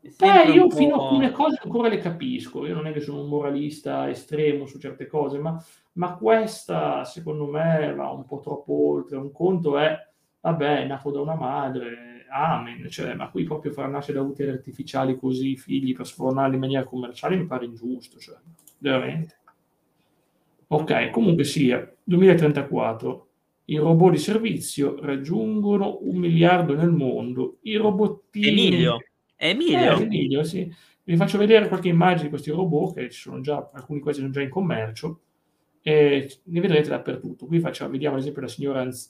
Beh, 0.00 0.50
io 0.52 0.70
fino 0.70 0.96
a 0.96 1.02
alcune 1.02 1.30
cose 1.30 1.60
ancora 1.62 1.88
le 1.88 1.98
capisco, 1.98 2.66
io 2.66 2.74
non 2.74 2.86
è 2.86 2.92
che 2.92 3.00
sono 3.00 3.22
un 3.22 3.28
moralista 3.28 4.08
estremo 4.08 4.66
su 4.66 4.78
certe 4.78 5.06
cose, 5.06 5.38
ma, 5.38 5.62
ma 5.94 6.14
questa 6.14 7.04
secondo 7.04 7.46
me 7.46 7.92
va 7.94 8.10
un 8.10 8.24
po' 8.24 8.40
troppo 8.40 8.90
oltre. 8.92 9.16
Un 9.16 9.30
conto 9.32 9.76
è 9.76 10.07
vabbè, 10.40 10.82
è 10.82 10.86
nato 10.86 11.10
da 11.10 11.20
una 11.20 11.34
madre, 11.34 12.26
amen, 12.30 12.88
cioè, 12.90 13.14
ma 13.14 13.30
qui 13.30 13.44
proprio 13.44 13.72
far 13.72 13.88
nascere 13.88 14.18
da 14.18 14.24
utili 14.24 14.50
artificiali 14.50 15.16
così 15.16 15.56
figli 15.56 15.94
per 15.94 16.06
sfornarli 16.06 16.54
in 16.54 16.60
maniera 16.60 16.84
commerciale 16.84 17.36
mi 17.36 17.46
pare 17.46 17.64
ingiusto, 17.64 18.18
cioè, 18.18 18.36
veramente. 18.78 19.36
Ok, 20.68 21.10
comunque 21.10 21.44
sia, 21.44 21.90
2034, 22.04 23.26
i 23.66 23.76
robot 23.76 24.12
di 24.12 24.18
servizio 24.18 24.98
raggiungono 25.00 25.98
un 26.02 26.16
miliardo 26.16 26.74
nel 26.74 26.90
mondo, 26.90 27.58
i 27.62 27.76
robottini... 27.76 28.66
Emilio, 28.66 28.98
Emilio. 29.36 29.98
Eh, 29.98 30.02
Emilio, 30.02 30.42
sì. 30.42 30.70
Vi 31.04 31.16
faccio 31.16 31.38
vedere 31.38 31.68
qualche 31.68 31.88
immagine 31.88 32.24
di 32.24 32.28
questi 32.28 32.50
robot, 32.50 32.94
che 32.94 33.10
ci 33.10 33.20
sono 33.20 33.40
già, 33.40 33.70
alcuni 33.72 34.00
quasi 34.00 34.20
sono 34.20 34.30
già 34.30 34.42
in 34.42 34.50
commercio, 34.50 35.20
e 35.82 36.40
ne 36.44 36.60
vedrete 36.60 36.88
dappertutto. 36.88 37.46
Qui 37.46 37.60
facciamo, 37.60 37.90
vediamo 37.90 38.16
ad 38.16 38.20
esempio 38.20 38.42
la 38.42 38.48
signora 38.48 38.80
anzi, 38.80 39.08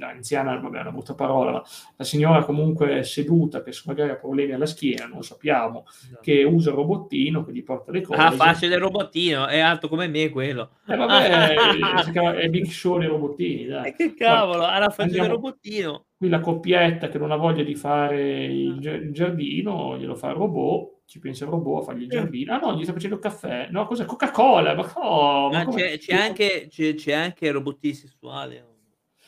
anziana, 0.00 0.58
vabbè, 0.58 0.78
è 0.78 0.80
una 0.80 0.92
brutta 0.92 1.14
parola, 1.14 1.52
ma 1.52 1.62
la 1.96 2.04
signora 2.04 2.44
comunque 2.44 3.02
seduta, 3.02 3.62
che 3.62 3.72
magari 3.86 4.10
ha 4.10 4.16
problemi 4.16 4.52
alla 4.52 4.66
schiena, 4.66 5.06
non 5.06 5.18
lo 5.18 5.22
sappiamo, 5.22 5.84
no. 6.10 6.18
che 6.20 6.42
usa 6.44 6.70
il 6.70 6.76
robottino, 6.76 7.44
che 7.44 7.52
gli 7.52 7.62
porta 7.62 7.92
le 7.92 8.02
cose. 8.02 8.20
Ah, 8.20 8.30
facile 8.32 8.70
del 8.70 8.80
robottino, 8.80 9.46
è 9.46 9.58
alto 9.58 9.88
come 9.88 10.08
me 10.08 10.28
quello. 10.30 10.76
Eh, 10.86 10.96
vabbè, 10.96 11.54
si 12.04 12.10
chiama, 12.10 12.36
è 12.36 12.48
Big 12.48 12.66
Show 12.66 12.98
dei 12.98 13.08
robottini, 13.08 13.66
dai. 13.66 13.88
E 13.88 13.94
che 13.94 14.14
cavolo, 14.14 14.64
ha 14.64 14.78
la 14.78 14.90
faccia 14.90 15.20
del 15.20 15.30
robottino. 15.30 16.06
Qui 16.16 16.28
la 16.28 16.40
coppietta 16.40 17.08
che 17.08 17.18
non 17.18 17.30
ha 17.30 17.36
voglia 17.36 17.62
di 17.62 17.74
fare 17.74 18.44
il 18.44 19.10
giardino, 19.12 19.96
glielo 19.96 20.14
fa 20.14 20.28
il 20.28 20.36
robot 20.36 20.99
ci 21.10 21.18
pensa 21.18 21.42
il 21.42 21.50
robot 21.50 21.82
a 21.82 21.84
fargli 21.86 22.02
il 22.02 22.08
giardino. 22.08 22.54
Ah 22.54 22.58
no, 22.58 22.76
gli 22.76 22.84
sta 22.84 22.92
facendo 22.92 23.16
il 23.16 23.20
caffè. 23.20 23.66
No, 23.68 23.84
cos'è? 23.84 24.04
Coca-Cola. 24.04 24.76
Ma, 24.76 24.92
oh, 24.94 25.50
ma, 25.50 25.64
ma 25.64 25.74
c'è, 25.74 25.98
c'è, 25.98 26.14
anche, 26.14 26.68
c'è, 26.70 26.94
c'è 26.94 27.12
anche 27.12 27.46
il 27.46 27.52
robottino 27.52 27.94
sessuale. 27.94 28.64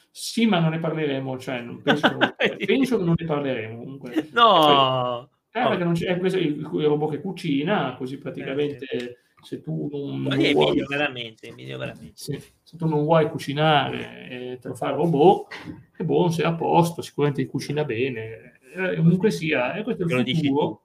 Sì, 0.09 0.47
ma 0.47 0.61
non 0.61 0.71
ne 0.71 0.79
parleremo. 0.79 1.37
Cioè, 1.41 1.61
non 1.61 1.83
penso, 1.83 2.07
penso 2.65 2.99
che 2.99 3.03
non 3.03 3.15
ne 3.19 3.27
parleremo. 3.27 3.79
Comunque. 3.79 4.29
No! 4.31 5.29
Poi, 5.51 5.61
eh, 5.61 5.67
perché 5.67 5.83
non 5.83 5.95
c'è, 5.95 6.07
è 6.07 6.19
questo 6.19 6.39
il, 6.39 6.59
il, 6.61 6.87
robot 6.87 7.11
che 7.11 7.21
cucina, 7.21 7.97
così 7.99 8.17
praticamente 8.17 8.87
eh, 8.87 9.17
se 9.43 9.61
tu 9.61 9.89
non, 9.91 10.23
non 10.23 10.33
è 10.35 10.53
vuoi... 10.53 10.69
Emilio 10.69 10.87
veramente, 10.87 11.49
Emilio 11.49 11.79
veramente. 11.79 12.13
Sì, 12.15 12.41
se 12.63 12.77
tu 12.77 12.87
non 12.87 13.03
vuoi 13.03 13.29
cucinare 13.29 14.29
e 14.31 14.59
te 14.61 14.69
lo 14.69 14.75
fa 14.75 14.91
il 14.91 14.95
robot, 14.95 15.53
è 15.97 16.05
buono, 16.05 16.31
sei 16.31 16.45
a 16.45 16.55
posto, 16.55 17.03
sicuramente 17.03 17.45
cucina 17.47 17.85
bene. 17.85 18.61
Eh, 18.73 18.95
comunque 18.95 19.33
sia, 19.33 19.75
e 19.75 19.83
questo 19.83 20.05
è 20.05 20.21
il 20.21 20.37
futuro 20.37 20.83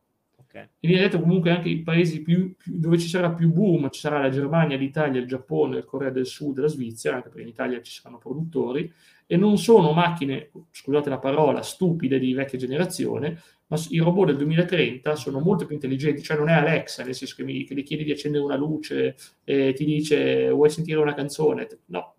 Okay. 0.48 0.70
Viene 0.80 1.02
detto 1.02 1.20
comunque 1.20 1.52
anche 1.52 1.68
i 1.68 1.82
paesi 1.82 2.22
più, 2.22 2.56
più, 2.56 2.80
dove 2.80 2.98
ci 2.98 3.10
sarà 3.10 3.32
più 3.32 3.52
boom, 3.52 3.90
ci 3.90 4.00
sarà 4.00 4.20
la 4.20 4.30
Germania, 4.30 4.78
l'Italia, 4.78 5.20
il 5.20 5.28
Giappone, 5.28 5.78
il 5.78 5.86
Corea 5.86 6.10
del 6.10 6.26
Sud, 6.26 6.60
la 6.60 6.68
Svizzera, 6.68 7.18
anche 7.18 7.28
perché 7.28 7.44
in 7.44 7.50
Italia 7.50 7.82
ci 7.82 7.92
saranno 7.92 8.18
produttori, 8.18 8.92
e 9.26 9.36
non 9.36 9.58
sono 9.58 9.92
macchine, 9.92 10.52
scusate 10.72 11.10
la 11.10 11.20
parola, 11.20 11.62
stupide 11.62 12.18
di 12.18 12.34
vecchia 12.34 12.58
generazione, 12.58 13.42
ma 13.68 13.78
i 13.90 13.98
robot 13.98 14.28
del 14.28 14.38
2030 14.38 15.16
sono 15.18 15.40
molto 15.42 15.66
più 15.66 15.76
intelligenti, 15.76 16.24
cioè 16.24 16.38
non 16.38 16.48
è 16.48 16.54
Alexa, 16.54 17.04
nel 17.04 17.14
senso 17.14 17.36
che, 17.36 17.44
mi, 17.44 17.66
che 17.66 17.76
gli 17.76 17.84
chiedi 17.84 18.06
di 18.06 18.12
accendere 18.12 18.44
una 18.44 18.56
luce 18.56 19.18
e 19.44 19.74
ti 19.74 19.84
dice 19.84 20.50
vuoi 20.50 20.70
sentire 20.70 21.00
una 21.00 21.14
canzone? 21.14 21.68
No, 21.88 22.16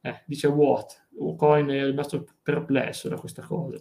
eh, 0.00 0.22
dice 0.26 0.48
what? 0.48 1.06
Coin 1.36 1.68
è 1.68 1.84
rimasto 1.84 2.26
perplesso 2.42 3.08
da 3.08 3.16
questa 3.16 3.42
cosa. 3.42 3.80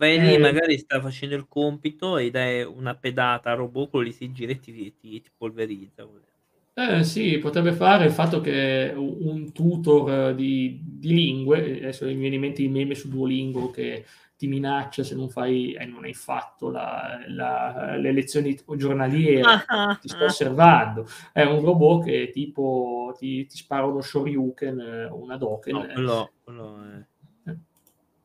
Vai 0.00 0.18
lì, 0.18 0.32
eh, 0.32 0.38
magari 0.38 0.78
sta 0.78 0.98
facendo 0.98 1.34
il 1.34 1.44
compito 1.46 2.16
e 2.16 2.30
dai 2.30 2.62
una 2.62 2.94
pedata 2.94 3.50
al 3.50 3.58
robot, 3.58 3.90
quello 3.90 4.06
lì 4.06 4.12
si 4.12 4.32
gira 4.32 4.52
e 4.52 4.58
ti, 4.58 4.72
ti, 4.72 5.20
ti 5.20 5.30
polverizza. 5.36 6.08
Eh 6.72 7.04
sì, 7.04 7.36
potrebbe 7.36 7.72
fare 7.72 8.06
il 8.06 8.10
fatto 8.10 8.40
che 8.40 8.94
un 8.96 9.52
tutor 9.52 10.34
di, 10.34 10.80
di 10.82 11.12
lingue, 11.12 11.76
adesso 11.76 12.06
mi 12.06 12.14
viene 12.14 12.36
in 12.36 12.40
mente 12.40 12.62
il 12.62 12.70
meme 12.70 12.94
su 12.94 13.10
Duolingo 13.10 13.70
che 13.70 14.06
ti 14.38 14.46
minaccia 14.46 15.02
se 15.02 15.14
non 15.14 15.28
fai 15.28 15.74
eh, 15.74 15.84
non 15.84 16.04
hai 16.04 16.14
fatto 16.14 16.70
la, 16.70 17.20
la, 17.26 17.96
le 17.98 18.12
lezioni 18.12 18.58
giornaliere, 18.76 19.42
ti 20.00 20.08
sto 20.08 20.24
osservando. 20.24 21.06
È 21.30 21.42
un 21.42 21.60
robot 21.60 22.06
che 22.06 22.30
tipo 22.32 23.14
ti, 23.18 23.44
ti 23.44 23.56
spara 23.58 23.84
uno 23.84 24.00
shoryuken, 24.00 25.10
una 25.12 25.36
doken. 25.36 25.76
No, 25.76 25.86
quello, 25.92 26.30
quello 26.42 26.82
è 26.84 27.09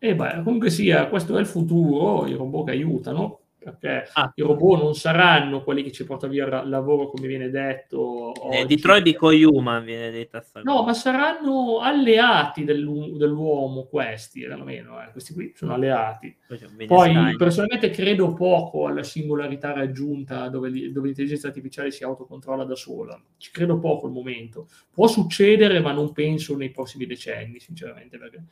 e 0.10 0.16
beh, 0.16 0.42
comunque 0.44 0.70
sia, 0.70 1.08
questo 1.08 1.38
è 1.38 1.40
il 1.40 1.46
futuro, 1.46 2.26
i 2.28 2.34
robot 2.34 2.66
che 2.66 2.72
aiutano, 2.72 3.40
perché 3.66 4.08
ah. 4.14 4.32
i 4.36 4.44
robot 4.44 4.80
non 4.84 4.94
saranno 4.94 5.64
quelli 5.64 5.82
che 5.82 5.92
ci 5.92 6.06
portano 6.06 6.32
via 6.32 6.46
il 6.46 6.70
lavoro, 6.70 7.10
come 7.10 7.26
viene 7.26 7.50
detto. 7.50 8.32
Eh, 8.52 8.66
Detroit 8.66 9.02
Become 9.02 9.44
Human 9.44 9.84
viene 9.84 10.12
detta. 10.12 10.44
No, 10.62 10.84
ma 10.84 10.94
saranno 10.94 11.80
alleati 11.80 12.64
dell'u- 12.64 13.18
dell'uomo 13.18 13.86
questi, 13.86 14.46
almeno, 14.46 15.02
eh. 15.02 15.10
questi 15.12 15.34
qui 15.34 15.52
sono 15.56 15.74
alleati. 15.74 16.36
Poi, 16.48 16.86
Poi 16.86 17.36
personalmente 17.36 17.90
credo 17.90 18.34
poco 18.36 18.86
alla 18.86 19.02
singolarità 19.02 19.74
raggiunta 19.74 20.48
dove, 20.50 20.70
dove, 20.92 21.08
l'intelligenza 21.08 21.48
artificiale 21.48 21.90
si 21.90 22.04
autocontrolla 22.04 22.66
da 22.66 22.76
sola. 22.76 23.20
Ci 23.38 23.50
credo 23.50 23.80
poco 23.80 24.06
al 24.06 24.12
momento. 24.12 24.68
Può 24.92 25.08
succedere, 25.08 25.80
ma 25.80 25.92
non 25.92 26.12
penso 26.14 26.56
nei 26.56 26.70
prossimi 26.70 27.08
decenni, 27.08 27.60
sinceramente, 27.60 28.20
perché 28.20 28.44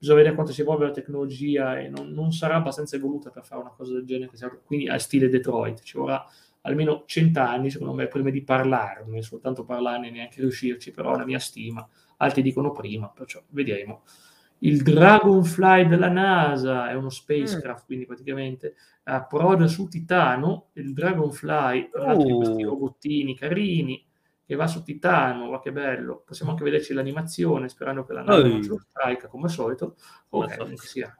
bisogna 0.00 0.16
vedere 0.16 0.34
quanto 0.34 0.52
si 0.54 0.62
evolve 0.62 0.86
la 0.86 0.92
tecnologia 0.92 1.78
e 1.78 1.90
non, 1.90 2.10
non 2.12 2.32
sarà 2.32 2.54
abbastanza 2.54 2.96
evoluta 2.96 3.28
per 3.28 3.44
fare 3.44 3.60
una 3.60 3.74
cosa 3.76 3.92
del 3.92 4.06
genere, 4.06 4.30
quindi 4.64 4.88
a 4.88 4.98
stile 4.98 5.28
Detroit, 5.28 5.82
ci 5.82 5.98
vorrà 5.98 6.24
almeno 6.62 7.04
cent'anni, 7.06 7.70
secondo 7.70 7.92
me, 7.92 8.06
prima 8.06 8.30
di 8.30 8.42
è 8.42 9.20
soltanto 9.20 9.64
parlarne 9.64 10.08
e 10.08 10.10
neanche 10.10 10.40
riuscirci, 10.40 10.90
però 10.90 11.14
la 11.16 11.26
mia 11.26 11.38
stima, 11.38 11.86
altri 12.16 12.40
dicono 12.40 12.72
prima, 12.72 13.08
perciò 13.08 13.42
vedremo. 13.50 14.02
Il 14.62 14.82
Dragonfly 14.82 15.86
della 15.86 16.10
NASA 16.10 16.90
è 16.90 16.94
uno 16.94 17.10
spacecraft, 17.10 17.82
mm. 17.82 17.86
quindi 17.86 18.06
praticamente 18.06 18.74
approda 19.04 19.66
su 19.66 19.86
Titano, 19.88 20.68
il 20.74 20.94
Dragonfly, 20.94 21.90
uh. 21.92 21.98
altri 21.98 22.32
questi 22.32 22.62
robottini 22.62 23.36
carini, 23.36 24.02
che 24.50 24.56
va 24.56 24.66
su 24.66 24.82
Titano, 24.82 25.48
ma 25.48 25.60
che 25.60 25.70
bello, 25.70 26.24
possiamo 26.26 26.50
anche 26.50 26.64
vederci 26.64 26.92
l'animazione, 26.92 27.68
sperando 27.68 28.04
che 28.04 28.14
la 28.14 28.24
nave 28.24 28.48
non 28.48 28.60
ce 28.60 28.70
lo 28.70 28.80
strike 28.80 29.28
come 29.28 29.44
al 29.44 29.50
solito, 29.50 29.94
ok, 30.30 30.56
comunque 30.56 30.86
sia. 30.88 31.16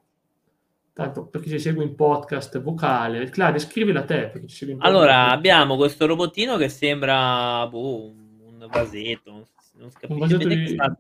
Tanto 0.93 1.27
per 1.27 1.41
chi 1.41 1.51
ci 1.51 1.61
segue 1.61 1.85
in 1.85 1.95
podcast 1.95 2.61
vocale, 2.61 3.31
Claudio, 3.31 3.61
scrivila 3.61 4.01
a 4.01 4.05
te. 4.05 4.31
Perché 4.31 4.49
ci 4.49 4.57
segue 4.57 4.75
in 4.75 4.83
allora, 4.83 5.29
abbiamo 5.29 5.77
questo 5.77 6.07
robottino 6.07 6.57
che 6.57 6.69
sembra 6.69 7.69
boh, 7.69 8.09
un 8.09 8.67
vasetto, 8.69 9.47
non 9.75 9.91
si 9.93 9.99
capisce 10.01 10.19
vasetto 10.19 10.49
di... 10.49 10.57
che, 10.57 10.67
sta 10.67 10.97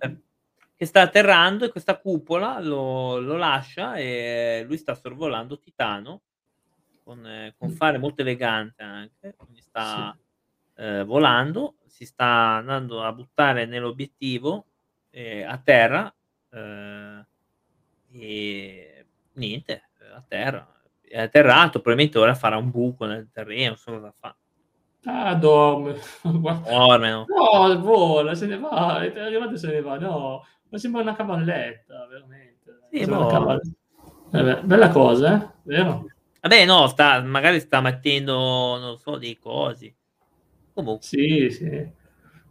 che, 0.76 0.86
sta 0.86 1.00
atterrando 1.00 1.64
e 1.64 1.70
questa 1.70 1.98
cupola 1.98 2.60
lo, 2.60 3.18
lo 3.18 3.36
lascia 3.36 3.96
e 3.96 4.62
lui 4.68 4.76
sta 4.76 4.94
sorvolando 4.94 5.58
Titano 5.58 6.20
con, 7.02 7.26
eh, 7.26 7.56
con 7.58 7.70
mm. 7.70 7.74
fare 7.74 7.98
molto 7.98 8.22
elegante 8.22 8.84
anche, 8.84 9.34
quindi 9.36 9.62
sta 9.62 10.14
sì. 10.14 10.28
Eh, 10.80 11.04
volando 11.04 11.74
si 11.86 12.06
sta 12.06 12.56
andando 12.56 13.02
a 13.02 13.12
buttare 13.12 13.66
nell'obiettivo 13.66 14.64
eh, 15.10 15.42
a 15.42 15.58
terra 15.58 16.12
eh, 16.50 17.26
e 18.12 19.06
niente, 19.34 19.90
a 20.14 20.24
terra. 20.26 20.66
È 21.02 21.20
atterrato, 21.20 21.80
probabilmente 21.80 22.18
ora 22.18 22.34
farà 22.34 22.56
un 22.56 22.70
buco 22.70 23.04
nel 23.04 23.28
terreno, 23.30 23.74
so 23.74 23.92
cosa 23.92 24.12
fa. 24.12 24.34
Ah, 25.04 25.34
dorme. 25.34 25.96
Dorme, 26.22 27.10
no? 27.10 27.24
No, 27.28 27.80
vola, 27.80 28.34
se 28.34 28.46
ne 28.46 28.58
va, 28.58 29.02
è 29.02 29.18
arrivato 29.18 29.56
se 29.56 29.68
ne 29.68 29.80
va, 29.82 29.98
no. 29.98 30.46
Ma 30.68 30.78
sembra 30.78 31.02
una 31.02 31.16
cavalletta, 31.16 32.06
veramente. 32.06 32.78
Sì, 32.90 33.04
cavalletta. 33.04 33.68
Eh 34.32 34.60
bella 34.62 34.88
cosa, 34.90 35.34
eh? 35.42 35.48
Vero? 35.64 36.06
Vabbè, 36.40 36.64
no, 36.64 36.86
sta, 36.86 37.20
magari 37.20 37.60
sta 37.60 37.80
mettendo, 37.80 38.78
non 38.78 38.96
so, 38.98 39.18
dei 39.18 39.36
cosi. 39.36 39.94
Comunque. 40.82 41.06
Sì, 41.06 41.50
sì. 41.50 41.98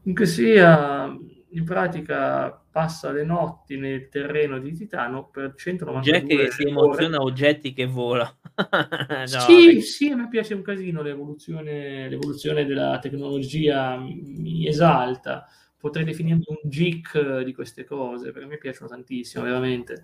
Comunque 0.02 0.26
sia, 0.26 1.18
in 1.50 1.64
pratica 1.64 2.64
passa 2.72 3.12
le 3.12 3.24
notti 3.24 3.78
nel 3.78 4.10
terreno 4.10 4.60
di 4.60 4.74
Titano 4.74 5.28
per 5.30 5.54
192 5.56 6.12
Jack 6.12 6.28
che 6.28 6.52
si 6.52 6.64
emoziona 6.68 7.18
a 7.18 7.22
oggetti 7.22 7.74
che 7.74 7.86
vola. 7.86 8.24
no, 8.56 9.26
sì, 9.26 9.66
perché... 9.66 9.82
sì, 9.82 10.10
a 10.10 10.16
me 10.16 10.28
piace 10.30 10.54
un 10.54 10.62
casino 10.62 11.02
l'evoluzione, 11.02 12.08
l'evoluzione 12.08 12.66
della 12.66 13.00
tecnologia, 13.00 13.98
mi 13.98 14.68
esalta. 14.68 15.48
Potrei 15.78 16.04
definirmi 16.04 16.44
un 16.46 16.70
geek 16.70 17.40
di 17.42 17.54
queste 17.54 17.86
cose, 17.86 18.32
perché 18.32 18.48
me 18.48 18.58
piacciono 18.58 18.90
tantissimo, 18.90 19.46
veramente. 19.46 20.04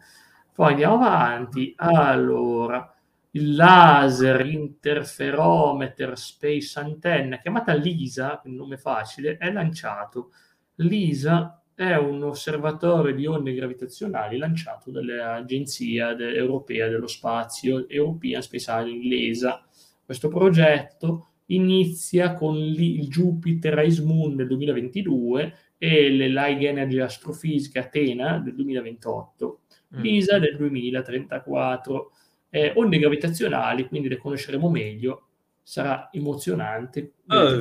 Poi 0.53 0.71
andiamo 0.71 0.95
avanti. 0.95 1.73
Allora, 1.75 2.94
il 3.35 3.53
laser 3.53 4.45
interferometer 4.45 6.17
space 6.17 6.79
antenna, 6.79 7.37
chiamata 7.37 7.73
LISA, 7.73 8.41
un 8.45 8.55
nome 8.55 8.77
facile, 8.77 9.37
è 9.37 9.51
lanciato. 9.51 10.31
LISA 10.75 11.61
è 11.73 11.95
un 11.95 12.23
osservatorio 12.23 13.13
di 13.13 13.25
onde 13.25 13.53
gravitazionali 13.53 14.37
lanciato 14.37 14.89
dall'Agenzia 14.89 16.13
de- 16.13 16.33
Europea 16.33 16.87
dello 16.87 17.07
Spazio, 17.07 17.87
European 17.89 18.41
Space 18.41 18.71
Agency, 18.71 19.07
l'ESA. 19.09 19.65
Questo 20.05 20.29
progetto 20.29 21.31
inizia 21.47 22.33
con 22.33 22.55
il 22.55 23.07
Jupiter 23.09 23.77
Ice 23.85 24.01
Moon 24.01 24.37
del 24.37 24.47
2022 24.47 25.53
e 25.77 26.09
le 26.09 26.29
Light 26.29 26.63
Energy 26.63 26.99
Astrofisiche 26.99 27.79
Atena 27.79 28.37
del 28.39 28.55
2028, 28.55 29.59
mm. 29.97 29.99
l'ISA 29.99 30.39
del 30.39 30.55
2034 30.55 32.11
eh, 32.55 32.71
onde 32.75 32.99
gravitazionali, 32.99 33.85
quindi 33.85 34.07
le 34.07 34.15
conosceremo 34.17 34.69
meglio, 34.69 35.27
sarà 35.61 36.07
emozionante. 36.13 37.15
Oh. 37.27 37.59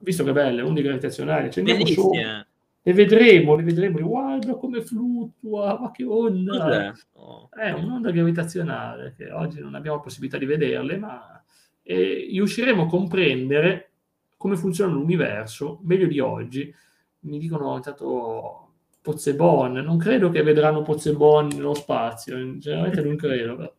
Visto 0.00 0.24
che 0.24 0.32
belle, 0.32 0.62
onde 0.62 0.82
gravitazionali, 0.82 1.48
ce 1.48 1.62
ne 1.62 1.86
sopra. 1.86 2.44
Le 2.82 2.92
vedremo, 2.92 3.54
le 3.54 3.62
vedremo, 3.62 4.00
guarda 4.00 4.56
come 4.56 4.82
fluttua, 4.82 5.78
ma 5.78 5.92
che 5.92 6.02
onda! 6.02 6.92
Oh. 7.12 7.48
È 7.50 7.70
un'onda 7.70 8.10
gravitazionale 8.10 9.14
che 9.16 9.30
oggi 9.30 9.60
non 9.60 9.76
abbiamo 9.76 10.00
possibilità 10.00 10.36
di 10.36 10.46
vederle, 10.46 10.96
ma 10.96 11.40
eh, 11.82 12.26
riusciremo 12.32 12.82
a 12.82 12.86
comprendere 12.86 13.90
come 14.36 14.56
funziona 14.56 14.92
l'universo 14.92 15.78
meglio 15.84 16.08
di 16.08 16.18
oggi. 16.18 16.74
Mi 17.20 17.38
dicono 17.38 17.76
intanto 17.76 18.67
Pozzebon. 19.08 19.72
Non 19.72 19.96
credo 19.96 20.28
che 20.28 20.42
vedranno 20.42 20.82
Pozzebon 20.82 21.46
nello 21.48 21.72
spazio, 21.72 22.36
generalmente 22.58 23.02
non 23.02 23.16
credo. 23.16 23.76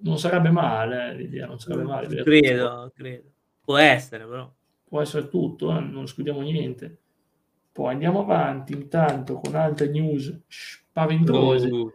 Non 0.00 0.16
sarebbe 0.16 0.50
male, 0.50 1.12
l'idea 1.16 1.46
non 1.46 1.58
sarebbe 1.58 1.82
male. 1.82 2.22
Credo, 2.22 2.92
credo. 2.94 3.32
Può 3.64 3.76
essere, 3.76 4.24
però. 4.24 4.48
Può 4.84 5.00
essere 5.00 5.28
tutto, 5.28 5.76
eh? 5.76 5.80
non 5.80 6.04
escludiamo 6.04 6.40
niente. 6.40 6.98
Poi 7.72 7.92
andiamo 7.92 8.20
avanti 8.20 8.72
intanto 8.74 9.40
con 9.40 9.56
altre 9.56 9.88
news 9.88 10.42
spaventose. 10.46 11.68
Uh, 11.68 11.92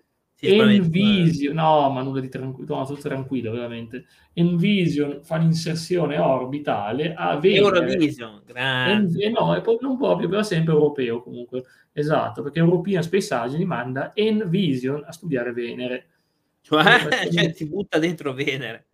Envision, 0.49 1.55
no, 1.55 1.89
ma 1.89 2.01
nulla 2.01 2.19
di 2.19 2.29
tranquillo, 2.29 2.75
no, 2.75 2.85
tutto 2.85 3.07
tranquillo, 3.07 3.51
veramente. 3.51 4.05
Envision 4.33 5.19
fa 5.23 5.37
l'inserzione 5.37 6.17
orbitale 6.17 7.13
a 7.13 7.37
Venere. 7.37 7.77
Eurovision, 7.77 8.41
grande. 8.45 9.23
En- 9.23 9.31
no, 9.31 9.61
non 9.79 9.97
proprio, 9.97 10.27
però 10.27 10.43
sempre 10.43 10.73
europeo 10.73 11.21
comunque. 11.21 11.63
Esatto, 11.93 12.41
perché 12.41 12.59
European 12.59 13.03
Space 13.03 13.33
Agency 13.33 13.65
manda 13.65 14.11
Envision 14.15 15.03
a 15.05 15.11
studiare 15.11 15.53
Venere. 15.53 16.07
Cioè, 16.61 17.29
cioè 17.31 17.53
si 17.53 17.67
butta 17.67 17.99
dentro 17.99 18.33
Venere. 18.33 18.85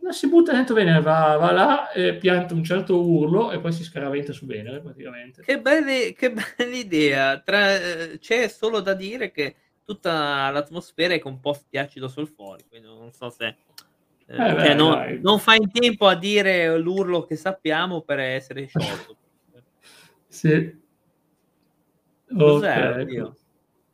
No, 0.00 0.12
si 0.12 0.28
butta 0.28 0.52
dentro 0.52 0.74
Venere, 0.74 1.00
va, 1.00 1.36
va 1.36 1.52
là, 1.52 1.92
e 1.92 2.14
pianta 2.16 2.54
un 2.54 2.64
certo 2.64 3.00
urlo 3.00 3.50
e 3.50 3.58
poi 3.60 3.72
si 3.72 3.82
scaraventa 3.82 4.32
su 4.32 4.46
Venere 4.46 4.80
praticamente. 4.80 5.42
Che, 5.42 5.60
belle, 5.60 6.14
che 6.16 6.32
bella 6.32 6.74
idea. 6.74 7.38
Tra, 7.40 7.76
eh, 7.76 8.18
c'è 8.18 8.48
solo 8.48 8.80
da 8.80 8.94
dire 8.94 9.30
che 9.30 9.54
tutta 9.88 10.50
l'atmosfera 10.50 11.14
è 11.14 11.18
composta 11.18 11.64
di 11.70 11.78
acido 11.78 12.08
solforico, 12.08 12.68
quindi 12.68 12.88
non 12.88 13.10
so 13.10 13.30
se... 13.30 13.56
Eh, 14.26 14.34
eh 14.36 14.54
beh, 14.54 14.74
non, 14.74 15.18
non, 15.22 15.38
fa 15.38 15.54
in 15.54 15.70
tempo 15.70 16.06
a 16.06 16.14
dire 16.14 16.76
l'urlo 16.76 17.24
che 17.24 17.36
sappiamo 17.36 18.02
per 18.02 18.18
essere 18.18 18.66
sciolto. 18.66 19.16
sì. 20.28 20.78
Cos'è? 22.36 23.00
Okay. 23.00 23.32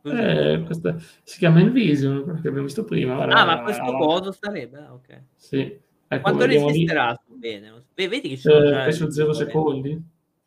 Eh, 0.02 0.62
questa, 0.64 0.96
si 1.22 1.38
chiama 1.38 1.60
Envision, 1.60 2.24
perché 2.24 2.48
abbiamo 2.48 2.66
visto 2.66 2.82
prima. 2.82 3.16
Ah, 3.26 3.44
ma 3.44 3.62
questo 3.62 3.84
guarda. 3.84 3.98
coso 4.04 4.32
sarebbe? 4.32 4.78
Ah, 4.78 4.92
ok. 4.94 5.22
Sì. 5.36 5.80
Ecco, 6.08 6.22
Quanto 6.22 6.44
resisterà? 6.44 7.16
Bene. 7.26 7.84
Vedi 7.94 8.20
che 8.20 8.28
ci 8.30 8.38
sono 8.38 8.66
eh, 8.66 8.82
penso 8.82 9.12
zero 9.12 9.32
secondi. 9.32 9.92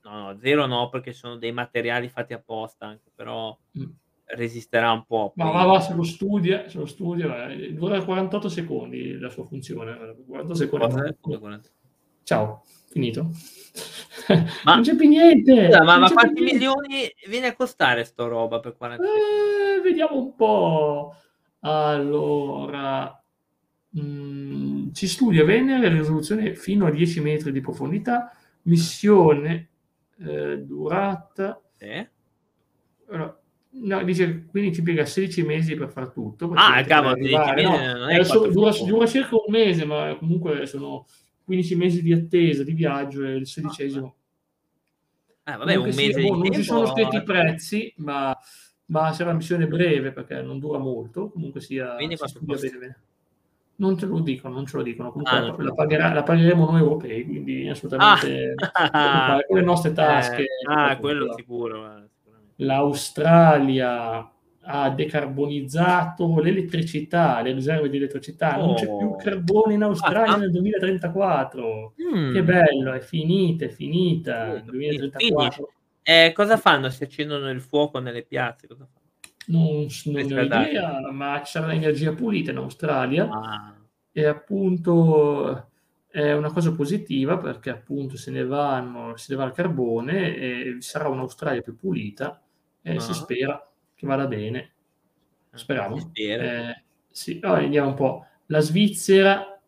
No, 0.03 0.11
no, 0.11 0.37
zero 0.41 0.65
no, 0.65 0.89
perché 0.89 1.13
sono 1.13 1.37
dei 1.37 1.53
materiali 1.53 2.09
fatti 2.09 2.33
apposta, 2.33 2.85
anche, 2.85 3.09
però... 3.15 3.57
Mm 3.79 3.85
resisterà 4.27 4.91
un 4.91 5.05
po'. 5.05 5.33
Ma 5.35 5.51
va, 5.51 5.63
va, 5.63 5.79
se 5.79 5.93
lo 5.93 6.03
studia, 6.03 6.67
se 6.69 6.77
lo 6.77 6.85
studia 6.85 7.49
eh, 7.49 7.73
dura 7.73 8.03
48 8.03 8.49
secondi 8.49 9.17
la 9.17 9.29
sua 9.29 9.45
funzione. 9.45 9.95
48 10.27 10.55
secondi. 10.55 11.61
Ciao, 12.23 12.63
finito. 12.89 13.29
Ma, 14.65 14.73
non 14.73 14.83
c'è 14.83 14.95
più 14.95 15.07
niente. 15.07 15.67
Scusa, 15.67 15.83
ma, 15.83 15.97
ma 15.97 16.11
quanti 16.11 16.41
milioni 16.41 17.09
viene 17.27 17.47
a 17.47 17.55
costare 17.55 18.03
sto 18.03 18.27
roba 18.27 18.59
per 18.59 18.75
40 18.75 19.03
eh, 19.03 19.81
Vediamo 19.81 20.17
un 20.17 20.35
po'. 20.35 21.15
Allora, 21.61 23.23
mh, 23.89 24.01
mm, 24.01 24.89
si 24.91 25.07
studia 25.07 25.45
Venere, 25.45 25.89
risoluzione 25.89 26.53
fino 26.55 26.85
a 26.85 26.91
10 26.91 27.21
metri 27.21 27.51
di 27.51 27.61
profondità, 27.61 28.35
missione 28.63 29.69
eh, 30.19 30.57
durata... 30.57 31.61
Eh? 31.77 32.09
Allora, 33.09 33.39
No, 33.69 34.03
dice 34.03 34.45
quindi 34.45 34.73
ci 34.73 34.81
piega 34.81 35.05
16 35.05 35.43
mesi 35.43 35.75
per 35.75 35.89
fare 35.89 36.11
tutto. 36.11 36.51
Ah, 36.55 36.81
cavolo, 36.83 37.15
16 37.15 37.53
mesi 37.53 37.63
no, 37.63 37.97
non 37.97 38.09
è 38.09 38.23
so, 38.23 38.47
dura, 38.47 38.71
dura, 38.71 39.05
circa 39.05 39.35
un 39.35 39.45
mese, 39.49 39.85
ma 39.85 40.15
comunque 40.17 40.65
sono 40.65 41.05
15 41.43 41.75
mesi 41.75 42.01
di 42.01 42.13
attesa, 42.13 42.63
di 42.63 42.71
viaggio 42.71 43.23
e 43.23 43.35
il 43.35 43.47
sedicesimo. 43.47 44.15
Ah, 45.43 45.57
vabbè, 45.57 45.75
un 45.75 45.85
mese 45.85 46.13
sì, 46.13 46.27
oh, 46.27 46.35
Non 46.35 46.51
ci 46.51 46.63
sono 46.63 46.85
scritti 46.87 47.17
i 47.17 47.23
prezzi, 47.23 47.93
ma, 47.97 48.37
ma 48.85 49.13
sarà 49.13 49.29
una 49.29 49.37
missione 49.37 49.67
breve 49.67 50.11
perché 50.11 50.41
non 50.41 50.59
dura 50.59 50.79
molto. 50.79 51.29
Comunque 51.29 51.61
sia... 51.61 51.95
Bene, 51.95 52.17
bene. 52.79 52.99
Non 53.75 53.95
te 53.95 54.07
lo 54.07 54.19
dicono, 54.21 54.55
non 54.55 54.65
ce 54.65 54.77
lo 54.77 54.83
dicono. 54.83 55.11
Comunque 55.11 55.37
ah, 55.37 55.55
la, 55.63 55.71
pagherà, 55.73 56.11
la, 56.11 56.23
pagheremo 56.23 56.65
noi 56.71 56.79
europei, 56.79 57.23
quindi 57.23 57.69
assolutamente 57.69 58.55
ah. 58.71 59.39
con 59.47 59.57
le 59.57 59.63
nostre 59.63 59.91
tasche. 59.93 60.41
Eh, 60.41 60.47
ah, 60.65 60.97
quello 60.97 61.31
sicuro. 61.33 61.85
Eh 61.95 62.15
l'Australia 62.57 64.31
ha 64.69 64.89
decarbonizzato 64.89 66.39
l'elettricità, 66.39 67.41
le 67.41 67.53
riserve 67.53 67.89
di 67.89 67.97
elettricità, 67.97 68.57
non 68.57 68.75
c'è 68.75 68.85
più 68.85 69.07
oh. 69.07 69.15
carbone 69.15 69.73
in 69.75 69.83
Australia 69.83 70.33
ah, 70.33 70.37
nel 70.37 70.51
2034. 70.51 71.93
Mm. 72.01 72.33
Che 72.33 72.43
bello, 72.43 72.91
è 72.91 72.99
finita, 72.99 73.65
è 73.65 73.69
finita. 73.69 74.47
Nel 74.47 74.63
2034. 74.63 75.71
Eh, 76.03 76.31
cosa 76.33 76.57
fanno? 76.57 76.89
Si 76.89 77.03
accendono 77.03 77.49
il 77.49 77.61
fuoco 77.61 77.99
nelle 77.99 78.23
piazze? 78.23 78.67
Cosa 78.67 78.85
fanno? 78.85 79.05
Non, 79.47 79.87
non 80.05 80.37
ho 80.37 80.41
idea, 80.41 81.11
ma 81.11 81.41
ci 81.43 81.51
sarà 81.51 81.73
energia 81.73 82.11
pulita 82.11 82.51
in 82.51 82.57
Australia 82.57 83.29
ah. 83.29 83.73
e 84.11 84.25
appunto 84.25 85.69
è 86.09 86.33
una 86.33 86.51
cosa 86.51 86.73
positiva 86.73 87.37
perché 87.37 87.69
appunto 87.69 88.17
se 88.17 88.31
ne 88.31 88.43
vanno, 88.43 89.15
se 89.15 89.27
ne 89.29 89.37
va 89.37 89.45
il 89.45 89.53
carbone 89.53 90.35
e 90.35 90.75
sarà 90.79 91.07
un'Australia 91.07 91.61
più 91.61 91.77
pulita 91.77 92.41
e 92.87 92.93
uh-huh. 92.93 92.99
si 92.99 93.13
spera 93.13 93.69
che 93.93 94.07
vada 94.07 94.27
bene. 94.27 94.71
Eh, 95.51 95.57
Speriamo. 95.57 96.11
Eh, 96.13 96.83
sì. 97.09 97.39
allora, 97.41 97.61
vediamo 97.61 97.89
un 97.89 97.93
po'. 97.95 98.25
La 98.47 98.59
Svizzera 98.59 99.59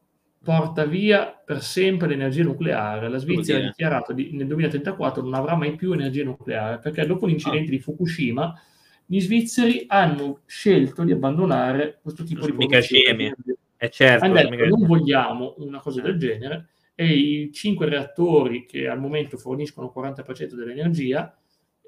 porta 0.42 0.86
via 0.86 1.28
per 1.28 1.62
sempre 1.62 2.08
l'energia 2.08 2.44
nucleare. 2.44 3.10
La 3.10 3.18
Svizzera 3.18 3.60
ha 3.60 3.68
dichiarato 3.68 4.14
di, 4.14 4.32
nel 4.34 4.48
2034 4.48 5.22
non 5.22 5.34
avrà 5.34 5.56
mai 5.56 5.76
più 5.76 5.92
energia 5.92 6.24
nucleare 6.24 6.80
perché 6.80 7.06
dopo 7.06 7.26
l'incidente 7.26 7.68
oh. 7.68 7.72
di 7.72 7.80
Fukushima 7.80 8.62
gli 9.06 9.20
svizzeri 9.20 9.86
hanno 9.88 10.42
scelto 10.46 11.04
di 11.04 11.12
abbandonare 11.12 11.98
questo 12.02 12.24
tipo 12.24 12.46
di 12.46 12.54
produzione. 12.54 13.36
Eh 13.76 13.90
certo, 13.90 14.26
hanno 14.26 14.36
detto, 14.36 14.68
non 14.68 14.86
vogliamo 14.86 15.56
una 15.58 15.80
cosa 15.80 16.02
del 16.02 16.18
genere 16.18 16.68
e 16.94 17.08
i 17.08 17.52
cinque 17.52 17.88
reattori 17.88 18.66
che 18.66 18.88
al 18.88 19.00
momento 19.00 19.38
forniscono 19.38 19.88
il 19.88 20.00
40% 20.00 20.54
dell'energia 20.54 21.36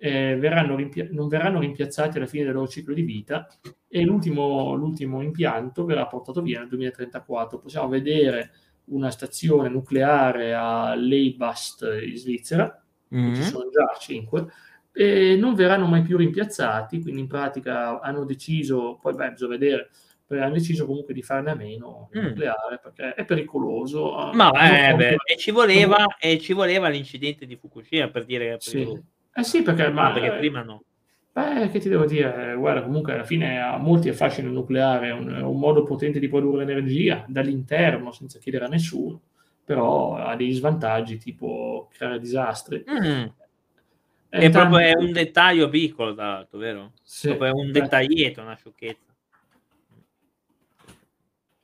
eh, 0.04 0.36
verranno 0.36 0.76
rimpia- 0.76 1.08
non 1.12 1.28
verranno 1.28 1.60
rimpiazzati 1.60 2.18
alla 2.18 2.26
fine 2.26 2.46
del 2.46 2.54
loro 2.54 2.68
ciclo 2.68 2.96
di 2.96 3.04
vita 3.04 3.48
e 3.88 4.02
l'ultimo, 4.02 4.74
l'ultimo 4.74 5.22
impianto 5.22 5.86
verrà 5.86 6.08
portato 6.08 6.42
via 6.42 6.58
nel 6.58 6.70
2034. 6.70 7.60
Possiamo 7.60 7.88
vedere 7.88 8.52
una 8.86 9.12
stazione 9.12 9.70
nucleare 9.70 10.56
a 10.56 10.96
Leibast 10.96 11.88
in 12.04 12.18
Svizzera, 12.18 12.84
mm-hmm. 13.14 13.36
ci 13.36 13.44
sono 13.44 13.70
già 13.70 13.96
cinque, 14.00 14.48
e 14.92 15.36
non 15.40 15.54
verranno 15.54 15.86
mai 15.86 16.02
più 16.02 16.18
rimpiazzati, 16.18 17.00
quindi 17.00 17.22
in 17.22 17.28
pratica 17.28 18.00
hanno 18.00 18.26
deciso, 18.26 18.98
poi 19.00 19.14
beh, 19.14 19.34
bisogna 19.34 19.52
vedere, 19.52 19.90
hanno 20.30 20.54
deciso 20.54 20.88
comunque 20.88 21.14
di 21.14 21.22
farne 21.22 21.52
a 21.52 21.56
meno 21.56 22.10
il 22.14 22.22
mm. 22.22 22.26
nucleare 22.26 22.80
perché 22.82 23.14
è 23.14 23.24
pericoloso. 23.24 24.32
Ma 24.34 24.50
eh, 24.90 24.96
beh, 24.96 25.16
e, 25.26 25.38
ci 25.38 25.52
voleva, 25.52 26.18
e 26.20 26.40
ci 26.40 26.54
voleva 26.54 26.90
l'incidente 26.90 27.46
di 27.46 27.56
Fukushima 27.56 28.10
per 28.10 28.26
dire 28.26 28.46
che 28.46 28.54
è 28.54 28.58
pericoloso. 28.58 29.02
Sì. 29.04 29.11
Eh 29.34 29.44
sì, 29.44 29.62
perché, 29.62 29.90
ma, 29.90 30.08
no, 30.08 30.14
perché 30.14 30.38
prima 30.38 30.62
no. 30.62 30.84
Beh, 31.34 31.70
che 31.70 31.80
ti 31.80 31.88
devo 31.88 32.06
dire? 32.06 32.56
Guarda, 32.58 32.84
comunque 32.84 33.14
alla 33.14 33.24
fine 33.24 33.62
ha 33.62 33.78
molti 33.78 34.10
affascini 34.10 34.48
il 34.48 34.54
nucleare, 34.54 35.08
è 35.08 35.12
un, 35.14 35.34
è 35.34 35.42
un, 35.42 35.58
modo 35.58 35.84
potente 35.84 36.20
di 36.20 36.28
produrre 36.28 36.64
energia 36.64 37.24
dall'interno 37.28 38.12
senza 38.12 38.38
chiedere 38.40 38.66
a 38.66 38.68
nessuno, 38.68 39.22
però 39.64 40.16
ha 40.16 40.36
dei 40.36 40.52
svantaggi 40.52 41.18
tipo 41.18 41.88
creare 41.94 42.20
disastri. 42.20 42.84
Mm. 42.90 43.26
È, 44.28 44.38
è 44.40 44.50
proprio 44.50 44.78
è 44.80 44.94
un 44.98 45.14
dettaglio 45.14 45.70
piccolo, 45.70 46.14
tra 46.14 46.26
l'altro, 46.26 46.58
vero? 46.58 46.92
Sì, 47.02 47.28
proprio 47.28 47.50
è 47.50 47.54
un 47.54 47.72
dettaglietto, 47.72 48.42
una 48.42 48.56
sciocchezza. 48.56 49.12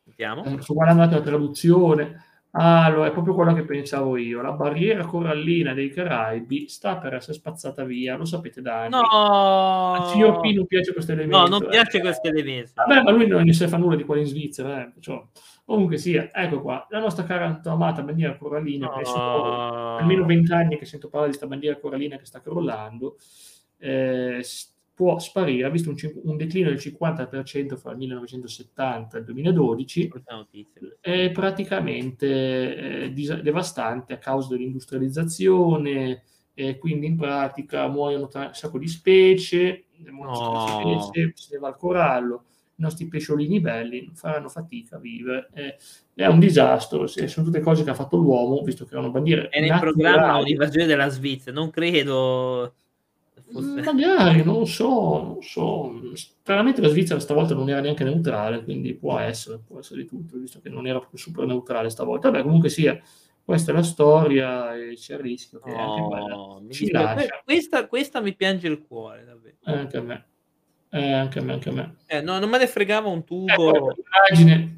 Sentiamo. 0.05 0.45
Eh, 0.45 0.61
sto 0.61 0.74
guardando 0.74 1.15
la 1.15 1.22
traduzione. 1.22 2.24
Ah, 2.60 2.89
lo 2.89 3.05
è 3.05 3.12
proprio 3.12 3.36
quello 3.36 3.53
che 3.53 3.64
pensavo 3.64 4.18
io. 4.18 4.41
La 4.41 4.51
barriera 4.51 5.05
corallina 5.05 5.74
dei 5.74 5.89
Caraibi 5.89 6.68
sta 6.68 6.97
per 6.97 7.14
essere 7.14 7.34
spazzata 7.34 7.84
via, 7.84 8.18
lo 8.18 8.26
sapete 8.26 8.64
da 8.64 8.82
anni. 8.82 8.89
No, 8.89 9.93
a 9.93 10.08
signor 10.08 10.39
P 10.39 10.53
non 10.55 10.66
piace 10.66 10.91
questo 10.91 11.12
elemento. 11.12 11.38
No, 11.38 11.47
non 11.60 11.68
piace 11.70 11.97
eh. 11.97 12.01
questo 12.01 12.28
elemento. 12.28 12.72
Vabbè, 12.74 13.03
ma 13.03 13.12
lui 13.12 13.28
non 13.28 13.43
ne 13.43 13.53
sa 13.53 13.68
fa 13.68 13.78
nulla 13.78 13.95
di 13.95 14.03
qua 14.03 14.18
in 14.18 14.26
Svizzera. 14.26 14.82
Eh. 14.82 14.91
Cioè, 14.99 15.22
comunque 15.66 15.97
sia, 15.97 16.30
ecco 16.34 16.62
qua, 16.62 16.88
la 16.89 16.99
nostra 16.99 17.26
cara 17.26 17.62
amata 17.64 18.01
bandiera 18.01 18.36
corallina, 18.36 18.88
no. 18.88 19.05
sono 19.05 19.97
almeno 19.97 20.26
vent'anni 20.26 20.80
che 20.80 20.86
sento 20.86 21.10
parlare 21.10 21.32
di 21.32 21.38
questa 21.38 21.53
bandiera 21.53 21.80
corallina 21.80 22.18
che 22.18 22.26
sta 22.26 22.41
crollando. 22.41 23.18
Eh, 23.78 24.43
può 24.98 25.20
sparire, 25.20 25.68
ha 25.68 25.70
visto 25.70 25.91
un, 25.91 25.95
un, 26.24 26.38
declino 26.38 26.70
del 26.70 26.80
50% 26.80 27.76
fra 27.76 27.91
il 27.91 27.98
1970 27.98 29.16
e 29.16 29.20
il 29.20 29.26
2012, 29.26 30.12
è 31.00 31.30
praticamente 31.30 33.04
eh, 33.04 33.14
dis- 33.14 33.39
devastante 33.41 34.14
a 34.14 34.18
causa 34.18 34.50
dell'industrializzazione, 34.50 36.24
e 36.56 36.80
quindi 36.80 37.06
in 37.06 37.16
pratica 37.16 37.88
muoiono 37.88 38.28
un 38.34 38.50
sacco 38.54 38.80
di 38.80 38.88
specie, 38.88 39.84
no. 39.98 41.00
specie, 41.00 41.32
se 41.36 41.50
ne 41.52 41.60
va 41.60 41.70
il 41.70 41.76
corallo, 41.76 42.45
i 42.78 42.82
nostri 42.82 43.08
pesciolini 43.08 43.60
belli 43.60 44.10
faranno 44.16 44.50
fatica 44.50 44.95
a 44.95 45.00
vivere. 45.00 45.50
Eh, 45.54 45.78
è 46.16 46.26
un 46.26 46.39
disastro, 46.39 47.06
sono 47.06 47.45
tutte 47.45 47.60
cose 47.60 47.84
che 47.84 47.91
ha 47.91 47.93
fatto 47.93 48.18
l'uomo, 48.18 48.64
visto 48.64 48.86
che 48.86 48.95
erano 48.95 49.12
bandiere. 49.12 49.50
È 49.50 49.60
nel 49.60 49.78
programma 49.80 50.39
un'invasione 50.39 50.88
della 50.88 51.10
Svizzera, 51.10 51.56
non 51.56 51.70
credo 51.70 52.74
Fosse... 53.52 53.82
Magari, 53.82 54.43
non 54.43 54.68
so, 54.68 55.22
non 55.22 55.41
so. 55.41 56.02
Chiaramente 56.43 56.82
la 56.82 56.89
Svizzera 56.89 57.20
stavolta 57.20 57.54
non 57.54 57.70
era 57.70 57.80
neanche 57.80 58.04
neutrale, 58.04 58.64
quindi 58.64 58.93
può 58.93 59.18
essere, 59.18 59.60
può 59.66 59.80
essere 59.80 60.02
di 60.02 60.08
tutto, 60.08 60.38
visto 60.38 60.60
che 60.62 60.70
non 60.70 60.86
era 60.88 61.00
proprio 61.00 61.20
super 61.20 61.45
neutrale 61.45 61.89
stavolta. 61.89 62.30
Vabbè, 62.30 62.43
comunque 62.43 62.70
sia, 62.70 63.00
questa 63.43 63.72
è 63.72 63.74
la 63.74 63.84
storia 63.84 64.76
e 64.76 64.95
c'è 64.95 65.14
il 65.14 65.20
rischio 65.20 65.60
che 65.60 65.72
oh, 65.72 65.78
anche 65.78 66.02
quella 66.02 66.74
ci 66.74 66.91
lascia. 66.91 67.41
Questa, 67.43 67.88
questa, 67.88 68.22
mi 68.22 68.36
piange 68.36 68.68
il 68.68 68.82
cuore, 68.82 69.24
davvero. 69.24 69.56
Eh, 69.64 69.72
anche 69.72 69.98
a 69.98 70.02
me. 70.02 70.26
Eh, 70.89 71.12
anche 71.12 71.39
a 71.39 71.41
me, 71.41 71.54
anche 71.54 71.70
a 71.70 71.72
me. 71.72 71.95
Eh, 72.08 72.22
no, 72.22 72.39
non 72.39 72.50
me 72.50 72.58
ne 72.58 72.68
fregava 72.68 73.08
un 73.08 73.24
tubo. 73.24 73.74
Eh, 73.74 73.95
l'immagine 74.34 74.76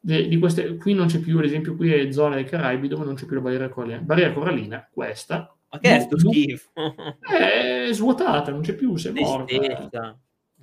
di 0.00 0.38
queste, 0.38 0.76
qui 0.76 0.94
non 0.94 1.08
c'è 1.08 1.18
più, 1.18 1.36
ad 1.38 1.44
esempio, 1.44 1.74
qui 1.74 1.92
è 1.92 2.12
zona 2.12 2.36
dei 2.36 2.44
Caraibi 2.44 2.86
dove 2.86 3.04
non 3.04 3.14
c'è 3.14 3.26
più 3.26 3.34
la 3.34 3.42
barriera 3.42 3.68
corallina. 3.68 3.98
Barriera 4.00 4.32
corallina, 4.32 4.88
questa, 4.88 5.55
ma 5.76 5.78
che 5.80 5.96
è 5.96 6.00
sto 6.00 6.18
schifo? 6.18 6.70
È 7.20 7.88
svuotata, 7.92 8.50
non 8.50 8.62
c'è 8.62 8.74
più, 8.74 8.96
si 8.96 9.08
è 9.08 9.12
morta. 9.12 10.18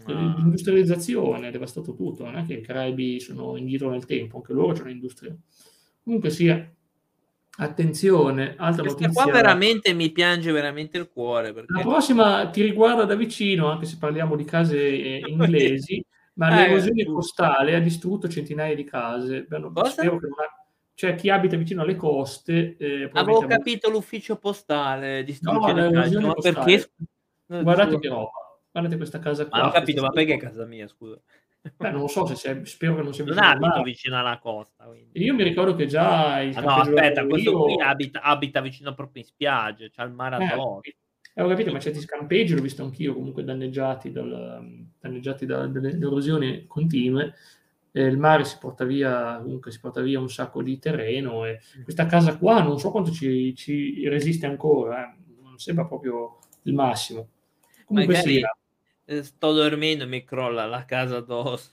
L'industrializzazione 0.05 1.47
ha 1.47 1.51
devastato 1.51 1.93
tutto, 1.93 2.23
non 2.25 2.35
è 2.35 2.45
che 2.45 2.55
i 2.55 2.61
Caraibi 2.61 3.19
sono 3.19 3.55
indietro 3.55 3.89
nel 3.89 4.05
tempo, 4.05 4.37
anche 4.37 4.53
loro 4.53 4.73
c'è 4.73 4.81
un'industria. 4.81 5.35
Comunque 6.03 6.29
sia, 6.29 6.69
attenzione, 7.57 8.55
altra 8.57 8.83
Questa 8.83 9.01
notizia. 9.01 9.23
qua 9.23 9.31
veramente 9.31 9.93
mi 9.93 10.11
piange 10.11 10.51
veramente 10.51 10.97
il 10.97 11.09
cuore. 11.09 11.53
Perché... 11.53 11.71
La 11.71 11.81
prossima 11.81 12.49
ti 12.49 12.61
riguarda 12.61 13.05
da 13.05 13.15
vicino, 13.15 13.69
anche 13.69 13.85
se 13.85 13.97
parliamo 13.97 14.35
di 14.35 14.43
case 14.43 14.77
eh, 14.77 15.21
inglesi, 15.29 16.03
ma 16.33 16.51
eh, 16.51 16.67
l'erosione 16.67 17.05
costale 17.05 17.75
ha 17.75 17.79
distrutto 17.79 18.27
centinaia 18.27 18.75
di 18.75 18.83
case. 18.83 19.43
Beh, 19.43 19.61
spero 19.85 20.17
che 20.17 20.27
non 20.27 20.39
ha 20.39 20.62
cioè 20.95 21.15
chi 21.15 21.29
abita 21.29 21.57
vicino 21.57 21.81
alle 21.81 21.95
coste. 21.95 22.75
Eh, 22.77 23.09
Avevo 23.13 23.45
capito 23.45 23.89
l'ufficio 23.89 24.37
postale 24.37 25.23
distrugge 25.23 25.73
no, 25.73 25.89
le 25.89 26.19
ma 26.19 26.33
perché? 26.33 26.91
Guardate 27.45 27.99
che 27.99 28.07
roba, 28.07 28.31
guardate 28.71 28.97
questa 28.97 29.19
casa 29.19 29.47
qua. 29.47 29.59
Ma 29.59 29.67
ho 29.67 29.71
capito, 29.71 30.01
ma 30.01 30.09
perché 30.09 30.35
è 30.35 30.37
casa 30.37 30.65
mia, 30.65 30.87
scusa? 30.87 31.19
Beh, 31.77 31.91
non 31.91 32.01
lo 32.01 32.07
so 32.07 32.25
se 32.25 32.33
c'è, 32.33 32.65
spero 32.65 32.95
che 32.95 33.03
non 33.03 33.13
sia 33.13 33.23
vicino, 33.23 33.41
non 33.41 33.53
abito 33.53 33.83
vicino 33.83 34.19
alla 34.19 34.37
costa. 34.37 34.83
Quindi. 34.83 35.23
Io 35.23 35.33
mi 35.33 35.43
ricordo 35.43 35.75
che 35.75 35.85
già 35.85 36.41
il 36.41 36.55
ah, 36.57 36.61
no, 36.61 36.75
aspetta, 36.75 37.25
questo 37.25 37.51
io... 37.51 37.63
qui 37.63 37.79
abita, 37.79 38.21
abita, 38.21 38.59
vicino 38.59 38.93
proprio 38.93 39.21
in 39.21 39.29
spiaggia, 39.29 39.87
c'ha 39.89 40.03
il 40.03 40.11
mare 40.11 40.43
eh, 40.43 40.45
addosso. 40.45 40.81
Eh, 41.35 41.41
ho 41.41 41.47
capito, 41.47 41.71
ma 41.71 41.79
certi 41.79 42.01
scampeggi 42.01 42.53
l'ho 42.53 42.61
visto 42.61 42.83
anch'io 42.83 43.13
comunque 43.13 43.45
danneggiati, 43.45 44.11
dal, 44.11 44.89
danneggiati 44.99 45.45
da, 45.45 45.65
dalle 45.67 45.97
erosioni 45.97 46.65
continue 46.67 47.33
eh, 47.95 48.05
il 48.05 48.17
mare 48.17 48.43
si 48.43 48.57
porta 48.59 48.83
via, 48.83 49.39
comunque 49.41 49.71
si 49.71 49.79
porta 49.79 50.01
via 50.01 50.19
un 50.19 50.29
sacco 50.29 50.63
di 50.63 50.79
terreno 50.79 51.45
e 51.45 51.59
questa 51.83 52.07
casa 52.07 52.37
qua 52.37 52.61
non 52.61 52.79
so 52.79 52.89
quanto 52.89 53.11
ci, 53.11 53.55
ci 53.55 54.07
resiste 54.09 54.47
ancora, 54.47 55.05
eh. 55.05 55.15
non 55.41 55.59
sembra 55.59 55.85
proprio 55.85 56.39
il 56.63 56.73
massimo. 56.73 57.29
Comunque 57.85 58.15
Magari 58.15 58.33
sia. 58.33 58.57
Eh, 59.05 59.23
sto 59.23 59.51
dormendo 59.51 60.05
e 60.05 60.07
mi 60.07 60.23
crolla 60.23 60.65
la 60.65 60.85
casa 60.85 61.17
addosso. 61.17 61.71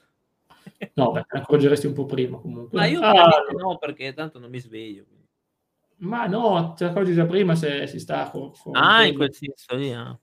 No, 0.95 1.12
beh, 1.12 1.25
accorgeresti 1.29 1.87
un 1.87 1.95
po' 1.95 2.05
prima 2.05 2.39
comunque. 2.39 2.79
Ma 2.79 2.87
io 2.87 3.01
ah, 3.01 3.47
no, 3.57 3.79
perché 3.79 4.12
tanto 4.12 4.39
non 4.39 4.51
mi 4.51 4.59
sveglio. 4.59 5.05
Ma 5.99 6.27
no, 6.27 6.75
ti 6.77 6.85
accorgi 6.85 7.14
già 7.14 7.27
prima 7.27 7.55
se 7.55 7.87
si 7.87 7.99
sta 7.99 8.31
con, 8.31 8.53
con 8.62 8.77
Ah, 8.77 9.05
in 9.05 9.14
quel 9.14 9.33
senso 9.33 9.77
lì. 9.77 9.91
Eh. 9.91 10.18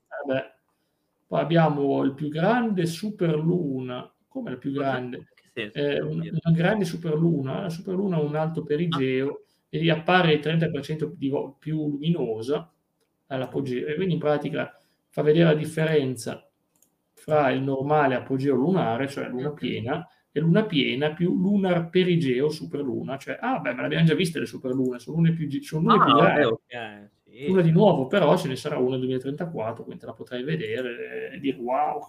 Poi 1.26 1.40
abbiamo 1.40 2.02
il 2.02 2.14
più 2.14 2.28
grande 2.28 2.86
superluna. 2.86 4.12
Come 4.28 4.50
la 4.50 4.56
più 4.56 4.72
grande? 4.72 5.28
Eh, 5.62 6.00
una, 6.00 6.50
grande 6.52 6.84
superluna. 6.84 7.62
La 7.62 7.68
superluna 7.68 8.16
ha 8.16 8.20
un 8.20 8.34
alto 8.36 8.62
perigeo 8.62 9.28
ah. 9.28 9.38
e 9.68 9.82
gli 9.82 9.90
appare 9.90 10.32
il 10.32 10.40
30% 10.40 11.12
di, 11.14 11.32
più 11.58 11.88
luminosa 11.88 12.70
all'apogeo. 13.26 13.88
E 13.88 13.94
quindi 13.94 14.14
in 14.14 14.20
pratica 14.20 14.76
fa 15.08 15.22
vedere 15.22 15.44
la 15.44 15.54
differenza 15.54 16.48
fra 17.14 17.50
il 17.50 17.62
normale 17.62 18.14
apogeo 18.14 18.54
lunare, 18.54 19.08
cioè 19.08 19.28
luna 19.28 19.52
piena, 19.52 20.08
e 20.30 20.40
luna 20.40 20.64
piena 20.64 21.12
più 21.12 21.34
lunar 21.34 21.90
perigeo 21.90 22.48
superluna. 22.48 23.16
Cioè, 23.16 23.38
ah 23.40 23.58
beh, 23.58 23.74
me 23.74 23.82
l'abbiamo 23.82 24.06
già 24.06 24.14
viste 24.14 24.38
le 24.38 24.46
superlune, 24.46 24.98
sono 24.98 25.16
lune 25.16 25.32
più, 25.32 25.50
sono 25.62 25.88
lune 25.88 26.02
ah, 26.02 26.04
più 26.04 26.14
grandi. 26.14 26.44
Okay 26.44 27.08
una 27.46 27.62
di 27.62 27.70
nuovo, 27.70 28.06
però 28.06 28.36
ce 28.36 28.48
ne 28.48 28.56
sarà 28.56 28.78
una 28.78 28.96
nel 28.96 29.00
2034, 29.00 29.84
quindi 29.84 30.00
te 30.00 30.06
la 30.06 30.14
potrai 30.14 30.42
vedere 30.42 31.30
e 31.32 31.38
dire 31.38 31.58
wow, 31.58 32.00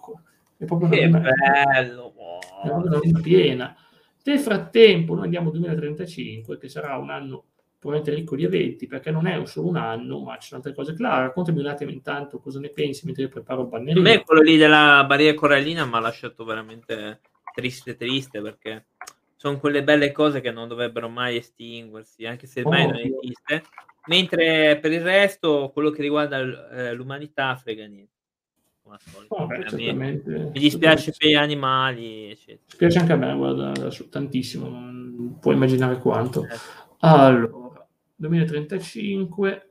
è 0.60 0.66
proprio 0.66 0.90
che 0.90 1.06
una, 1.06 1.20
bello, 1.20 2.12
è 2.62 2.68
una 2.68 2.98
luna 2.98 3.20
piena. 3.22 3.74
Nel 4.24 4.38
frattempo 4.38 5.14
noi 5.14 5.24
andiamo 5.24 5.46
al 5.46 5.52
2035, 5.54 6.58
che 6.58 6.68
sarà 6.68 6.98
un 6.98 7.08
anno 7.08 7.44
probabilmente 7.78 8.20
ricco 8.20 8.36
di 8.36 8.44
eventi, 8.44 8.86
perché 8.86 9.10
non 9.10 9.26
è 9.26 9.42
solo 9.46 9.68
un 9.68 9.76
anno, 9.76 10.20
ma 10.20 10.36
ci 10.36 10.48
sono 10.48 10.60
altre 10.60 10.74
cose. 10.74 10.92
Clara, 10.92 11.22
raccontami 11.22 11.60
un 11.60 11.66
attimo 11.66 11.90
intanto 11.90 12.38
cosa 12.40 12.60
ne 12.60 12.68
pensi 12.68 13.06
mentre 13.06 13.22
io 13.22 13.30
preparo 13.30 13.62
il 13.62 13.68
bannerino. 13.68 14.06
A 14.06 14.12
me 14.12 14.22
quello 14.22 14.42
lì 14.42 14.58
della 14.58 15.02
barriera 15.06 15.34
corallina 15.34 15.86
mi 15.86 15.94
ha 15.94 16.00
lasciato 16.00 16.44
veramente 16.44 17.20
triste 17.54 17.96
triste, 17.96 18.42
perché 18.42 18.88
sono 19.36 19.58
quelle 19.58 19.82
belle 19.82 20.12
cose 20.12 20.42
che 20.42 20.50
non 20.50 20.68
dovrebbero 20.68 21.08
mai 21.08 21.36
estinguersi, 21.36 22.26
anche 22.26 22.46
se 22.46 22.60
mai 22.64 22.84
oh, 22.84 22.90
non 22.90 22.96
esiste. 22.98 23.62
Mentre 24.08 24.78
per 24.78 24.92
il 24.92 25.00
resto, 25.00 25.70
quello 25.72 25.88
che 25.88 26.02
riguarda 26.02 26.68
eh, 26.68 26.92
l'umanità, 26.92 27.56
frega 27.56 27.86
niente. 27.86 28.18
Oh, 29.28 29.46
beh, 29.46 29.94
mi, 29.94 30.50
dispiace 30.52 31.12
per 31.16 31.28
gli 31.28 31.34
animali, 31.34 32.30
eccetera. 32.30 32.64
Mi 32.70 32.76
piace 32.76 32.98
anche 32.98 33.12
a 33.12 33.16
me, 33.16 33.36
guarda, 33.36 33.72
tantissimo, 34.10 34.68
non 34.68 35.38
puoi 35.40 35.54
immaginare 35.54 35.98
quanto. 35.98 36.44
Eh. 36.44 36.58
Allora, 37.00 37.88
2035, 38.16 39.70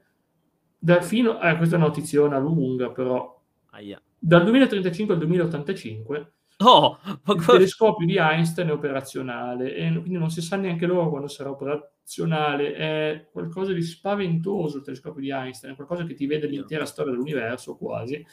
da 0.78 1.02
fino, 1.02 1.42
eh, 1.42 1.58
questa 1.58 1.76
è 1.76 1.78
una 1.78 1.88
notiziona 1.88 2.38
lunga, 2.38 2.92
però, 2.92 3.42
Aia. 3.72 4.02
dal 4.18 4.44
2035 4.44 5.14
al 5.14 5.20
2085 5.20 6.34
Oh, 6.62 7.00
il 7.06 7.46
telescopio 7.46 8.06
di 8.06 8.18
Einstein 8.18 8.68
è 8.68 8.74
operazionale 8.74 9.74
e 9.76 9.90
quindi 9.92 10.18
non 10.18 10.30
si 10.30 10.42
sa 10.42 10.58
neanche 10.58 10.86
loro 10.86 11.10
quando 11.10 11.30
sarà 11.30 11.50
operazionale. 11.52 12.74
È 12.74 13.28
qualcosa 13.32 13.72
di 13.72 13.82
spaventoso 13.82 14.78
il 14.78 14.84
telescopio 14.84 15.22
di 15.22 15.32
Einstein, 15.32 15.72
è 15.72 15.76
qualcosa 15.78 16.04
che 16.04 16.16
ti 16.16 16.26
vede 16.26 16.48
l'intera 16.48 16.86
storia 16.86 17.14
dell'universo 17.14 17.78
quasi. 17.78 18.26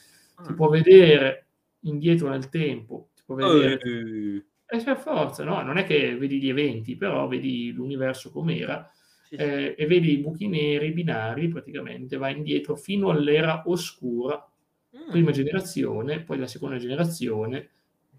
Ti 0.45 0.53
può 0.55 0.69
vedere 0.69 1.47
indietro 1.81 2.29
nel 2.29 2.49
tempo, 2.49 3.11
ti 3.15 3.23
può 3.25 3.35
vedere... 3.35 3.81
Uh. 3.85 4.45
E 4.69 4.83
per 4.83 4.99
forza, 4.99 5.45
no? 5.45 5.63
Non 5.63 5.79
è 5.79 5.85
che 5.85 6.17
vedi 6.17 6.41
gli 6.41 6.49
eventi, 6.49 6.97
però 6.97 7.29
vedi 7.29 7.73
l'universo 7.73 8.33
com'era 8.33 8.91
sì, 9.23 9.37
sì. 9.37 9.43
Eh, 9.43 9.75
e 9.77 9.87
vedi 9.87 10.13
i 10.13 10.19
buchi 10.19 10.47
neri 10.47 10.93
binari, 10.93 11.49
praticamente 11.49 12.17
va 12.17 12.31
indietro 12.31 12.77
fino 12.77 13.11
all'era 13.11 13.63
oscura, 13.67 14.45
mm. 14.97 15.11
prima 15.11 15.33
generazione, 15.33 16.21
poi 16.21 16.39
la 16.39 16.47
seconda 16.47 16.79
generazione, 16.79 17.69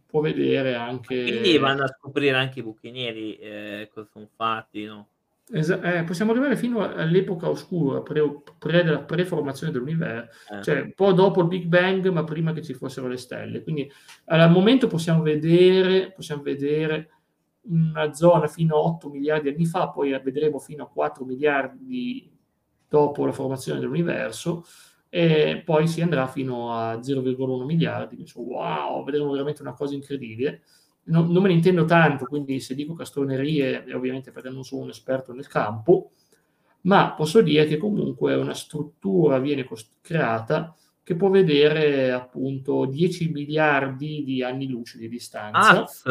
può 0.05 0.21
vedere 0.21 0.75
anche... 0.75 1.23
Quindi 1.23 1.57
vanno 1.57 1.83
a 1.83 1.87
scoprire 1.87 2.35
anche 2.35 2.59
i 2.59 2.63
buchi 2.63 2.91
neri, 2.91 3.37
eh, 3.37 3.89
cosa 3.93 4.07
sono 4.11 4.29
fatti, 4.35 4.83
no? 4.85 5.07
Es- 5.49 5.69
eh, 5.69 6.03
possiamo 6.05 6.31
arrivare 6.31 6.57
fino 6.57 6.81
all'epoca 6.81 7.49
oscura, 7.49 8.01
pre, 8.01 8.41
pre 8.57 8.83
della 8.83 9.03
preformazione 9.03 9.71
dell'universo, 9.71 10.29
eh. 10.53 10.61
cioè 10.61 10.81
un 10.81 10.93
po' 10.93 11.13
dopo 11.13 11.41
il 11.41 11.47
Big 11.47 11.65
Bang, 11.65 12.07
ma 12.09 12.23
prima 12.23 12.51
che 12.51 12.61
ci 12.61 12.73
fossero 12.73 13.07
le 13.07 13.17
stelle. 13.17 13.63
Quindi 13.63 13.89
al 14.25 14.51
momento 14.51 14.87
possiamo 14.87 15.21
vedere, 15.21 16.11
possiamo 16.11 16.41
vedere 16.41 17.11
una 17.69 18.13
zona 18.13 18.47
fino 18.47 18.75
a 18.75 18.79
8 18.79 19.09
miliardi 19.09 19.49
di 19.49 19.55
anni 19.55 19.65
fa, 19.65 19.89
poi 19.89 20.11
vedremo 20.21 20.59
fino 20.59 20.83
a 20.83 20.89
4 20.89 21.23
miliardi 21.23 22.29
dopo 22.87 23.25
la 23.25 23.31
formazione 23.31 23.79
dell'universo 23.79 24.65
e 25.09 25.61
poi 25.63 25.87
si 25.87 26.01
andrà 26.01 26.27
fino 26.27 26.73
a 26.73 26.99
0,1 27.01 27.65
miliardi. 27.65 28.25
wow, 28.35 29.03
vedremo 29.03 29.31
veramente 29.31 29.61
una 29.61 29.73
cosa 29.73 29.93
incredibile. 29.93 30.63
Non, 31.07 31.31
non, 31.31 31.41
me 31.41 31.49
ne 31.49 31.55
intendo 31.55 31.85
tanto, 31.85 32.25
quindi 32.25 32.59
se 32.59 32.75
dico 32.75 32.93
castronerie 32.93 33.85
è 33.85 33.95
ovviamente 33.95 34.31
perché 34.31 34.49
non 34.49 34.63
sono 34.63 34.83
un 34.83 34.89
esperto 34.89 35.33
nel 35.33 35.47
campo, 35.47 36.11
ma 36.81 37.13
posso 37.13 37.41
dire 37.41 37.65
che 37.65 37.77
comunque 37.77 38.35
una 38.35 38.53
struttura 38.53 39.39
viene 39.39 39.63
cost- 39.63 39.97
creata 40.01 40.75
che 41.03 41.15
può 41.15 41.29
vedere 41.29 42.11
appunto 42.11 42.85
10 42.85 43.29
miliardi 43.29 44.23
di 44.25 44.43
anni 44.43 44.67
luce 44.67 44.97
di 44.97 45.07
distanza. 45.07 45.83
Azz. 45.83 46.03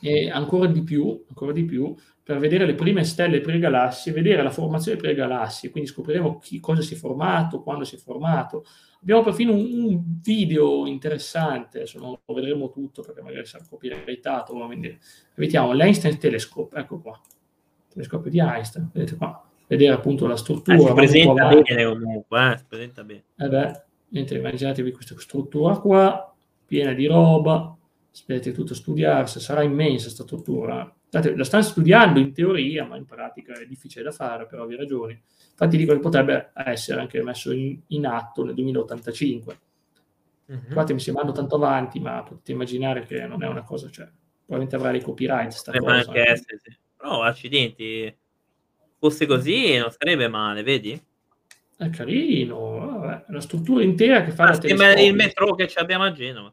E 0.00 0.30
ancora 0.30 0.68
di 0.68 0.84
più, 0.84 1.24
ancora 1.28 1.50
di 1.50 1.64
più, 1.64 1.92
per 2.22 2.38
vedere 2.38 2.64
le 2.64 2.76
prime 2.76 3.02
stelle 3.02 3.40
pre-galassie, 3.40 4.12
vedere 4.12 4.42
la 4.44 4.50
formazione 4.50 4.98
pre-galassie, 4.98 5.70
quindi 5.70 5.90
scopriremo 5.90 6.38
chi, 6.38 6.60
cosa 6.60 6.80
si 6.80 6.94
è 6.94 6.96
formato, 6.96 7.62
quando 7.62 7.82
si 7.82 7.96
è 7.96 7.98
formato. 7.98 8.64
Abbiamo 9.00 9.22
perfino 9.22 9.52
un, 9.52 9.84
un 9.84 10.02
video 10.22 10.86
interessante, 10.86 11.78
adesso 11.78 11.98
non 11.98 12.18
lo 12.24 12.34
vedremo 12.34 12.68
tutto 12.68 13.02
perché 13.02 13.22
magari 13.22 13.46
sarà 13.46 13.64
copyrightato, 13.68 14.54
quindi 14.54 14.98
vediamo 15.36 15.72
l'Einstein 15.72 16.18
Telescope, 16.18 16.76
ecco 16.78 17.00
qua, 17.00 17.12
il 17.12 17.92
telescopio 17.92 18.30
di 18.30 18.40
Einstein, 18.40 18.90
vedete 18.92 19.16
qua, 19.16 19.42
vedere 19.68 19.92
appunto 19.94 20.26
la 20.26 20.36
struttura. 20.36 20.76
Eh, 20.76 20.80
si 20.80 20.92
presenta 20.92 21.48
bene 21.48 21.84
comunque, 21.84 22.52
eh, 22.52 22.58
si 22.58 22.64
presenta 22.66 23.04
bene. 23.04 23.24
Eh 23.36 23.48
beh, 23.48 23.82
niente, 24.08 24.36
immaginatevi 24.36 24.90
questa 24.90 25.14
struttura 25.18 25.78
qua, 25.78 26.34
piena 26.66 26.92
di 26.92 27.06
roba, 27.06 27.76
aspetta 28.10 28.50
tutto 28.50 28.74
studiarsi, 28.74 29.38
sarà 29.38 29.62
immensa 29.62 30.06
questa 30.06 30.24
struttura, 30.24 30.92
la 31.10 31.44
stanno 31.44 31.62
studiando 31.62 32.18
in 32.18 32.32
teoria, 32.32 32.84
ma 32.84 32.96
in 32.96 33.06
pratica 33.06 33.54
è 33.54 33.66
difficile 33.66 34.04
da 34.04 34.12
fare 34.12 34.46
per 34.46 34.60
ovvie 34.60 34.76
ragioni. 34.76 35.20
Infatti 35.50 35.76
dico 35.76 35.92
che 35.92 36.00
potrebbe 36.00 36.52
essere 36.54 37.00
anche 37.00 37.22
messo 37.22 37.50
in, 37.52 37.78
in 37.88 38.06
atto 38.06 38.44
nel 38.44 38.54
2085. 38.54 39.58
Mm-hmm. 40.50 40.64
Infatti 40.66 40.92
mi 40.92 41.00
sembra 41.00 41.30
tanto 41.32 41.56
avanti, 41.56 41.98
ma 42.00 42.22
potete 42.22 42.52
immaginare 42.52 43.04
che 43.04 43.26
non 43.26 43.42
è 43.42 43.46
una 43.46 43.62
cosa, 43.62 43.90
cioè, 43.90 44.08
probabilmente 44.44 44.76
avrà 44.76 44.96
i 44.96 45.02
copyright. 45.02 45.50
Sta 45.50 45.72
cosa, 45.72 45.92
anche 45.92 46.20
essere, 46.20 46.58
sì. 46.62 46.76
Però 46.96 47.22
accidenti, 47.22 48.16
fosse 48.98 49.26
così 49.26 49.76
non 49.76 49.90
sarebbe 49.90 50.28
male, 50.28 50.62
vedi? 50.62 51.00
È 51.76 51.90
carino, 51.90 52.98
vabbè, 52.98 53.26
una 53.28 53.40
struttura 53.40 53.82
intera 53.82 54.24
che 54.24 54.32
fa 54.32 54.44
ah, 54.44 54.58
la 54.60 55.00
il 55.00 55.14
metro 55.14 55.54
che 55.54 55.70
abbiamo 55.76 56.04
a 56.04 56.12
Genova. 56.12 56.52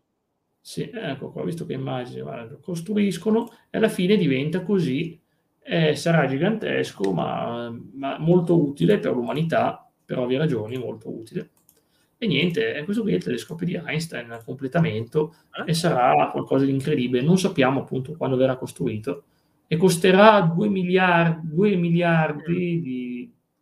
Sì, 0.68 0.90
ecco 0.92 1.30
qua, 1.30 1.44
visto 1.44 1.64
che 1.68 1.74
immagini 1.74 2.22
guarda, 2.22 2.56
costruiscono 2.60 3.52
e 3.70 3.78
alla 3.78 3.88
fine 3.88 4.18
diventa 4.18 4.64
così, 4.64 5.22
eh, 5.62 5.96
sarà 5.96 6.26
gigantesco 6.26 7.14
ma, 7.14 7.72
ma, 7.94 8.18
molto 8.18 8.60
utile 8.60 8.98
per 8.98 9.14
l'umanità, 9.14 9.88
per 10.04 10.18
ovvie 10.18 10.40
ragioni 10.40 10.76
molto 10.78 11.16
utile. 11.16 11.52
E 12.18 12.26
niente, 12.26 12.74
è 12.74 12.84
questo 12.84 13.04
qui 13.04 13.12
è 13.12 13.16
il 13.18 13.24
telescopio 13.24 13.68
di 13.68 13.76
Einstein 13.76 14.32
a 14.32 14.44
completamento 14.44 15.36
e 15.68 15.76
sarà 15.76 16.30
qualcosa 16.32 16.66
di 16.66 16.72
incredibile. 16.72 17.22
Non 17.22 17.38
sappiamo 17.38 17.82
appunto 17.82 18.14
quando 18.18 18.36
verrà 18.36 18.58
costruito 18.58 19.26
e 19.68 19.78
costerà 19.78 20.42
2 20.42 20.68
miliardi, 20.68 21.48
2 21.48 21.76
miliardi 21.76 22.82
di, 22.82 23.15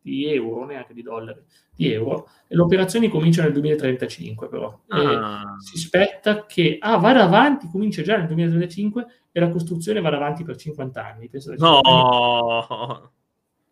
di 0.03 0.27
euro, 0.27 0.65
neanche 0.65 0.93
di 0.93 1.01
dollari, 1.01 1.41
di 1.73 1.91
euro. 1.91 2.27
E 2.47 2.55
l'operazione 2.55 3.09
comincia 3.09 3.41
nel 3.41 3.53
2035 3.53 4.49
però. 4.49 4.79
Ah. 4.89 5.55
si 5.59 5.77
aspetta 5.77 6.45
che, 6.45 6.77
ah, 6.79 6.97
vada 6.97 7.23
avanti, 7.23 7.69
comincia 7.71 8.03
già 8.03 8.17
nel 8.17 8.27
2035 8.27 9.05
e 9.31 9.39
la 9.39 9.49
costruzione 9.49 10.01
vada 10.01 10.17
avanti 10.17 10.43
per 10.43 10.57
50 10.57 11.05
anni. 11.05 11.29
Penso 11.29 11.55
no! 11.57 11.79
Anni. 11.81 13.09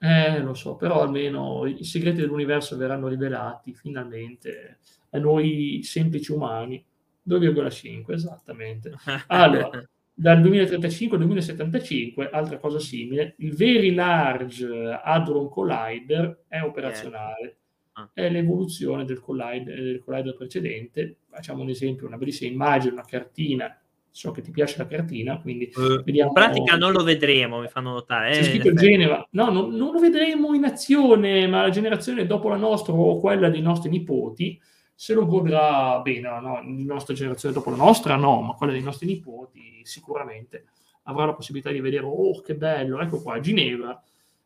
Eh, 0.03 0.39
lo 0.39 0.55
so, 0.55 0.77
però 0.77 1.01
almeno 1.01 1.67
i 1.67 1.83
segreti 1.83 2.21
dell'universo 2.21 2.75
verranno 2.75 3.07
rivelati 3.07 3.71
finalmente 3.73 4.79
a 5.11 5.19
noi 5.19 5.81
semplici 5.83 6.31
umani. 6.31 6.83
2,5 7.27 8.13
esattamente. 8.13 8.93
Allora, 9.27 9.69
dal 10.13 10.41
2035 10.41 11.17
al 11.17 11.23
2075, 11.23 12.29
altra 12.29 12.57
cosa 12.57 12.79
simile, 12.79 13.35
il 13.39 13.55
Very 13.55 13.93
Large 13.93 14.99
Hadron 15.03 15.49
Collider 15.49 16.43
è 16.47 16.61
operazionale. 16.61 17.57
Ah. 17.93 18.09
È 18.13 18.29
l'evoluzione 18.29 19.03
del 19.03 19.19
collider, 19.19 19.81
del 19.81 20.01
collider 20.03 20.35
precedente. 20.35 21.17
Facciamo 21.29 21.61
un 21.63 21.69
esempio, 21.69 22.07
una 22.07 22.17
bellissima 22.17 22.51
immagine, 22.51 22.93
una 22.93 23.05
cartina 23.05 23.75
so 24.13 24.31
che 24.31 24.41
ti 24.41 24.51
piace 24.51 24.77
la 24.77 24.85
cartina, 24.85 25.39
quindi 25.39 25.71
uh, 25.73 26.03
vediamo. 26.03 26.29
In 26.29 26.35
pratica 26.35 26.75
non 26.75 26.91
lo 26.91 27.03
vedremo, 27.03 27.61
mi 27.61 27.69
fanno 27.69 27.93
notare. 27.93 28.31
C'è 28.31 28.39
eh, 28.39 28.43
scritto 28.43 28.73
Genova. 28.73 29.25
No, 29.31 29.49
no, 29.49 29.67
non 29.67 29.93
lo 29.93 29.99
vedremo 29.99 30.53
in 30.53 30.65
azione, 30.65 31.47
ma 31.47 31.61
la 31.61 31.69
generazione 31.69 32.25
dopo 32.25 32.49
la 32.49 32.57
nostra 32.57 32.93
o 32.93 33.17
quella 33.19 33.49
dei 33.49 33.61
nostri 33.61 33.89
nipoti 33.89 34.59
se 35.01 35.15
lo 35.15 35.25
godrà 35.25 35.99
bene. 36.01 36.29
No? 36.29 36.53
La 36.53 36.61
nostra 36.63 37.15
generazione 37.15 37.55
dopo 37.55 37.71
la 37.71 37.75
nostra, 37.75 38.15
no, 38.17 38.39
ma 38.41 38.53
quella 38.53 38.71
dei 38.71 38.83
nostri 38.83 39.07
nipoti 39.07 39.81
sicuramente 39.83 40.65
avrà 41.05 41.25
la 41.25 41.33
possibilità 41.33 41.71
di 41.71 41.79
vedere, 41.79 42.03
oh 42.05 42.39
che 42.41 42.53
bello, 42.53 43.01
ecco 43.01 43.19
qua, 43.19 43.39
Ginevra. 43.39 43.99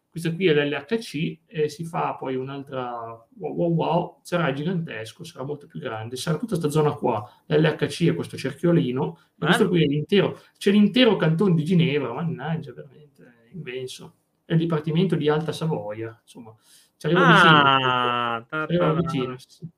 questo 0.10 0.34
qui 0.34 0.48
è 0.48 0.54
l'LHC 0.54 1.40
e 1.46 1.68
si 1.68 1.84
fa 1.84 2.16
poi 2.16 2.38
un'altra 2.38 2.90
wow 3.38 3.54
wow 3.54 3.74
wow, 3.74 4.20
sarà 4.22 4.54
gigantesco, 4.54 5.26
sarà 5.26 5.44
molto 5.44 5.68
più 5.68 5.78
grande, 5.78 6.16
sarà 6.16 6.38
tutta 6.38 6.58
questa 6.58 6.70
zona 6.72 6.94
qua, 6.94 7.30
l'LHC 7.48 8.12
è 8.12 8.16
questo 8.16 8.38
cerchiolino, 8.38 9.20
e 9.38 9.46
questo 9.46 9.68
qui 9.68 9.84
è 9.84 9.88
l'intero, 9.88 10.40
c'è 10.58 10.72
l'intero 10.72 11.18
canton 11.18 11.54
di 11.54 11.66
Ginevra, 11.66 12.14
mannaggia, 12.14 12.72
veramente, 12.72 13.50
immenso, 13.52 14.14
è 14.46 14.54
il 14.54 14.60
Dipartimento 14.60 15.18
di 15.18 15.28
Alta 15.28 15.52
Savoia, 15.52 16.18
insomma, 16.22 16.56
ci 16.96 17.08
arriva 17.08 17.28
ah, 17.28 18.38
vicino, 18.38 18.46
ci 18.48 18.56
arriva 18.56 18.94
vicino, 18.94 19.36
sì. 19.38 19.70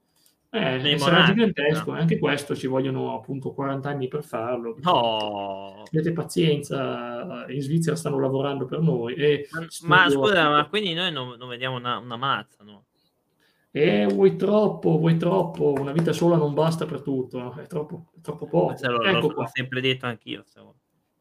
Eh, 0.49 0.97
sarà 0.97 1.25
gigantesco, 1.25 1.91
no. 1.91 1.97
anche 1.97 2.17
questo 2.17 2.55
ci 2.55 2.67
vogliono 2.67 3.13
appunto 3.15 3.53
40 3.53 3.89
anni 3.89 4.07
per 4.07 4.23
farlo. 4.23 4.77
No. 4.81 5.83
Avete 5.83 6.13
pazienza, 6.13 7.45
in 7.49 7.61
Svizzera 7.61 7.95
stanno 7.95 8.19
lavorando 8.19 8.65
per 8.65 8.79
noi. 8.79 9.13
E 9.15 9.47
ma, 9.81 10.03
ma 10.03 10.09
scusa, 10.09 10.49
ma 10.49 10.67
quindi 10.67 10.93
noi 10.93 11.11
non, 11.11 11.35
non 11.37 11.49
vediamo 11.49 11.75
una, 11.75 11.97
una, 11.97 12.15
mazza, 12.15 12.63
no? 12.63 12.85
Eh, 13.71 14.05
vuoi 14.05 14.37
troppo, 14.37 14.97
vuoi 14.97 15.17
troppo, 15.17 15.73
una 15.73 15.91
vita 15.91 16.13
sola 16.13 16.37
non 16.37 16.53
basta 16.53 16.85
per 16.85 17.01
tutto, 17.01 17.53
è 17.57 17.67
troppo, 17.67 18.07
è 18.15 18.21
troppo 18.21 18.47
poco. 18.47 18.75
Lo, 18.87 19.03
ecco 19.03 19.31
l'ho 19.31 19.49
sempre 19.51 19.81
detto 19.81 20.05
anch'io. 20.05 20.43
Stavo 20.45 20.75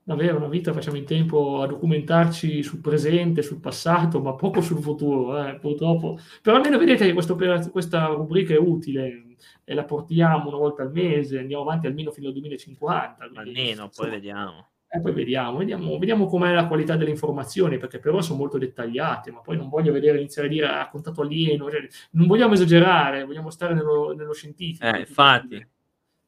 avere 0.08 0.36
una 0.36 0.48
vita 0.48 0.72
facciamo 0.72 0.96
in 0.96 1.04
tempo 1.04 1.62
a 1.62 1.66
documentarci 1.66 2.62
sul 2.62 2.80
presente, 2.80 3.42
sul 3.42 3.60
passato, 3.60 4.20
ma 4.20 4.34
poco 4.34 4.60
sul 4.60 4.80
futuro, 4.80 5.46
eh, 5.46 5.56
purtroppo. 5.56 6.18
Però 6.42 6.56
almeno 6.56 6.78
vedete 6.78 7.06
che 7.06 7.12
questa 7.12 8.06
rubrica 8.06 8.54
è 8.54 8.58
utile 8.58 9.26
e 9.64 9.74
la 9.74 9.84
portiamo 9.84 10.48
una 10.48 10.58
volta 10.58 10.82
al 10.82 10.92
mese, 10.92 11.38
andiamo 11.38 11.62
avanti 11.62 11.86
almeno 11.86 12.10
fino 12.10 12.28
al 12.28 12.32
2050. 12.34 13.28
Quindi, 13.32 13.38
almeno, 13.38 13.90
poi 13.94 14.10
vediamo. 14.10 14.68
E 14.88 15.00
poi 15.00 15.12
vediamo, 15.12 15.58
vediamo, 15.58 15.98
vediamo 15.98 16.26
com'è 16.26 16.54
la 16.54 16.68
qualità 16.68 16.96
delle 16.96 17.10
informazioni, 17.10 17.76
perché 17.76 17.98
per 17.98 18.12
ora 18.12 18.22
sono 18.22 18.38
molto 18.38 18.56
dettagliate, 18.56 19.32
ma 19.32 19.40
poi 19.40 19.56
non 19.56 19.68
voglio 19.68 19.92
vedere 19.92 20.18
iniziare 20.18 20.46
a 20.46 20.50
dire 20.50 20.66
ah, 20.66 20.88
contatto 20.88 21.22
alieno, 21.22 21.68
cioè, 21.68 21.86
non 22.12 22.28
vogliamo 22.28 22.54
esagerare, 22.54 23.24
vogliamo 23.24 23.50
stare 23.50 23.74
nello, 23.74 24.14
nello 24.14 24.32
scientifico. 24.32 24.86
Eh, 24.86 25.00
infatti 25.00 25.66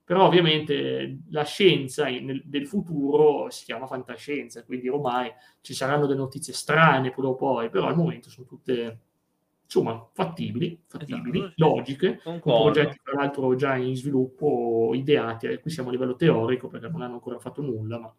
però 0.08 0.24
ovviamente 0.24 1.18
la 1.32 1.44
scienza 1.44 2.06
nel, 2.06 2.40
del 2.46 2.66
futuro 2.66 3.50
si 3.50 3.66
chiama 3.66 3.86
fantascienza, 3.86 4.64
quindi 4.64 4.88
ormai 4.88 5.30
ci 5.60 5.74
saranno 5.74 6.06
delle 6.06 6.18
notizie 6.18 6.54
strane 6.54 7.10
poi 7.10 7.34
poi, 7.34 7.68
però 7.68 7.88
al 7.88 7.94
momento 7.94 8.30
sono 8.30 8.46
tutte 8.46 9.00
insomma 9.62 10.08
fattibili, 10.14 10.80
fattibili 10.86 11.40
esatto, 11.40 11.52
logiche, 11.56 12.20
con 12.22 12.40
progetti 12.40 13.00
tra 13.02 13.20
l'altro 13.20 13.54
già 13.54 13.76
in 13.76 13.94
sviluppo, 13.94 14.92
ideati, 14.94 15.46
e 15.46 15.60
qui 15.60 15.70
siamo 15.70 15.90
a 15.90 15.92
livello 15.92 16.16
teorico 16.16 16.68
perché 16.68 16.88
non 16.88 17.02
hanno 17.02 17.14
ancora 17.16 17.38
fatto 17.38 17.60
nulla, 17.60 17.98
ma 17.98 18.14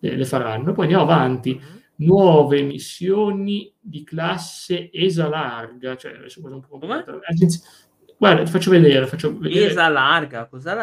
le, 0.00 0.16
le 0.16 0.24
faranno. 0.26 0.72
Poi 0.74 0.84
andiamo 0.84 1.04
avanti, 1.04 1.54
mm-hmm. 1.54 1.76
nuove 2.06 2.60
missioni 2.60 3.72
di 3.80 4.04
classe 4.04 4.90
ESA 4.92 5.26
larga, 5.26 5.96
cioè 5.96 6.16
adesso 6.16 6.42
cosa 6.42 6.54
un 6.54 6.60
po' 6.60 6.76
Guarda, 8.18 8.42
ti 8.42 8.50
faccio 8.50 8.70
vedere, 8.70 9.06
faccio 9.06 9.38
vedere. 9.38 9.70
ESA 9.70 9.88
larga, 9.88 10.46
cosa 10.48 10.74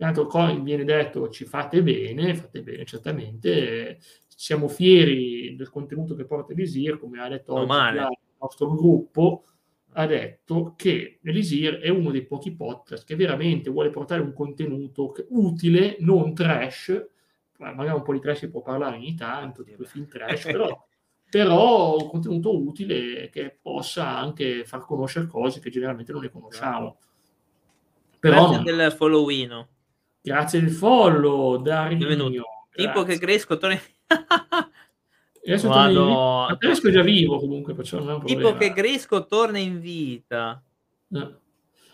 Sì 0.00 0.06
Tanto 0.06 0.62
viene 0.62 0.84
detto 0.84 1.28
ci 1.28 1.44
fate 1.44 1.82
bene, 1.82 2.34
fate 2.34 2.62
bene 2.62 2.86
certamente, 2.86 3.98
siamo 4.34 4.66
fieri 4.66 5.54
del 5.54 5.68
contenuto 5.68 6.14
che 6.14 6.24
porta 6.24 6.52
Elisir, 6.54 6.98
come 6.98 7.20
ha 7.20 7.28
detto 7.28 7.52
oggi 7.52 7.98
il 7.98 8.08
nostro 8.40 8.74
gruppo, 8.74 9.44
ha 9.92 10.06
detto 10.06 10.72
che 10.74 11.18
Elisir 11.22 11.80
è 11.80 11.90
uno 11.90 12.10
dei 12.12 12.24
pochi 12.24 12.56
podcast 12.56 13.04
che 13.04 13.14
veramente 13.14 13.68
vuole 13.68 13.90
portare 13.90 14.22
un 14.22 14.32
contenuto 14.32 15.12
utile, 15.28 15.98
non 16.00 16.32
trash, 16.34 17.06
magari 17.58 17.90
un 17.90 18.02
po' 18.02 18.14
di 18.14 18.20
trash 18.20 18.38
si 18.38 18.50
può 18.50 18.62
parlare 18.62 18.96
ogni 18.96 19.14
tanto, 19.14 19.62
di 19.62 19.74
quei 19.74 19.86
film 19.86 20.06
trash, 20.06 20.44
però, 20.44 20.86
però 21.28 21.98
un 21.98 22.08
contenuto 22.08 22.58
utile 22.58 23.28
che 23.28 23.58
possa 23.60 24.16
anche 24.16 24.64
far 24.64 24.80
conoscere 24.80 25.26
cose 25.26 25.60
che 25.60 25.68
generalmente 25.68 26.12
non 26.12 26.22
ne 26.22 26.30
conosciamo. 26.30 26.96
Però 28.18 28.48
Grazie 28.48 28.74
del 28.74 28.92
followino. 28.92 29.68
Grazie 30.22 30.60
del 30.60 30.70
follow, 30.70 31.60
Dario. 31.62 32.30
Tipo 32.72 33.02
che 33.02 33.18
cresco, 33.18 33.56
torni... 33.56 33.78
Adesso 35.42 35.68
Vado... 35.68 36.48
in... 36.50 36.56
Cresco 36.58 36.88
è 36.88 36.92
già 36.92 37.02
vivo 37.02 37.38
comunque, 37.38 37.74
perciò 37.74 37.98
non 37.98 38.10
è 38.10 38.14
un 38.14 38.24
Tipo 38.24 38.54
che 38.56 38.72
Gresco 38.72 39.26
torna 39.26 39.58
in 39.58 39.80
vita. 39.80 40.62
No. 41.08 41.40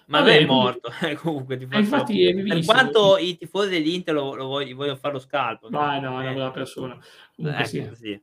Ma 0.06 0.20
Vabbè, 0.20 0.38
è 0.38 0.46
morto, 0.46 0.88
comunque 1.20 1.56
ti 1.56 1.66
faccio... 1.66 1.78
infatti 1.80 2.24
è 2.24 2.42
per 2.42 2.64
quanto 2.64 3.16
i 3.16 3.36
tifosi 3.36 3.70
dell'Inter 3.70 4.14
lo, 4.14 4.34
lo 4.34 4.46
voglio, 4.46 4.76
voglio 4.76 4.94
fare 4.94 5.14
lo 5.14 5.18
scalpo. 5.18 5.68
Ma 5.68 5.98
no, 5.98 6.20
è 6.20 6.22
una 6.22 6.32
bella 6.32 6.50
persona. 6.52 6.96
Comunque 7.34 7.60
ecco, 7.60 7.68
sia. 7.68 7.94
Sì. 7.94 8.20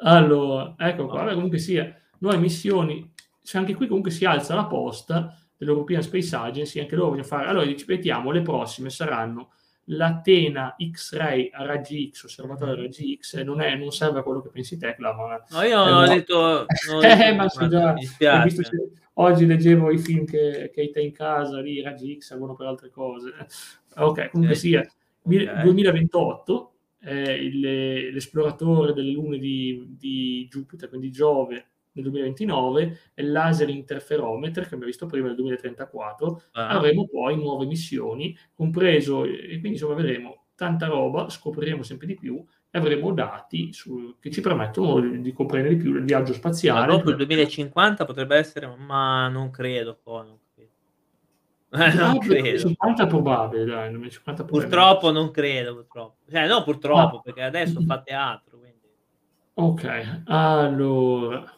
Allora, 0.00 0.74
ecco 0.78 1.06
qua, 1.06 1.22
Vabbè, 1.22 1.34
comunque 1.34 1.58
sia, 1.58 2.00
nuove 2.18 2.38
missioni, 2.38 3.12
se 3.40 3.58
anche 3.58 3.74
qui 3.74 3.88
comunque 3.88 4.12
si 4.12 4.24
alza 4.24 4.54
la 4.54 4.66
posta, 4.66 5.36
dell'European 5.58 6.02
Space 6.02 6.34
Agency, 6.34 6.80
anche 6.80 6.94
loro 6.94 7.10
vogliono 7.10 7.26
fare. 7.26 7.48
Allora, 7.48 7.66
ripetiamo, 7.66 8.30
le 8.30 8.42
prossime 8.42 8.88
saranno 8.88 9.50
l'Atena 9.90 10.76
X-Ray 10.78 11.50
a 11.52 11.64
raggi 11.64 12.10
X, 12.12 12.24
osservatorio 12.24 12.74
a 12.74 12.76
raggi 12.76 13.18
X, 13.20 13.42
non, 13.42 13.60
è, 13.60 13.74
non 13.74 13.90
serve 13.90 14.20
a 14.20 14.22
quello 14.22 14.40
che 14.40 14.50
pensi 14.50 14.76
te, 14.78 14.96
ma... 14.98 15.44
No, 15.50 15.62
io 15.62 15.84
non 15.84 16.02
ho 16.02 16.06
detto... 16.06 16.66
Non 16.90 17.04
eh, 17.04 17.32
ma 17.32 17.48
scusa, 17.48 17.92
visto, 17.92 18.62
oggi 19.14 19.46
leggevo 19.46 19.90
i 19.90 19.98
film 19.98 20.24
che, 20.24 20.70
che 20.72 20.80
hai 20.80 20.90
te 20.90 21.00
in 21.00 21.12
casa, 21.12 21.60
lì 21.60 21.80
raggi 21.80 22.18
X 22.18 22.26
servono 22.26 22.54
per 22.54 22.66
altre 22.66 22.90
cose. 22.90 23.32
Ok, 23.98 24.30
comunque 24.30 24.54
eh, 24.54 24.58
sia, 24.58 24.88
okay. 25.22 25.62
2028, 25.64 26.72
eh, 27.00 27.34
il, 27.34 27.58
l'esploratore 28.12 28.92
delle 28.92 29.10
lune 29.10 29.38
di, 29.38 29.96
di 29.98 30.46
Giupiter, 30.48 30.88
quindi 30.88 31.10
Giove, 31.10 31.66
nel 31.92 32.04
2029 32.04 32.98
e 33.14 33.22
il 33.22 33.32
laser 33.32 33.68
interferometer 33.68 34.62
che 34.62 34.74
abbiamo 34.74 34.86
visto 34.86 35.06
prima 35.06 35.26
nel 35.26 35.36
2034 35.36 36.42
ah. 36.52 36.68
avremo 36.68 37.06
poi 37.06 37.36
nuove 37.36 37.66
missioni 37.66 38.36
compreso 38.54 39.24
e 39.24 39.48
quindi 39.48 39.70
insomma 39.70 39.94
vedremo 39.94 40.44
tanta 40.58 40.86
roba 40.86 41.28
scopriremo 41.28 41.84
sempre 41.84 42.08
di 42.08 42.14
più 42.14 42.44
e 42.70 42.78
avremo 42.78 43.12
dati 43.12 43.72
su, 43.72 44.16
che 44.20 44.28
ci 44.30 44.40
permettono 44.40 44.98
di, 45.00 45.20
di, 45.20 45.32
comprendere 45.32 45.76
di 45.76 45.80
più 45.80 45.94
il 45.94 46.04
viaggio 46.04 46.32
spaziale 46.32 46.80
ma 46.80 46.92
dopo 46.92 47.10
il 47.10 47.16
2050 47.16 48.04
potrebbe 48.04 48.36
essere 48.36 48.66
ma 48.76 49.28
non 49.28 49.50
credo 49.50 49.96
poi 50.02 50.26
non 50.26 50.38
credo, 50.52 52.02
non 52.04 52.18
credo. 52.18 52.58
50 52.58 53.06
probabile 53.06 53.64
dai 53.64 53.90
2050 53.90 54.44
purtroppo 54.44 55.12
non 55.12 55.30
credo 55.30 55.74
purtroppo 55.74 56.16
cioè 56.28 56.48
no 56.48 56.64
purtroppo 56.64 57.18
ah. 57.18 57.20
perché 57.20 57.42
adesso 57.42 57.80
fa 57.82 58.02
teatro 58.02 58.58
quindi. 58.58 58.88
ok 59.54 60.22
allora 60.26 61.57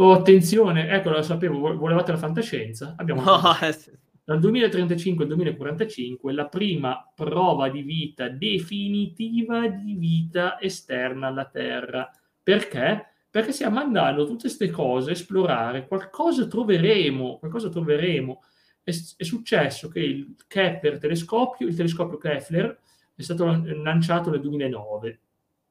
Oh, 0.00 0.12
attenzione, 0.12 0.88
ecco, 0.88 1.10
lo 1.10 1.20
sapevo, 1.20 1.76
volevate 1.76 2.12
la 2.12 2.16
fantascienza? 2.16 2.94
Abbiamo 2.96 3.20
no, 3.20 3.38
eh, 3.60 3.76
dal 4.24 4.40
2035 4.40 5.24
al 5.24 5.28
2045 5.28 6.32
la 6.32 6.48
prima 6.48 7.12
prova 7.14 7.68
di 7.68 7.82
vita 7.82 8.30
definitiva 8.30 9.68
di 9.68 9.96
vita 9.96 10.58
esterna 10.58 11.26
alla 11.26 11.44
Terra. 11.44 12.10
Perché? 12.42 13.08
Perché 13.28 13.52
stiamo 13.52 13.78
andando 13.78 14.24
tutte 14.24 14.44
queste 14.44 14.70
cose 14.70 15.10
a 15.10 15.12
esplorare, 15.12 15.86
qualcosa 15.86 16.46
troveremo, 16.46 17.36
qualcosa 17.38 17.68
troveremo. 17.68 18.42
È, 18.82 18.90
è 19.18 19.22
successo 19.22 19.90
che 19.90 20.00
il 20.00 20.34
Kepler 20.46 20.96
telescopio, 20.96 21.66
il 21.66 21.76
telescopio 21.76 22.16
Kepler, 22.16 22.80
è 23.14 23.20
stato 23.20 23.44
lanciato 23.44 24.30
nel 24.30 24.40
2009 24.40 25.20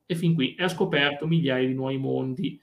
e 0.05 0.15
fin 0.15 0.35
qui 0.35 0.55
ha 0.59 0.67
scoperto 0.67 1.25
migliaia 1.25 1.65
di 1.65 1.73
nuovi 1.73 1.97
mondi 1.97 2.61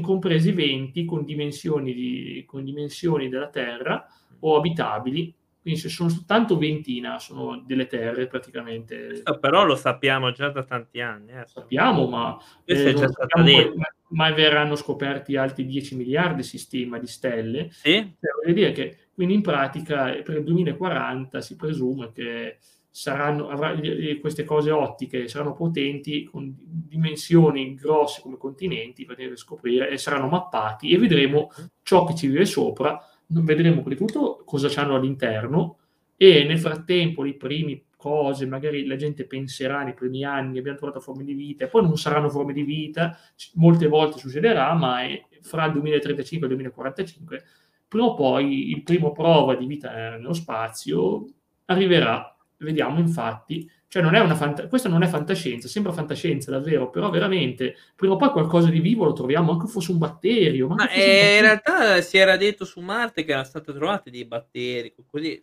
compresi 0.00 0.52
20 0.52 1.04
con 1.04 1.24
dimensioni, 1.24 1.94
di, 1.94 2.44
con 2.46 2.64
dimensioni 2.64 3.28
della 3.28 3.48
Terra 3.48 4.06
o 4.40 4.56
abitabili, 4.56 5.34
quindi 5.62 5.78
se 5.78 5.88
sono 5.88 6.08
soltanto 6.08 6.58
ventina, 6.58 7.20
sono 7.20 7.62
delle 7.64 7.86
terre 7.86 8.26
praticamente. 8.26 9.22
Però 9.40 9.64
lo 9.64 9.76
sappiamo 9.76 10.32
già 10.32 10.48
da 10.48 10.64
tanti 10.64 11.00
anni. 11.00 11.30
Eh. 11.30 11.46
Sappiamo, 11.46 12.08
ma, 12.08 12.36
eh, 12.64 12.96
sappiamo 12.96 13.74
ma, 13.76 13.86
ma 14.08 14.32
verranno 14.32 14.74
scoperti 14.74 15.36
altri 15.36 15.64
10 15.64 15.94
miliardi, 15.94 16.42
si 16.42 16.58
stima, 16.58 16.98
di 16.98 17.06
stelle. 17.06 17.68
Sì? 17.70 18.12
Cioè, 18.20 18.52
dire 18.52 18.72
che, 18.72 18.96
quindi 19.14 19.34
in 19.34 19.42
pratica 19.42 20.06
per 20.24 20.38
il 20.38 20.44
2040 20.44 21.40
si 21.40 21.54
presume 21.54 22.10
che 22.10 22.58
saranno, 22.94 23.48
avrà, 23.48 23.74
queste 24.20 24.44
cose 24.44 24.70
ottiche 24.70 25.26
saranno 25.26 25.54
potenti 25.54 26.24
con 26.24 26.54
dimensioni 26.54 27.74
grosse 27.74 28.20
come 28.20 28.36
continenti 28.36 29.06
per 29.06 29.32
scoprire 29.34 29.88
e 29.88 29.96
saranno 29.96 30.28
mappati 30.28 30.90
e 30.90 30.98
vedremo 30.98 31.50
ciò 31.82 32.04
che 32.04 32.14
ci 32.14 32.26
vive 32.26 32.44
sopra, 32.44 33.02
vedremo 33.26 33.80
prima 33.80 33.88
di 33.88 33.96
tutto 33.96 34.42
cosa 34.44 34.68
c'hanno 34.68 34.94
all'interno 34.94 35.78
e 36.18 36.44
nel 36.44 36.58
frattempo 36.58 37.24
i 37.24 37.34
primi 37.34 37.82
cose, 37.96 38.44
magari 38.44 38.84
la 38.84 38.96
gente 38.96 39.26
penserà 39.26 39.82
nei 39.82 39.94
primi 39.94 40.24
anni 40.24 40.58
abbiamo 40.58 40.76
trovato 40.76 41.00
forme 41.00 41.24
di 41.24 41.32
vita 41.32 41.64
e 41.64 41.68
poi 41.68 41.82
non 41.82 41.96
saranno 41.96 42.28
forme 42.28 42.52
di 42.52 42.62
vita, 42.62 43.16
molte 43.54 43.86
volte 43.86 44.18
succederà, 44.18 44.74
ma 44.74 45.02
è, 45.02 45.24
fra 45.40 45.64
il 45.64 45.72
2035 45.72 46.46
e 46.46 46.50
il 46.50 46.56
2045 46.56 47.44
prima 47.88 48.06
o 48.06 48.14
poi 48.14 48.70
il 48.70 48.82
primo 48.82 49.12
prova 49.12 49.54
di 49.54 49.66
vita 49.66 49.92
nello 50.10 50.32
spazio 50.34 51.26
arriverà 51.66 52.36
vediamo 52.64 52.98
infatti, 52.98 53.70
cioè 53.88 54.02
non 54.02 54.14
è 54.14 54.20
una 54.20 54.34
fant- 54.34 54.68
questa 54.68 54.88
non 54.88 55.02
è 55.02 55.06
fantascienza, 55.06 55.68
sembra 55.68 55.92
fantascienza 55.92 56.50
davvero, 56.50 56.90
però 56.90 57.10
veramente 57.10 57.76
prima 57.94 58.14
o 58.14 58.16
poi 58.16 58.30
qualcosa 58.30 58.70
di 58.70 58.80
vivo 58.80 59.04
lo 59.04 59.12
troviamo, 59.12 59.52
anche 59.52 59.66
fosse 59.66 59.92
un 59.92 59.98
batterio. 59.98 60.68
Ma, 60.68 60.88
eh, 60.90 61.36
in 61.36 61.42
realtà 61.42 62.00
si 62.00 62.16
era 62.16 62.36
detto 62.36 62.64
su 62.64 62.80
Marte 62.80 63.24
che 63.24 63.30
erano 63.30 63.46
state 63.46 63.72
trovate 63.72 64.10
dei 64.10 64.24
batteri, 64.24 64.94
così 65.06 65.42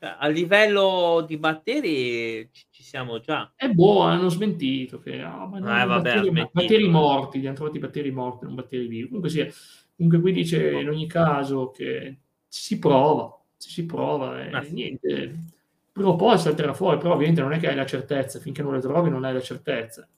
cioè, 0.00 0.16
a 0.18 0.28
livello 0.28 1.22
di 1.26 1.36
batteri 1.36 2.48
ci, 2.52 2.64
ci 2.70 2.82
siamo 2.82 3.20
già. 3.20 3.52
È 3.54 3.68
buono, 3.68 4.12
hanno 4.12 4.30
smentito 4.30 4.98
che 4.98 5.22
oh, 5.22 5.46
ma 5.46 5.58
no, 5.58 5.82
eh, 5.82 5.84
vabbè, 5.84 6.02
batteri, 6.02 6.28
smentito, 6.28 6.50
batteri 6.52 6.88
morti, 6.88 7.40
li 7.40 7.46
hanno 7.46 7.56
trovati 7.56 7.78
batteri 7.78 8.10
morti, 8.10 8.44
non 8.46 8.54
batteri 8.54 8.86
vivi. 8.86 9.06
Comunque, 9.06 9.28
sì, 9.28 9.46
comunque 9.94 10.20
qui 10.22 10.32
dice 10.32 10.70
in 10.70 10.88
ogni 10.88 11.06
caso 11.06 11.70
che 11.70 12.18
si 12.48 12.78
prova, 12.78 13.38
si 13.58 13.84
prova 13.84 14.42
e 14.42 14.50
ah, 14.50 14.64
niente. 14.70 15.34
Prima 16.00 16.14
o 16.14 16.16
poi 16.16 16.38
salterà 16.38 16.72
fuori, 16.72 16.96
però 16.96 17.12
ovviamente 17.12 17.42
non 17.42 17.52
è 17.52 17.58
che 17.58 17.68
hai 17.68 17.74
la 17.76 17.84
certezza, 17.84 18.40
finché 18.40 18.62
non 18.62 18.72
le 18.72 18.80
trovi 18.80 19.10
non 19.10 19.24
hai 19.24 19.34
la 19.34 19.42
certezza. 19.42 20.08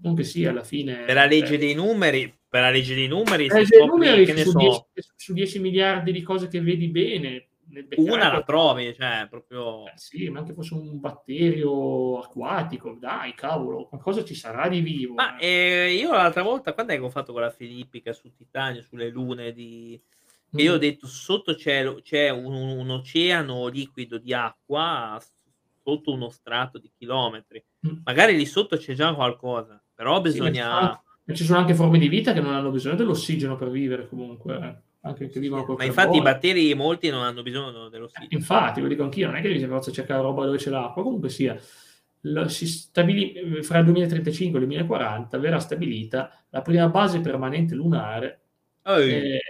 Comunque 0.00 0.24
sì, 0.24 0.46
alla 0.46 0.64
fine... 0.64 1.04
Per 1.04 1.14
la 1.14 1.26
legge 1.26 1.54
eh, 1.54 1.58
dei 1.58 1.74
numeri, 1.74 2.34
per 2.48 2.62
la 2.62 2.70
legge 2.70 2.94
dei 2.94 3.06
numeri, 3.06 3.44
eh, 3.44 3.66
si 3.66 3.84
numeri 3.84 4.26
su, 4.26 4.50
so... 4.50 4.88
10, 4.94 5.08
su 5.14 5.32
10 5.34 5.60
miliardi 5.60 6.10
di 6.10 6.22
cose 6.22 6.48
che 6.48 6.62
vedi 6.62 6.88
bene, 6.88 7.48
una 7.96 8.32
la 8.32 8.42
trovi, 8.42 8.94
cioè 8.94 9.26
proprio... 9.28 9.86
Eh 9.88 9.92
sì, 9.96 10.30
ma 10.30 10.38
anche 10.38 10.54
fosse 10.54 10.72
un 10.72 10.98
batterio 10.98 12.20
acquatico, 12.20 12.96
dai, 12.98 13.34
cavolo, 13.34 13.86
qualcosa 13.86 14.24
ci 14.24 14.34
sarà 14.34 14.68
di 14.68 14.80
vivo. 14.80 15.12
Ma 15.12 15.36
eh. 15.36 15.46
Eh, 15.46 15.92
io 15.92 16.12
l'altra 16.12 16.42
volta, 16.42 16.72
quando 16.72 16.94
è 16.94 16.96
che 16.96 17.02
ho 17.02 17.10
fatto 17.10 17.32
quella 17.32 17.50
filippica 17.50 18.14
su 18.14 18.32
Titania, 18.34 18.80
sulle 18.80 19.10
lune 19.10 19.52
di... 19.52 20.00
Mm. 20.54 20.58
io 20.58 20.74
ho 20.74 20.78
detto 20.78 21.06
sotto 21.06 21.54
c'è, 21.54 21.94
c'è 22.02 22.30
un, 22.30 22.54
un, 22.54 22.90
oceano 22.90 23.66
liquido 23.66 24.18
di 24.18 24.32
acqua 24.32 25.20
sotto 25.82 26.12
uno 26.12 26.30
strato 26.30 26.78
di 26.78 26.90
chilometri. 26.96 27.64
Mm. 27.86 27.98
Magari 28.04 28.36
lì 28.36 28.46
sotto 28.46 28.76
c'è 28.76 28.94
già 28.94 29.14
qualcosa, 29.14 29.82
però 29.94 30.20
bisogna... 30.20 31.00
Sì, 31.24 31.34
ci 31.34 31.44
sono 31.44 31.58
anche 31.58 31.74
forme 31.74 31.98
di 31.98 32.08
vita 32.08 32.32
che 32.32 32.40
non 32.40 32.54
hanno 32.54 32.70
bisogno 32.70 32.96
dell'ossigeno 32.96 33.56
per 33.56 33.70
vivere 33.70 34.08
comunque. 34.08 34.56
Eh 34.56 34.92
anche 35.04 35.28
che 35.28 35.38
vivono 35.38 35.64
col 35.64 35.76
Ma 35.76 35.84
infatti 35.84 36.16
i 36.16 36.22
batteri 36.22 36.74
molti 36.74 37.10
non 37.10 37.22
hanno 37.22 37.42
bisogno 37.42 37.88
dell'ossigeno. 37.88 38.30
Eh, 38.30 38.36
infatti, 38.36 38.80
lo 38.80 38.88
dico 38.88 39.02
anch'io, 39.02 39.26
non 39.26 39.36
è 39.36 39.42
che 39.42 39.48
devi 39.48 39.64
forza 39.66 39.92
cercare 39.92 40.22
roba 40.22 40.46
dove 40.46 40.56
c'è 40.56 40.70
l'acqua, 40.70 41.02
comunque 41.02 41.28
sia, 41.28 41.58
lo, 42.20 42.48
stabili, 42.48 43.62
fra 43.62 43.78
il 43.78 43.84
2035 43.84 44.58
e 44.58 44.62
il 44.62 44.68
2040 44.68 45.38
verrà 45.38 45.58
stabilita 45.58 46.44
la 46.48 46.62
prima 46.62 46.88
base 46.88 47.20
permanente 47.20 47.74
lunare. 47.74 48.40
Oh, 48.84 48.98
eh, 48.98 49.40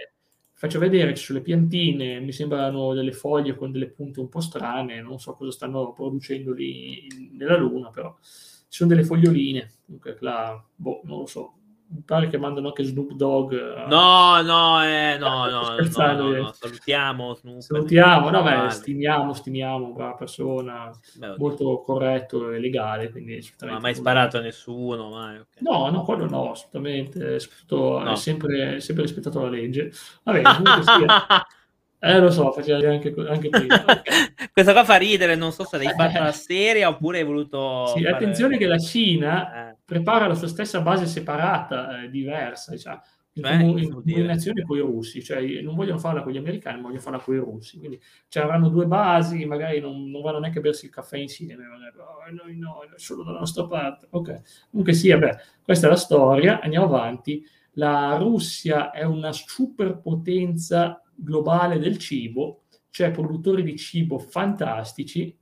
faccio 0.57 0.79
vedere 0.79 1.15
sulle 1.17 1.41
piantine 1.41 2.21
mi 2.21 2.31
sembrano 2.31 2.93
delle 2.93 3.11
foglie 3.11 3.55
con 3.55 3.71
delle 3.71 3.89
punte 3.89 4.21
un 4.21 4.29
po' 4.29 4.39
strane, 4.39 5.01
non 5.01 5.19
so 5.19 5.33
cosa 5.33 5.51
stanno 5.51 5.91
producendo 5.91 6.53
lì 6.53 7.07
nella 7.33 7.57
Luna, 7.57 7.89
però 7.89 8.15
ci 8.21 8.81
sono 8.81 8.89
delle 8.89 9.03
foglioline, 9.03 9.73
comunque 9.85 10.17
là, 10.21 10.61
boh, 10.73 11.01
non 11.03 11.19
lo 11.19 11.25
so, 11.25 11.53
mi 11.87 12.01
pare 12.03 12.27
che 12.27 12.37
mandano 12.37 12.67
anche 12.67 12.83
Snoop 12.83 13.13
Dogg. 13.13 13.53
Eh. 13.53 13.85
No, 13.87 14.41
no, 14.41 14.83
eh, 14.83 15.17
no, 15.17 15.45
no, 15.49 15.69
no, 15.69 16.13
no, 16.13 16.29
no, 16.29 16.51
salutiamo 16.51 17.35
Snoop. 17.35 17.59
Salutiamo, 17.61 18.29
no, 18.29 18.43
beh, 18.43 18.69
stimiamo, 18.69 19.33
stimiamo, 19.33 19.91
brava 19.91 20.13
persona, 20.13 20.89
beh, 21.15 21.35
molto 21.37 21.81
corretto 21.81 22.51
e 22.51 22.59
legale, 22.59 23.09
quindi 23.11 23.39
Non 23.59 23.75
ha 23.75 23.79
mai 23.79 23.95
sparato 23.95 24.37
a 24.37 24.41
nessuno, 24.41 25.09
mai, 25.09 25.35
okay. 25.35 25.61
No, 25.61 25.89
no, 25.89 26.03
quello 26.03 26.27
no, 26.27 26.51
assolutamente, 26.51 27.39
soprattutto 27.39 27.99
no. 27.99 28.11
è 28.11 28.15
sempre, 28.15 28.79
sempre 28.79 29.03
rispettato 29.03 29.41
la 29.41 29.49
legge. 29.49 29.91
Vabbè, 30.23 30.41
comunque 30.41 30.83
sia... 30.83 31.45
Eh, 31.97 32.19
lo 32.19 32.29
so, 32.29 32.51
faceva 32.51 32.91
anche, 32.91 33.15
anche 33.27 33.49
prima. 33.49 33.83
Questa 34.53 34.73
qua 34.73 34.83
fa 34.83 34.95
ridere, 34.97 35.33
non 35.33 35.51
so 35.51 35.63
se 35.63 35.77
l'hai 35.77 35.91
fatta 35.97 36.31
seria 36.33 36.87
oppure 36.87 37.17
hai 37.17 37.23
voluto... 37.23 37.87
Sì, 37.87 38.03
fare... 38.03 38.13
attenzione 38.13 38.57
che 38.59 38.67
la 38.67 38.77
Cina 38.77 39.69
eh. 39.71 39.74
Prepara 39.85 40.27
la 40.27 40.33
sua 40.33 40.47
stessa 40.47 40.81
base 40.81 41.05
separata, 41.05 42.01
eh, 42.03 42.09
diversa, 42.09 42.75
cioè, 42.75 42.99
in, 43.33 43.41
Beh, 43.41 43.57
comu- 43.57 43.79
in 43.79 43.91
combinazione 43.91 44.63
con 44.63 44.77
i 44.77 44.79
russi, 44.79 45.21
cioè 45.21 45.61
non 45.61 45.75
vogliono 45.75 45.99
farla 45.99 46.23
con 46.23 46.31
gli 46.31 46.37
americani, 46.37 46.77
ma 46.77 46.83
vogliono 46.83 47.01
farla 47.01 47.19
con 47.19 47.35
i 47.35 47.39
russi. 47.39 47.77
Quindi 47.77 48.01
cioè, 48.29 48.43
avranno 48.43 48.69
due 48.69 48.87
basi, 48.87 49.45
magari 49.45 49.79
non, 49.79 50.09
non 50.09 50.21
vanno 50.21 50.39
neanche 50.39 50.59
a 50.59 50.61
bersi 50.61 50.85
il 50.85 50.91
caffè 50.91 51.17
insieme, 51.17 51.65
magari, 51.65 51.97
oh, 51.97 52.43
noi 52.43 52.57
no, 52.57 52.79
solo 52.95 53.23
dalla 53.23 53.39
nostra 53.39 53.67
parte. 53.67 54.07
Ok, 54.11 54.41
comunque 54.69 54.93
sì, 54.93 55.09
vabbè, 55.09 55.35
questa 55.61 55.87
è 55.87 55.89
la 55.89 55.97
storia, 55.97 56.61
andiamo 56.61 56.85
avanti. 56.85 57.45
La 57.77 58.15
Russia 58.15 58.91
è 58.91 59.03
una 59.03 59.33
superpotenza 59.33 61.03
globale 61.13 61.77
del 61.77 61.97
cibo, 61.97 62.63
cioè 62.89 63.11
produttori 63.11 63.63
di 63.63 63.75
cibo 63.75 64.17
fantastici. 64.17 65.37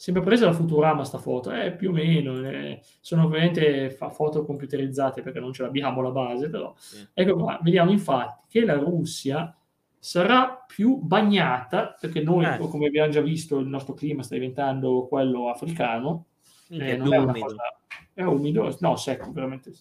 Sempre 0.00 0.22
presa 0.22 0.44
da 0.44 0.52
Futurama 0.52 1.02
sta 1.02 1.18
foto, 1.18 1.50
eh, 1.50 1.72
più 1.72 1.90
o 1.90 1.92
meno, 1.92 2.48
eh, 2.48 2.80
sono 3.00 3.24
ovviamente 3.24 3.90
fa 3.90 4.10
foto 4.10 4.44
computerizzate 4.44 5.22
perché 5.22 5.40
non 5.40 5.52
ce 5.52 5.64
l'abbiamo 5.64 6.00
la 6.00 6.12
base, 6.12 6.48
però 6.48 6.72
sì. 6.76 7.04
ecco 7.12 7.34
qua, 7.34 7.58
vediamo 7.64 7.90
infatti 7.90 8.44
che 8.48 8.64
la 8.64 8.74
Russia 8.74 9.52
sarà 9.98 10.64
più 10.64 10.98
bagnata, 10.98 11.96
perché 11.98 12.22
noi, 12.22 12.44
eh. 12.44 12.58
come 12.58 12.86
abbiamo 12.86 13.10
già 13.10 13.20
visto, 13.20 13.58
il 13.58 13.66
nostro 13.66 13.94
clima 13.94 14.22
sta 14.22 14.34
diventando 14.34 15.08
quello 15.08 15.50
africano, 15.50 16.26
eh, 16.68 16.96
non 16.96 17.12
è, 17.12 17.16
umido. 17.16 17.46
Cosa, 17.46 17.78
è 18.14 18.22
umido, 18.22 18.76
no, 18.78 18.94
secco, 18.94 19.32
veramente 19.32 19.72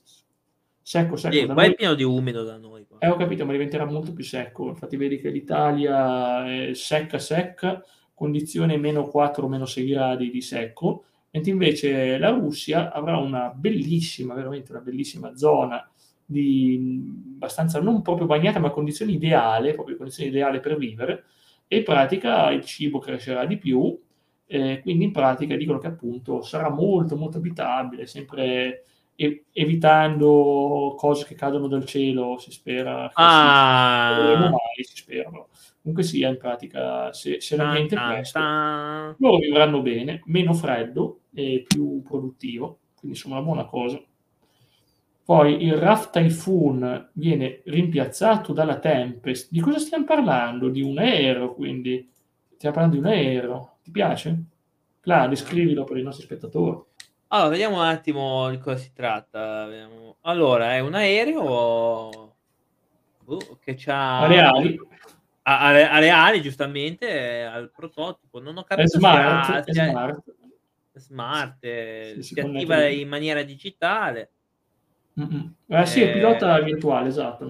secco, 0.82 1.16
secco. 1.16 1.36
Sì, 1.36 1.46
noi... 1.46 1.66
è 1.68 1.76
pieno 1.76 1.94
di 1.94 2.04
umido 2.04 2.42
da 2.44 2.58
noi. 2.58 2.88
Qua. 2.88 2.98
Eh, 3.02 3.08
ho 3.08 3.18
capito, 3.18 3.46
ma 3.46 3.52
diventerà 3.52 3.86
molto 3.86 4.14
più 4.14 4.24
secco. 4.24 4.70
Infatti 4.70 4.98
vedi 4.98 5.20
che 5.20 5.30
l'Italia 5.30 6.44
è 6.52 6.74
secca, 6.74 7.20
secca, 7.20 7.84
condizione 8.18 8.78
meno 8.78 9.08
4, 9.08 9.48
meno 9.48 9.68
6 9.68 9.88
gradi 9.88 10.32
di 10.32 10.42
secco, 10.42 11.04
mentre 11.30 11.52
invece 11.52 12.18
la 12.18 12.30
Russia 12.30 12.92
avrà 12.92 13.18
una 13.18 13.50
bellissima, 13.56 14.34
veramente 14.34 14.72
una 14.72 14.82
bellissima 14.82 15.36
zona 15.36 15.88
di 16.26 17.36
abbastanza 17.36 17.80
non 17.80 18.02
proprio 18.02 18.26
bagnata, 18.26 18.58
ma 18.58 18.72
condizioni 18.72 19.14
ideali, 19.14 19.76
proprio 19.76 19.98
condizioni 19.98 20.30
ideali 20.30 20.60
per 20.60 20.78
vivere, 20.78 21.26
e 21.68 21.78
in 21.78 21.84
pratica 21.84 22.50
il 22.50 22.66
cibo 22.66 22.98
crescerà 22.98 23.46
di 23.46 23.58
più, 23.58 23.96
eh, 24.48 24.80
quindi 24.82 25.06
in 25.06 25.12
pratica 25.12 25.56
dicono 25.56 25.78
che 25.78 25.86
appunto 25.86 26.42
sarà 26.42 26.72
molto 26.72 27.16
molto 27.16 27.38
abitabile, 27.38 28.08
sempre 28.08 28.82
evitando 29.52 30.96
cose 30.98 31.26
che 31.26 31.36
cadono 31.36 31.68
dal 31.68 31.86
cielo, 31.86 32.38
si 32.40 32.52
spera. 32.52 33.12
Ah. 33.14 34.16
Si, 34.16 34.40
mai, 34.40 34.84
si 34.84 34.96
spera. 34.96 35.30
No. 35.30 35.50
Comunque 35.88 36.04
sia, 36.04 36.28
in 36.28 36.38
pratica, 36.38 37.14
se, 37.14 37.40
se 37.40 37.56
l'ambiente 37.56 37.96
è 37.96 38.14
questo, 38.16 38.40
loro 38.40 39.38
vivranno 39.38 39.82
bene, 39.82 40.22
meno 40.26 40.54
freddo 40.54 41.22
e 41.34 41.64
più 41.66 42.02
produttivo, 42.02 42.80
quindi 43.00 43.16
insomma 43.16 43.36
una 43.38 43.46
buona 43.46 43.64
cosa. 43.64 44.02
Poi 45.24 45.64
il 45.64 45.78
RAF 45.78 46.10
Typhoon 46.10 47.12
viene 47.14 47.62
rimpiazzato 47.64 48.52
dalla 48.52 48.80
Tempest. 48.80 49.50
Di 49.50 49.62
cosa 49.62 49.80
stiamo 49.80 50.04
parlando? 50.04 50.68
Di 50.68 50.82
un 50.82 50.98
aereo, 50.98 51.54
quindi. 51.54 52.12
Stiamo 52.58 52.76
parlando 52.76 53.00
di 53.00 53.08
un 53.08 53.12
aereo. 53.14 53.78
Ti 53.84 53.92
piace? 53.92 54.44
Là, 55.04 55.28
descrivilo 55.28 55.86
per 55.86 55.98
i 55.98 56.04
nostri 56.04 56.26
spettatori. 56.26 56.82
Allora, 57.28 57.50
vediamo 57.50 57.76
un 57.78 57.84
attimo 57.84 58.50
di 58.50 58.58
cosa 58.58 58.76
si 58.76 58.92
tratta. 58.94 59.70
Allora, 60.22 60.76
è 60.76 60.80
un 60.80 60.96
aereo 60.96 62.34
uh, 63.24 63.58
che 63.62 63.78
ha 63.86 64.28
Areali. 65.50 65.84
areali, 65.84 66.42
giustamente, 66.42 67.44
al 67.44 67.72
prototipo. 67.72 68.42
Non 68.42 68.58
ho 68.58 68.64
capito 68.64 68.98
è 68.98 69.00
smart, 69.00 69.70
se 69.70 69.82
è 69.82 69.90
smart. 69.90 70.24
smart 70.96 71.64
eh, 71.64 72.14
sì, 72.16 72.34
si, 72.34 72.40
attiva 72.40 72.86
in 72.88 73.08
maniera 73.08 73.42
digitale. 73.44 74.32
Eh, 75.68 75.86
sì, 75.86 76.02
è 76.02 76.12
pilota 76.12 76.60
virtuale, 76.60 77.08
esatto. 77.08 77.46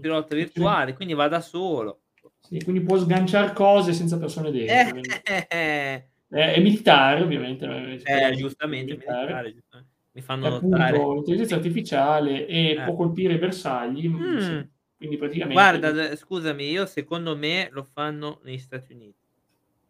Pilota 0.00 0.34
virtuale, 0.34 0.94
quindi 0.94 1.12
va 1.14 1.26
da 1.26 1.40
solo. 1.40 2.02
Sì, 2.40 2.62
quindi 2.62 2.82
può 2.82 2.96
sganciare 2.96 3.52
cose 3.52 3.92
senza 3.92 4.16
persone 4.18 4.50
dentro. 4.50 5.00
Eh, 5.24 6.06
è, 6.28 6.60
militare, 6.60 7.22
ovviamente. 7.22 7.66
Eh, 8.04 8.36
giustamente, 8.36 8.92
militare. 8.92 9.20
militare 9.20 9.52
giustamente. 9.52 9.92
Mi 10.12 10.20
fanno 10.22 10.46
appunto, 10.46 10.76
notare. 10.76 10.98
L'intelligenza 10.98 11.56
artificiale 11.56 12.46
e 12.46 12.70
eh. 12.70 12.82
può 12.82 12.94
colpire 12.94 13.34
i 13.34 13.38
bersagli. 13.38 14.08
Mm. 14.08 14.60
Quindi 15.00 15.16
praticamente... 15.16 15.54
Guarda, 15.54 16.14
scusami, 16.14 16.68
io 16.68 16.84
secondo 16.84 17.34
me 17.34 17.70
lo 17.72 17.84
fanno 17.84 18.40
negli 18.42 18.58
Stati 18.58 18.92
Uniti. 18.92 19.16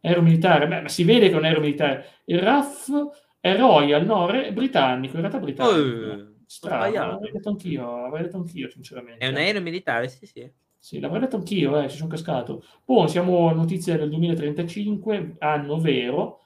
Aereo 0.02 0.22
militare? 0.22 0.68
Beh, 0.68 0.82
ma 0.82 0.88
si 0.88 1.02
vede 1.02 1.26
che 1.26 1.34
è 1.34 1.36
un 1.36 1.46
aereo 1.46 1.61
militare. 1.61 2.06
Il 2.26 2.38
RAF 2.38 2.92
è 3.40 3.56
Royal, 3.56 4.06
no, 4.06 4.28
è 4.28 4.52
britannico, 4.52 5.16
in 5.16 5.22
realtà 5.22 5.40
britannico. 5.40 6.12
Oh, 6.12 6.34
Strano, 6.46 6.92
l'avrei 6.92 7.32
detto 7.32 7.48
anch'io, 7.48 8.02
l'avrei 8.02 8.22
detto 8.22 8.36
anch'io, 8.36 8.70
sinceramente. 8.70 9.24
È 9.24 9.28
un 9.28 9.34
aereo 9.34 9.61
militare, 9.61 10.06
sì, 10.06 10.26
sì. 10.26 10.48
Sì, 10.78 11.00
l'avrei 11.00 11.22
detto 11.22 11.36
anch'io, 11.36 11.80
eh, 11.80 11.88
ci 11.88 11.96
sono 11.96 12.08
cascato. 12.08 12.64
Poi 12.84 13.08
siamo 13.08 13.48
a 13.48 13.52
notizie 13.52 13.96
del 13.96 14.11
2035, 14.11 15.38
anno 15.40 15.80
vero. 15.80 16.44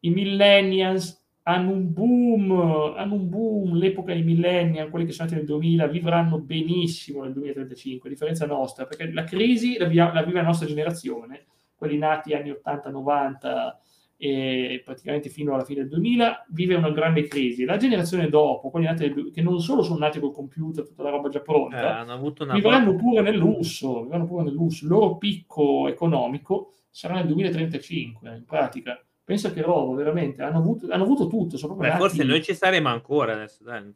I 0.00 0.08
millennials 0.08 1.22
hanno 1.48 1.70
un 1.70 1.92
boom, 1.92 2.50
hanno 2.96 3.14
un 3.14 3.28
boom, 3.28 3.74
l'epoca 3.74 4.12
dei 4.12 4.24
millennials, 4.24 4.90
quelli 4.90 5.06
che 5.06 5.12
sono 5.12 5.28
nati 5.28 5.38
nel 5.38 5.48
2000, 5.48 5.86
vivranno 5.86 6.40
benissimo 6.40 7.22
nel 7.22 7.32
2035, 7.34 8.08
a 8.08 8.12
differenza 8.12 8.46
nostra, 8.46 8.84
perché 8.84 9.12
la 9.12 9.22
crisi 9.22 9.76
la, 9.78 9.86
via, 9.86 10.12
la 10.12 10.24
vive 10.24 10.40
la 10.40 10.46
nostra 10.46 10.66
generazione, 10.66 11.46
quelli 11.76 11.98
nati 11.98 12.34
anni 12.34 12.50
80, 12.50 12.90
90, 12.90 13.80
e 14.16 14.82
praticamente 14.84 15.28
fino 15.28 15.54
alla 15.54 15.64
fine 15.64 15.82
del 15.82 15.90
2000 15.90 16.46
vive 16.48 16.74
una 16.74 16.90
grande 16.90 17.28
crisi. 17.28 17.64
La 17.64 17.76
generazione 17.76 18.28
dopo, 18.28 18.68
quelli 18.70 18.86
nati, 18.86 19.30
che 19.30 19.42
non 19.42 19.60
solo 19.60 19.82
sono 19.82 20.00
nati 20.00 20.18
col 20.18 20.32
computer, 20.32 20.84
tutta 20.84 21.04
la 21.04 21.10
roba 21.10 21.28
già 21.28 21.42
pronta, 21.42 21.76
eh, 22.00 22.54
vivranno 22.54 22.96
pure 22.96 23.22
nel 23.22 23.36
lusso, 23.36 24.02
vivranno 24.02 24.26
pure 24.26 24.42
nel 24.42 24.52
lusso. 24.52 24.84
Il 24.84 24.90
loro 24.90 25.16
picco 25.16 25.86
economico 25.86 26.72
sarà 26.90 27.14
nel 27.14 27.26
2035, 27.26 28.34
in 28.34 28.44
pratica. 28.44 29.00
Pensa 29.26 29.52
che 29.52 29.60
roba, 29.60 29.96
veramente, 29.96 30.40
hanno 30.40 30.58
avuto, 30.58 30.86
hanno 30.88 31.02
avuto 31.02 31.26
tutto. 31.26 31.74
Beh, 31.74 31.96
forse 31.96 32.22
noi 32.22 32.44
ci 32.44 32.54
saremo 32.54 32.88
ancora 32.88 33.32
adesso, 33.32 33.64
dai, 33.64 33.92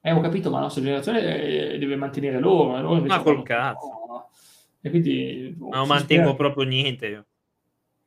eh, 0.00 0.12
ho 0.12 0.20
capito, 0.20 0.48
ma 0.48 0.56
la 0.56 0.62
nostra 0.62 0.82
generazione 0.82 1.74
eh, 1.74 1.78
deve 1.78 1.94
mantenere 1.94 2.40
loro. 2.40 2.80
loro 2.80 3.04
ma 3.04 3.20
col 3.20 3.42
cazzo. 3.42 3.86
No. 3.86 4.30
E 4.80 4.88
quindi, 4.88 5.54
boh, 5.54 5.68
non 5.68 5.86
mantengo 5.86 6.32
spera... 6.32 6.36
proprio 6.36 6.64
niente 6.64 7.06
io. 7.06 7.26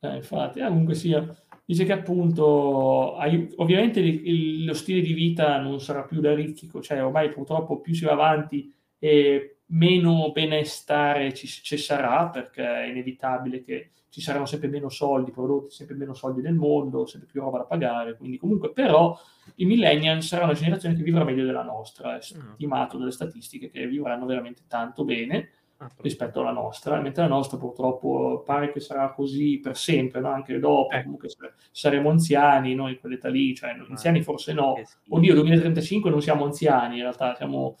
Eh, 0.00 0.16
infatti, 0.16 0.58
eh, 0.58 0.66
comunque 0.66 0.94
sia, 0.94 1.24
dice 1.64 1.84
che 1.84 1.92
appunto, 1.92 3.16
hai, 3.16 3.50
ovviamente 3.58 4.00
il, 4.00 4.64
lo 4.64 4.74
stile 4.74 5.00
di 5.00 5.12
vita 5.12 5.58
non 5.58 5.80
sarà 5.80 6.02
più 6.02 6.20
da 6.20 6.34
ricchi, 6.34 6.68
cioè 6.82 7.02
ormai 7.02 7.30
purtroppo 7.30 7.80
più 7.80 7.94
si 7.94 8.04
va 8.04 8.12
avanti 8.12 8.74
e 8.98 9.55
meno 9.68 10.30
benestare 10.32 11.32
ci, 11.32 11.46
ci 11.46 11.76
sarà 11.76 12.28
perché 12.28 12.62
è 12.62 12.86
inevitabile 12.86 13.62
che 13.62 13.90
ci 14.16 14.22
saranno 14.22 14.46
sempre 14.46 14.68
meno 14.68 14.88
soldi 14.88 15.30
prodotti, 15.30 15.74
sempre 15.74 15.94
meno 15.94 16.14
soldi 16.14 16.40
nel 16.40 16.54
mondo, 16.54 17.04
sempre 17.04 17.28
più 17.30 17.42
roba 17.42 17.58
da 17.58 17.64
pagare, 17.64 18.16
quindi 18.16 18.38
comunque 18.38 18.72
però 18.72 19.14
i 19.56 19.66
millennial 19.66 20.22
sarà 20.22 20.44
una 20.44 20.54
generazione 20.54 20.94
che 20.94 21.02
vivrà 21.02 21.22
meglio 21.22 21.44
della 21.44 21.62
nostra, 21.62 22.14
è 22.14 22.16
ah. 22.16 22.22
stimato 22.22 22.96
dalle 22.96 23.10
statistiche 23.10 23.70
che 23.70 23.86
vivranno 23.86 24.24
veramente 24.24 24.62
tanto 24.68 25.04
bene 25.04 25.50
ah, 25.78 25.90
rispetto 25.98 26.40
alla 26.40 26.52
nostra, 26.52 26.98
mentre 27.02 27.24
la 27.24 27.28
nostra 27.28 27.58
purtroppo 27.58 28.42
pare 28.42 28.72
che 28.72 28.80
sarà 28.80 29.12
così 29.12 29.58
per 29.58 29.76
sempre, 29.76 30.20
no? 30.20 30.30
anche 30.30 30.58
dopo, 30.58 30.94
eh. 30.94 31.02
comunque 31.02 31.28
saremo 31.70 32.08
anziani, 32.08 32.74
noi 32.74 32.92
in 32.92 33.00
quell'età 33.00 33.28
lì, 33.28 33.54
cioè 33.54 33.76
anziani 33.86 34.22
forse 34.22 34.54
no, 34.54 34.76
oddio 35.10 35.34
2035 35.34 36.08
non 36.08 36.22
siamo 36.22 36.44
anziani, 36.44 36.94
in 36.94 37.02
realtà 37.02 37.34
siamo 37.34 37.76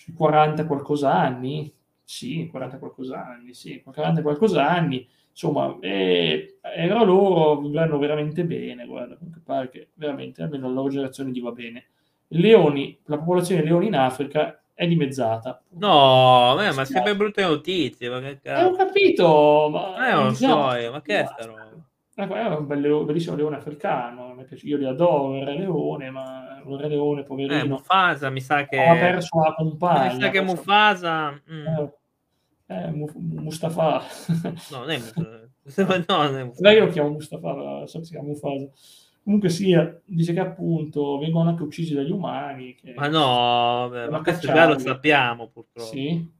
sui 0.00 0.14
40 0.14 0.66
qualcosa 0.66 1.12
anni, 1.12 1.70
sì, 2.02 2.48
40 2.50 2.78
qualcosa 2.78 3.26
anni, 3.26 3.52
sì, 3.52 3.82
40 3.82 4.22
qualcosa 4.22 4.66
anni, 4.66 5.06
insomma, 5.28 5.76
eh, 5.80 6.56
però 6.62 7.04
loro 7.04 7.60
vivranno 7.60 7.98
veramente 7.98 8.46
bene, 8.46 8.86
guarda, 8.86 9.18
pare 9.44 9.68
che 9.68 9.88
veramente, 9.92 10.42
almeno 10.42 10.68
la 10.68 10.72
loro 10.72 10.88
generazione 10.88 11.32
gli 11.32 11.42
va 11.42 11.52
bene. 11.52 11.84
Leoni, 12.28 12.98
la 13.04 13.18
popolazione 13.18 13.60
di 13.60 13.68
leoni 13.68 13.88
in 13.88 13.94
Africa 13.94 14.62
è 14.72 14.86
dimezzata. 14.86 15.62
No, 15.72 16.58
eh, 16.62 16.72
ma 16.72 16.86
sempre 16.86 17.14
brutte 17.14 17.42
notizie. 17.42 18.08
Ma 18.08 18.20
che 18.20 18.40
cazzo. 18.40 18.62
Eh, 18.62 18.64
ho 18.64 18.76
capito, 18.76 19.68
ma... 19.70 20.08
Eh, 20.08 20.14
non 20.14 20.34
so, 20.34 20.74
eh, 20.74 20.88
ma 20.88 21.02
che 21.02 21.20
è 21.20 21.26
sta 21.26 21.44
roba? 21.44 21.89
Ecco, 22.14 22.34
è 22.34 22.46
un 22.46 22.66
bel, 22.66 23.04
bellissimo 23.04 23.36
leone 23.36 23.56
africano, 23.56 24.34
io 24.62 24.76
li 24.76 24.84
adoro, 24.84 25.38
il 25.38 25.46
re 25.46 25.56
leone, 25.56 26.10
ma 26.10 26.60
un 26.64 26.76
re 26.76 26.88
leone 26.88 27.22
poverino. 27.22 27.62
Eh, 27.62 27.68
Mufasa 27.68 28.30
mi 28.30 28.40
sa 28.40 28.66
che... 28.66 28.82
Ha 28.82 28.94
perso 28.94 29.40
la 29.40 29.54
compagna. 29.54 30.14
Mi 30.14 30.20
sa 30.20 30.28
che 30.30 30.40
Mufasa... 30.40 31.42
Mm. 31.50 31.66
Eh, 31.66 31.92
eh, 32.66 32.90
Mustafa. 32.90 34.02
No, 34.70 34.78
non 34.78 34.90
è 34.90 34.98
Mustafa. 34.98 35.96
no, 36.06 36.22
non 36.22 36.36
è 36.36 36.44
Mustafa. 36.44 36.68
Lei 36.68 36.80
lo 36.80 36.88
chiamo 36.88 37.10
Mustafa, 37.10 37.86
so 37.86 37.98
che 37.98 38.04
si 38.04 38.10
chiama 38.10 38.28
Mufasa. 38.28 38.68
Comunque 39.22 39.48
sia, 39.50 40.00
dice 40.04 40.32
che 40.32 40.40
appunto 40.40 41.18
vengono 41.18 41.50
anche 41.50 41.62
uccisi 41.62 41.94
dagli 41.94 42.10
umani. 42.10 42.76
ma 42.96 43.06
no, 43.06 43.88
beh, 43.90 44.08
ma 44.08 44.22
questo 44.22 44.46
già 44.46 44.66
lo 44.66 44.78
sappiamo 44.78 45.48
purtroppo. 45.48 45.90
Sì. 45.90 46.38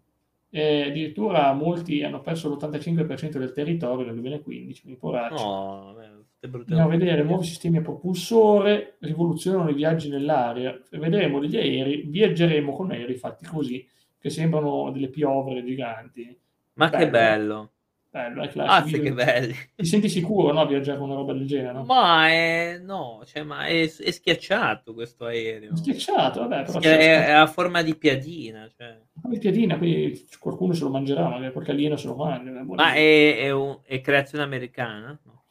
E 0.52 0.82
addirittura 0.88 1.52
molti 1.52 2.02
hanno 2.02 2.20
perso 2.20 2.48
l'85% 2.48 3.38
del 3.38 3.52
territorio 3.52 4.04
nel 4.04 4.14
2015, 4.14 4.82
quindi 4.82 4.98
poracci. 4.98 5.42
No, 5.42 5.94
Andiamo 6.42 6.84
a 6.84 6.88
vedere 6.88 7.22
nuovi 7.22 7.44
sistemi 7.44 7.76
a 7.78 7.82
propulsore, 7.82 8.96
rivoluzionano 9.00 9.68
i 9.68 9.74
viaggi 9.74 10.08
nell'aria, 10.08 10.78
vedremo 10.92 11.38
degli 11.38 11.56
aerei, 11.56 12.02
viaggeremo 12.06 12.72
con 12.72 12.90
aerei 12.90 13.16
fatti 13.16 13.44
così, 13.44 13.86
che 14.18 14.30
sembrano 14.30 14.90
delle 14.90 15.08
piovere 15.08 15.62
giganti. 15.62 16.36
Ma 16.74 16.88
bello. 16.88 17.04
che 17.04 17.10
bello! 17.10 17.70
Bello, 18.12 18.42
è 18.42 18.48
classico. 18.48 18.96
Ah, 18.96 19.00
che 19.00 19.12
belli. 19.12 19.54
Ti 19.76 19.84
senti 19.84 20.08
sicuro, 20.08 20.52
no, 20.52 20.66
viaggiare 20.66 20.98
con 20.98 21.10
una 21.10 21.18
roba 21.18 21.32
del 21.32 21.46
genere, 21.46 21.74
no? 21.74 21.84
Ma 21.84 22.26
è... 22.26 22.80
no, 22.82 23.22
cioè, 23.24 23.44
ma 23.44 23.66
è, 23.66 23.82
è 23.82 24.10
schiacciato 24.10 24.94
questo 24.94 25.26
aereo. 25.26 25.76
Schiacciato, 25.76 26.40
vabbè. 26.40 26.64
Però 26.64 26.80
Schia- 26.80 26.98
è, 26.98 27.26
è, 27.26 27.30
a 27.30 27.46
forma 27.46 27.82
di 27.82 27.94
piadina, 27.94 28.68
cioè. 28.76 29.00
Di 29.12 29.38
piadina, 29.38 29.78
quindi 29.78 30.26
qualcuno 30.40 30.72
se 30.72 30.82
lo 30.82 30.90
mangerà, 30.90 31.28
magari 31.28 31.52
qualche 31.52 31.70
alieno 31.70 31.94
se 31.94 32.08
lo 32.08 32.16
mangia. 32.16 32.50
Ma 32.64 32.94
è, 32.94 33.36
è, 33.38 33.50
un, 33.52 33.78
è, 33.84 34.00
creazione 34.00 34.42
americana? 34.42 35.16
No. 35.22 35.44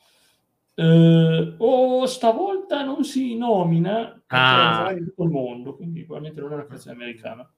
Eh, 0.76 1.56
o 1.60 2.06
stavolta 2.08 2.84
non 2.84 3.06
si 3.06 3.38
nomina, 3.38 4.22
ah. 4.28 4.92
in 4.92 5.06
tutto 5.06 5.24
il 5.24 5.30
mondo, 5.30 5.78
quindi 5.78 6.04
probabilmente 6.04 6.42
non 6.42 6.52
è 6.52 6.56
una 6.56 6.66
creazione 6.66 7.02
americana. 7.02 7.50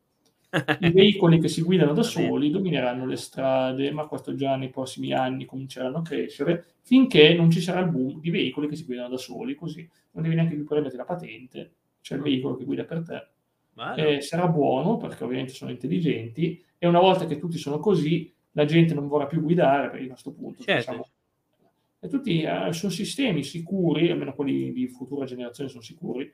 I 0.79 0.91
veicoli 0.91 1.39
che 1.39 1.47
si 1.47 1.61
guidano 1.61 1.93
da 1.93 2.03
soli 2.03 2.49
domineranno 2.49 3.05
le 3.05 3.15
strade, 3.15 3.91
ma 3.91 4.05
questo 4.07 4.35
già 4.35 4.55
nei 4.55 4.69
prossimi 4.69 5.13
anni 5.13 5.45
cominceranno 5.45 5.97
a 5.97 6.01
crescere, 6.01 6.65
finché 6.81 7.33
non 7.33 7.49
ci 7.49 7.61
sarà 7.61 7.79
il 7.79 7.89
boom 7.89 8.19
di 8.19 8.29
veicoli 8.29 8.67
che 8.67 8.75
si 8.75 8.85
guidano 8.85 9.09
da 9.09 9.17
soli, 9.17 9.55
così. 9.55 9.87
Non 10.11 10.23
devi 10.23 10.35
neanche 10.35 10.55
più 10.55 10.65
prenderti 10.65 10.97
la 10.97 11.05
patente, 11.05 11.71
c'è 12.01 12.15
il 12.15 12.21
veicolo 12.21 12.55
che 12.55 12.65
guida 12.65 12.83
per 12.83 13.03
te. 13.03 13.27
Eh, 13.95 14.21
sarà 14.21 14.47
buono 14.47 14.97
perché 14.97 15.23
ovviamente 15.23 15.53
sono 15.53 15.71
intelligenti 15.71 16.61
e 16.77 16.87
una 16.87 16.99
volta 16.99 17.25
che 17.25 17.39
tutti 17.39 17.57
sono 17.57 17.79
così, 17.79 18.31
la 18.51 18.65
gente 18.65 18.93
non 18.93 19.07
vorrà 19.07 19.27
più 19.27 19.41
guidare 19.41 19.89
perché 19.89 20.05
a 20.05 20.09
questo 20.09 20.33
punto 20.33 20.61
certo. 20.61 20.91
diciamo, 20.91 21.07
e 22.03 22.07
tutti 22.07 22.41
eh, 22.41 22.73
sono 22.73 22.91
sistemi 22.91 23.43
sicuri, 23.43 24.09
almeno 24.09 24.33
quelli 24.33 24.73
di 24.73 24.87
futura 24.87 25.25
generazione 25.25 25.69
sono 25.69 25.83
sicuri, 25.83 26.31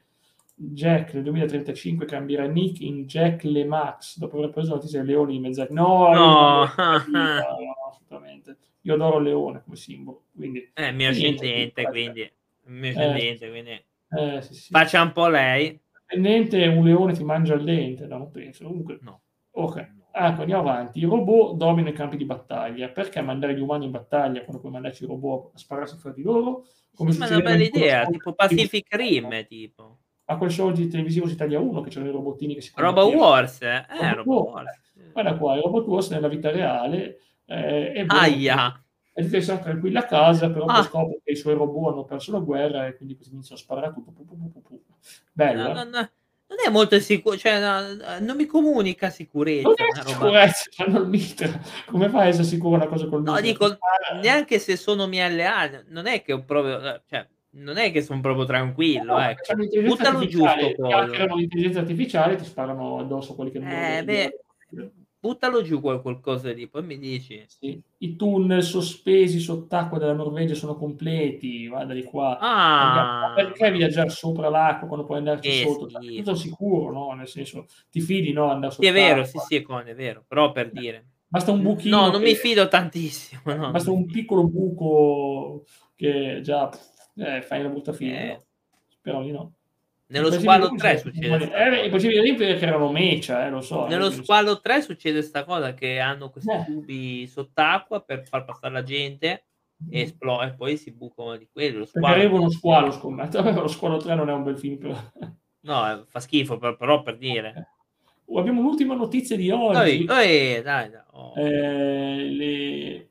Jack 0.60 1.14
nel 1.14 1.22
2035 1.22 2.06
cambierà 2.08 2.46
Nick 2.48 2.80
in 2.82 3.06
Jack 3.06 3.44
Le 3.44 3.64
Max 3.64 4.18
dopo 4.18 4.38
aver 4.38 4.50
preso 4.50 4.70
la 4.70 4.76
notizia 4.78 5.00
del 5.00 5.10
leone 5.10 5.34
di 5.34 5.40
mezza 5.40 5.68
no, 5.70 6.12
no. 6.12 6.60
no, 6.66 7.76
assolutamente 7.88 8.58
io 8.82 8.96
adoro 8.96 9.20
leone 9.20 9.62
come 9.64 9.76
simbolo 9.76 10.24
quindi 10.36 10.68
è 10.74 10.92
mio 10.92 11.10
ascendente 11.10 11.84
quindi 11.84 12.32
mio 12.64 12.90
ascendente 12.90 13.46
eh, 13.46 13.50
quindi 13.52 13.86
eh, 14.10 14.42
sì, 14.42 14.54
sì. 14.56 14.70
faccia 14.72 15.04
un 15.04 15.12
po' 15.12 15.28
lei 15.28 15.80
ascendente 16.08 16.66
un 16.66 16.84
leone 16.84 17.14
ti 17.14 17.24
mangia 17.24 17.54
il 17.54 17.64
dente 17.64 18.08
no, 18.08 18.18
non 18.18 18.32
penso 18.32 18.66
comunque 18.66 18.98
no 19.02 19.22
ok 19.52 19.96
Ecco, 20.20 20.42
andiamo 20.42 20.68
avanti. 20.68 20.98
I 20.98 21.04
robot 21.04 21.58
dominano 21.58 21.90
i 21.90 21.94
campi 21.94 22.18
di 22.18 22.26
battaglia. 22.26 22.90
Perché 22.90 23.22
mandare 23.22 23.56
gli 23.56 23.60
umani 23.60 23.86
in 23.86 23.92
battaglia 23.92 24.42
quando 24.42 24.60
puoi 24.60 24.72
mandarci 24.72 25.04
i 25.04 25.06
robot 25.06 25.52
a 25.54 25.58
spararsi 25.60 25.96
fra 25.98 26.10
di 26.10 26.24
loro? 26.24 26.66
Come 26.96 27.12
sì, 27.12 27.20
ma 27.20 27.28
è 27.28 27.36
una 27.36 27.42
bella 27.42 27.64
idea, 27.64 28.08
tipo 28.08 28.34
Pacific 28.34 28.96
Rim, 28.96 29.46
tipo 29.46 30.00
a 30.30 30.38
quel 30.38 30.52
show 30.52 30.72
di 30.72 30.88
televisivo 30.88 31.28
su 31.28 31.34
Italia 31.34 31.60
1 31.60 31.82
che 31.82 31.90
c'erano 31.90 32.10
i 32.10 32.14
robottini 32.14 32.54
che 32.54 32.62
si 32.62 32.72
Robo 32.76 33.08
Wars, 33.08 33.62
eh? 33.62 33.86
eh 34.02 34.14
Robot 34.14 34.50
Wars. 34.50 34.80
Guarda 35.14 35.36
qua, 35.38 35.56
il 35.56 35.62
Robot 35.62 35.88
Wars 35.88 36.10
nella 36.10 36.28
vita 36.28 36.52
reale 36.52 37.20
eh, 37.46 37.92
è 37.94 38.06
Aia! 38.08 38.82
E 39.14 39.28
ti 39.28 39.42
sei 39.42 39.60
tranquilla 39.60 40.02
a 40.02 40.06
casa, 40.06 40.52
però 40.52 40.66
ah. 40.66 40.84
scopre 40.84 41.22
che 41.24 41.32
i 41.32 41.36
suoi 41.36 41.56
robot 41.56 41.94
hanno 41.94 42.04
perso 42.04 42.32
la 42.34 42.40
guerra 42.40 42.86
e 42.86 42.96
quindi 42.96 43.18
iniziano 43.32 43.60
a 43.60 43.64
sparare 43.64 43.94
tutto. 43.94 44.12
Pu, 44.12 44.26
pu, 44.26 44.62
pu, 44.62 44.82
Bello. 45.32 45.64
No, 45.64 45.74
no, 45.74 45.84
no. 45.86 46.10
Non 46.50 46.58
è 46.66 46.70
molto 46.70 47.00
sicuro, 47.00 47.36
cioè 47.36 47.60
no, 47.60 48.20
non 48.20 48.38
mi 48.38 48.46
comunica 48.46 49.10
sicurezza. 49.10 49.68
Non 49.68 49.76
è 49.78 50.06
sicurezza, 50.06 50.84
hanno 50.84 51.00
il 51.00 51.08
mitra. 51.08 51.50
Come 51.88 52.10
fai 52.10 52.22
a 52.22 52.26
essere 52.28 52.44
sicuro 52.44 52.76
una 52.76 52.88
cosa 52.88 53.08
col 53.08 53.20
mitra? 53.20 53.34
No, 53.34 53.42
dico, 53.42 53.78
neanche 54.22 54.60
se 54.60 54.78
sono 54.78 55.08
miei 55.08 55.26
alleati, 55.26 55.86
non 55.88 56.06
è 56.06 56.22
che 56.22 56.34
ho 56.34 56.44
proprio... 56.46 57.02
Cioè, 57.10 57.28
non 57.52 57.78
è 57.78 57.92
che 57.92 58.02
sono 58.02 58.22
proprio 58.22 58.46
tranquillo, 58.46 59.14
no, 59.14 59.20
ecco. 59.20 59.56
buttalo 59.82 60.26
giù 60.26 60.44
chiacchierano 60.44 61.36
l'intelligenza 61.36 61.80
artificiale 61.80 62.36
ti 62.36 62.46
sparano 62.46 63.00
addosso 63.00 63.36
quelli 63.36 63.52
che 63.52 63.60
non 63.60 63.70
eh, 63.70 64.04
beh, 64.04 64.40
buttalo 65.20 65.62
giù 65.62 65.82
qualcosa 65.82 66.54
di 66.54 66.68
poi 66.68 66.84
mi 66.84 66.98
dici. 66.98 67.44
Sì. 67.48 67.82
i 68.00 68.16
tunnel 68.16 68.64
sospesi 68.64 69.40
sott'acqua 69.40 69.98
della 69.98 70.14
Norvegia 70.14 70.54
sono 70.54 70.76
completi 70.76 71.68
vada 71.68 71.94
di 71.94 72.04
qua. 72.04 72.38
Ah. 72.40 73.34
perché 73.36 73.72
viaggiare 73.72 74.10
sopra 74.10 74.50
l'acqua 74.50 74.88
quando 74.88 75.06
puoi 75.06 75.18
andarci 75.18 75.50
eh, 75.50 75.64
sotto? 75.64 75.90
Sì. 76.02 76.22
sono 76.24 76.36
sicuro 76.36 76.92
no? 76.92 77.14
Nel 77.14 77.28
senso 77.28 77.66
ti 77.90 78.00
fidi 78.00 78.32
no 78.32 78.50
andare 78.50 78.72
sotto 78.72 78.84
sì, 78.84 78.90
è 78.90 78.94
vero 78.94 79.24
sì 79.24 79.38
sì 79.40 79.56
è 79.56 79.96
vero. 79.96 80.24
Però 80.28 80.52
per 80.52 80.72
dire. 80.72 81.08
basta 81.28 81.52
un 81.52 81.62
buchino 81.62 81.96
no 81.98 82.12
non 82.12 82.22
che... 82.22 82.28
mi 82.28 82.36
fido 82.36 82.68
tantissimo 82.68 83.42
no, 83.54 83.72
basta 83.72 83.92
un 83.92 84.06
piccolo 84.06 84.48
buco 84.48 85.66
che 85.96 86.40
già 86.42 86.70
eh, 87.18 87.42
fai 87.42 87.60
una 87.60 87.70
brutta 87.70 87.94
fine. 87.94 88.32
Eh. 88.32 88.42
Spero 88.88 89.22
di 89.22 89.32
no. 89.32 89.54
Nello 90.10 90.32
squalo 90.32 90.70
3 90.70 90.98
succede. 91.00 91.52
Eh, 91.54 91.86
I 91.86 91.90
possibili 91.90 92.34
perché 92.36 92.66
erano 92.66 92.92
mecia, 92.92 93.46
eh, 93.46 93.50
lo 93.50 93.60
so. 93.60 93.88
Nello 93.88 94.10
squalo 94.10 94.62
3 94.62 94.82
succede 94.82 95.20
questa 95.20 95.44
cosa 95.44 95.74
che 95.74 96.00
hanno 96.00 96.30
questi 96.30 96.52
eh. 96.52 96.64
tubi 96.66 97.28
sott'acqua 97.28 98.02
per 98.02 98.26
far 98.26 98.46
passare 98.46 98.74
la 98.74 98.84
gente 98.84 99.44
e, 99.90 100.02
esplo- 100.02 100.42
e 100.42 100.54
poi 100.54 100.78
si 100.78 100.92
bucano 100.92 101.36
di 101.36 101.50
quello. 101.52 101.80
Lo 101.80 101.86
squalo... 101.86 102.16
Perché 102.16 102.34
uno 102.34 102.50
squalo, 102.50 102.92
scommetto. 102.92 103.42
lo 103.52 103.68
squalo 103.68 103.98
3 103.98 104.16
non 104.16 104.30
è 104.30 104.34
un 104.34 104.44
bel 104.44 104.58
film. 104.58 104.78
Però. 104.78 104.96
No, 105.62 105.92
eh, 105.92 106.04
fa 106.08 106.22
schifo, 106.22 106.58
per, 106.58 106.78
però 106.78 107.02
per 107.02 107.18
dire. 107.18 107.72
Oh, 108.26 108.40
abbiamo 108.40 108.62
l'ultima 108.62 108.96
notizia 108.96 109.36
di 109.36 109.50
oggi. 109.50 109.78
Oi, 109.78 110.06
dai, 110.06 110.62
dai. 110.62 110.92
Oh. 111.12 111.34
Eh, 111.36 112.30
le 112.30 113.10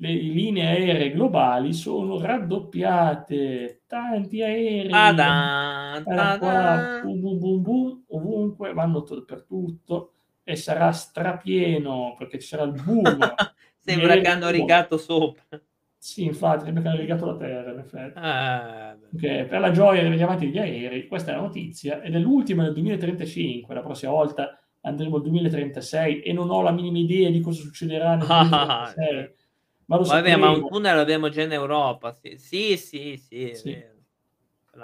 le 0.00 0.12
linee 0.12 0.66
aeree 0.66 1.12
globali 1.12 1.74
sono 1.74 2.18
raddoppiate, 2.18 3.82
tanti 3.86 4.42
aerei, 4.42 4.90
ah, 4.92 5.12
da, 5.12 6.02
da, 6.04 6.38
qua, 6.38 7.00
boom, 7.02 7.20
boom, 7.20 7.38
boom, 7.38 7.62
boom, 7.62 8.04
ovunque, 8.08 8.72
vanno 8.72 9.00
dappertutto 9.00 10.12
e 10.42 10.56
sarà 10.56 10.90
strapieno 10.92 12.14
perché 12.16 12.38
ci 12.38 12.46
sarà 12.46 12.62
il 12.62 12.80
boom. 12.82 13.18
Sembra 13.76 14.16
che 14.16 14.28
hanno 14.28 14.48
rigato 14.48 14.96
sopra. 14.96 15.60
Sì, 15.98 16.24
infatti, 16.24 16.64
sembra 16.64 16.82
che 16.82 16.88
hanno 16.88 17.00
rigato 17.00 17.26
la 17.26 17.36
terra, 17.36 17.72
in 17.72 17.78
effetti. 17.78 18.18
Ah, 18.18 18.96
okay, 19.14 19.46
per 19.46 19.60
la 19.60 19.70
gioia 19.70 20.02
degli 20.02 20.22
amanti 20.22 20.46
degli 20.46 20.58
aerei, 20.58 21.06
questa 21.06 21.32
è 21.32 21.34
la 21.34 21.42
notizia, 21.42 22.00
ed 22.00 22.14
è 22.14 22.18
l'ultima 22.18 22.62
del 22.62 22.72
2035, 22.72 23.74
la 23.74 23.82
prossima 23.82 24.12
volta 24.12 24.58
andremo 24.82 25.16
al 25.16 25.22
2036 25.22 26.22
e 26.22 26.32
non 26.32 26.50
ho 26.50 26.62
la 26.62 26.70
minima 26.70 26.98
idea 26.98 27.28
di 27.28 27.40
cosa 27.40 27.60
succederà 27.60 28.14
nel 28.14 28.26
2036. 28.26 29.34
Ma 29.90 29.96
lo 29.96 30.04
Vabbè, 30.04 30.36
ma 30.36 30.50
un 30.50 30.68
tunnel 30.68 30.94
l'abbiamo 30.94 31.28
già 31.30 31.42
in 31.42 31.50
Europa. 31.50 32.12
Sì, 32.12 32.36
sì, 32.38 32.76
sì. 32.76 33.16
sì, 33.16 33.54
sì. 33.54 33.84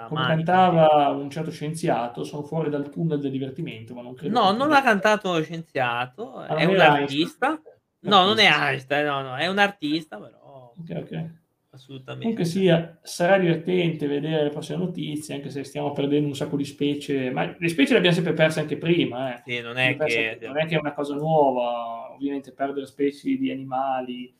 Come 0.09 0.25
cantava 0.27 1.07
un 1.09 1.29
certo 1.29 1.49
scienziato, 1.49 2.25
sono 2.25 2.43
fuori 2.43 2.69
dal 2.69 2.89
tunnel 2.89 3.17
del 3.17 3.31
divertimento, 3.31 3.93
ma 3.93 4.01
non 4.01 4.15
credo. 4.15 4.37
No, 4.37 4.51
non 4.51 4.67
l'ha 4.67 4.81
cantato 4.81 5.29
uno 5.29 5.41
scienziato, 5.41 6.35
ah, 6.35 6.57
è 6.57 6.65
un 6.65 6.77
artista. 6.77 7.47
Einstein. 7.47 7.75
No, 8.01 8.25
non 8.25 8.37
è 8.37 8.49
Einstein, 8.51 9.05
no, 9.05 9.21
no, 9.21 9.35
è 9.37 9.47
un 9.47 9.57
artista, 9.59 10.19
però. 10.19 10.73
Ok, 10.77 10.89
ok. 10.89 11.29
Assolutamente. 11.69 12.23
Comunque 12.23 12.43
sia, 12.43 12.99
sarà 13.01 13.37
divertente 13.37 14.07
vedere 14.07 14.43
le 14.43 14.49
prossime 14.49 14.79
notizie, 14.79 15.35
anche 15.35 15.49
se 15.49 15.63
stiamo 15.63 15.93
perdendo 15.93 16.27
un 16.27 16.35
sacco 16.35 16.57
di 16.57 16.65
specie, 16.65 17.31
ma 17.31 17.55
le 17.57 17.69
specie 17.69 17.93
le 17.93 17.99
abbiamo 17.99 18.15
sempre 18.15 18.33
perse 18.33 18.59
anche 18.59 18.77
prima. 18.77 19.35
Eh. 19.35 19.41
Sì, 19.45 19.61
non 19.61 19.77
è, 19.77 19.95
che... 19.95 20.37
non 20.41 20.59
è 20.59 20.65
che 20.65 20.75
è 20.75 20.79
una 20.79 20.93
cosa 20.93 21.15
nuova, 21.15 22.11
ovviamente 22.13 22.51
perdere 22.51 22.85
specie 22.87 23.37
di 23.37 23.51
animali 23.51 24.35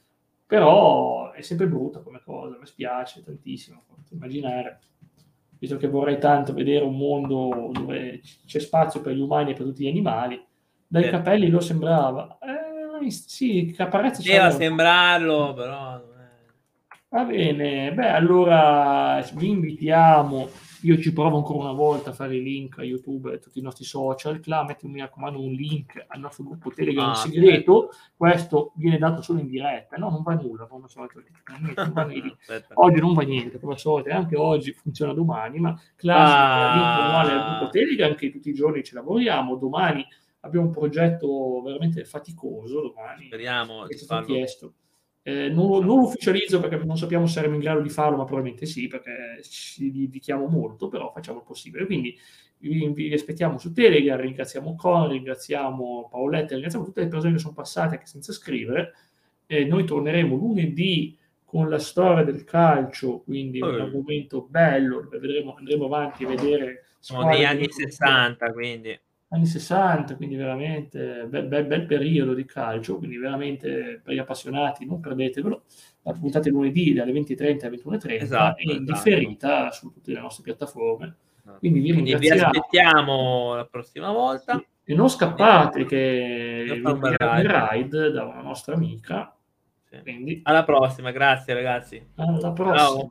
però 0.48 1.32
è 1.34 1.41
sempre 1.41 1.68
brutta 1.68 2.00
come 2.00 2.22
cosa, 2.24 2.58
mi 2.58 2.66
spiace 2.66 3.22
tantissimo, 3.22 3.84
immaginare, 4.12 4.80
visto 5.60 5.76
che 5.78 5.88
vorrei 5.88 6.18
tanto 6.18 6.54
vedere 6.54 6.86
un 6.86 6.95
mondo 6.95 7.70
dove 7.74 8.22
c'è 8.45 8.60
spazio 8.60 9.02
per 9.02 9.14
gli 9.14 9.20
umani 9.20 9.52
e 9.52 9.54
per 9.54 9.66
tutti 9.66 9.84
gli 9.84 9.89
animali, 9.89 10.41
dai 10.88 11.04
eh. 11.04 11.10
capelli 11.10 11.50
lo 11.50 11.60
sembrava, 11.60 12.38
eh, 12.39 13.12
sì, 13.12 13.74
caparezza 13.76 14.22
Deve 14.22 14.52
sembrarlo, 14.52 15.54
però... 15.54 16.16
Va 17.10 17.24
bene, 17.24 17.93
beh, 17.93 18.10
allora 18.10 19.26
vi 19.36 19.50
invitiamo 19.50 20.50
io 20.82 20.97
ci 20.99 21.11
provo 21.13 21.38
ancora 21.38 21.59
una 21.59 21.71
volta 21.71 22.11
a 22.11 22.13
fare 22.13 22.36
i 22.36 22.43
link 22.43 22.78
a 22.80 22.84
YouTube 22.84 23.32
e 23.32 23.36
a 23.36 23.38
tutti 23.38 23.59
i 23.59 23.61
nostri 23.61 23.84
social. 23.84 24.39
Là 24.45 24.63
metti, 24.63 24.88
mi 24.88 24.99
raccomando, 24.99 25.41
un 25.41 25.51
link 25.51 26.05
al 26.07 26.19
nostro 26.19 26.43
gruppo 26.43 26.71
Telegram 26.71 27.09
ah, 27.09 27.15
segreto. 27.15 27.89
Certo. 27.91 27.97
Questo 28.15 28.71
viene 28.75 28.97
dato 28.97 29.21
solo 29.21 29.39
in 29.39 29.47
diretta, 29.47 29.97
no? 29.97 30.09
Non 30.09 30.23
va 30.23 30.34
nulla, 30.34 30.65
come 30.65 30.88
solito. 30.88 31.21
Non 31.59 31.93
va 31.93 32.07
oggi 32.75 32.99
non 32.99 33.13
va 33.13 33.21
niente, 33.23 33.59
come 33.59 33.73
al 33.73 33.80
solito, 33.80 34.11
anche 34.11 34.36
oggi 34.36 34.71
funziona 34.71 35.13
domani, 35.13 35.59
ma 35.59 35.80
classico, 35.95 36.38
ah. 36.38 37.23
link 37.23 37.32
al 37.32 37.57
gruppo 37.57 37.71
Telegram 37.71 38.15
che 38.15 38.32
tutti 38.32 38.49
i 38.49 38.53
giorni 38.53 38.84
ci 38.84 38.93
lavoriamo. 38.93 39.55
Domani 39.55 40.05
abbiamo 40.41 40.67
un 40.67 40.71
progetto 40.71 41.61
veramente 41.63 42.03
faticoso, 42.05 42.82
domani. 42.82 43.25
Speriamo 43.25 43.86
di 43.88 43.97
farlo. 43.97 44.25
Chiesto 44.25 44.73
eh, 45.28 45.49
non, 45.49 45.67
non, 45.69 45.86
lo 45.86 46.03
ufficializzo 46.03 46.61
perché 46.61 46.78
non 46.78 46.97
sappiamo 46.97 47.28
se 47.28 47.34
saremo 47.34 47.55
in 47.55 47.59
grado 47.59 47.82
di 47.82 47.89
farlo, 47.89 48.15
ma 48.15 48.23
probabilmente 48.23 48.65
sì, 48.65 48.88
perché 48.88 49.41
ci 49.43 49.91
dedichiamo 49.91 50.47
molto, 50.47 50.88
però 50.88 51.11
facciamo 51.11 51.39
il 51.39 51.43
possibile. 51.43 51.86
Quindi 51.86 52.17
vi, 52.59 52.88
vi 52.93 53.11
aspettiamo 53.11 53.57
su 53.57 53.73
Telegram, 53.73 54.17
ringraziamo 54.17 54.73
Con, 54.75 55.09
ringraziamo 55.09 56.07
Paoletta, 56.09 56.53
ringraziamo 56.53 56.86
tutte 56.86 57.01
le 57.01 57.09
persone 57.09 57.34
che 57.34 57.39
sono 57.39 57.53
passate 57.53 57.95
anche 57.95 58.05
senza 58.05 58.32
scrivere. 58.32 58.93
Eh, 59.47 59.65
noi 59.65 59.84
torneremo 59.84 60.34
lunedì 60.34 61.17
con 61.43 61.67
la 61.67 61.80
storia 61.80 62.23
del 62.23 62.45
calcio, 62.45 63.19
quindi 63.19 63.61
oh. 63.61 63.67
un 63.67 63.82
argomento 63.82 64.47
bello, 64.49 65.09
vedremo, 65.11 65.55
andremo 65.57 65.88
avanti 65.88 66.23
a 66.23 66.30
vedere... 66.30 66.86
Sono 66.99 67.28
negli 67.28 67.43
anni 67.43 67.69
60, 67.69 68.53
quindi 68.53 68.97
anni 69.30 69.45
60, 69.45 70.15
quindi 70.15 70.36
veramente 70.36 71.25
bel, 71.28 71.47
bel, 71.47 71.65
bel, 71.65 71.86
periodo 71.86 72.34
di 72.34 72.45
calcio, 72.45 72.97
quindi 72.97 73.17
veramente 73.17 73.99
per 74.03 74.13
gli 74.13 74.19
appassionati 74.19 74.86
non 74.86 74.99
perdetevelo, 74.99 75.63
la 76.03 76.13
puntata 76.13 76.47
è 76.47 76.51
lunedì 76.51 76.93
dalle 76.93 77.11
20.30 77.11 77.65
alle 77.65 77.78
21.30 77.78 78.21
esatto, 78.21 78.59
e 78.59 78.63
in 78.63 78.69
esatto. 78.69 78.84
differita 78.84 79.71
su 79.71 79.91
tutte 79.91 80.13
le 80.13 80.19
nostre 80.19 80.43
piattaforme. 80.43 81.15
Esatto. 81.39 81.59
Quindi 81.59 81.80
vi, 81.80 81.91
quindi 81.91 82.15
vi 82.15 82.30
aspettiamo 82.30 83.55
la 83.55 83.65
prossima 83.65 84.11
volta. 84.11 84.63
E 84.89 84.93
non 84.93 85.09
scappate 85.09 85.84
che 85.84 86.63
vi 86.65 86.82
un 86.82 87.01
ride 87.01 88.09
da 88.09 88.23
una 88.23 88.41
nostra 88.41 88.75
amica. 88.75 89.36
Sì. 89.84 89.99
Quindi... 90.01 90.39
Alla 90.43 90.63
prossima, 90.63 91.11
grazie 91.11 91.53
ragazzi. 91.53 92.01
Alla 92.15 92.53
prossima. 92.53 92.78
Ciao. 92.78 93.05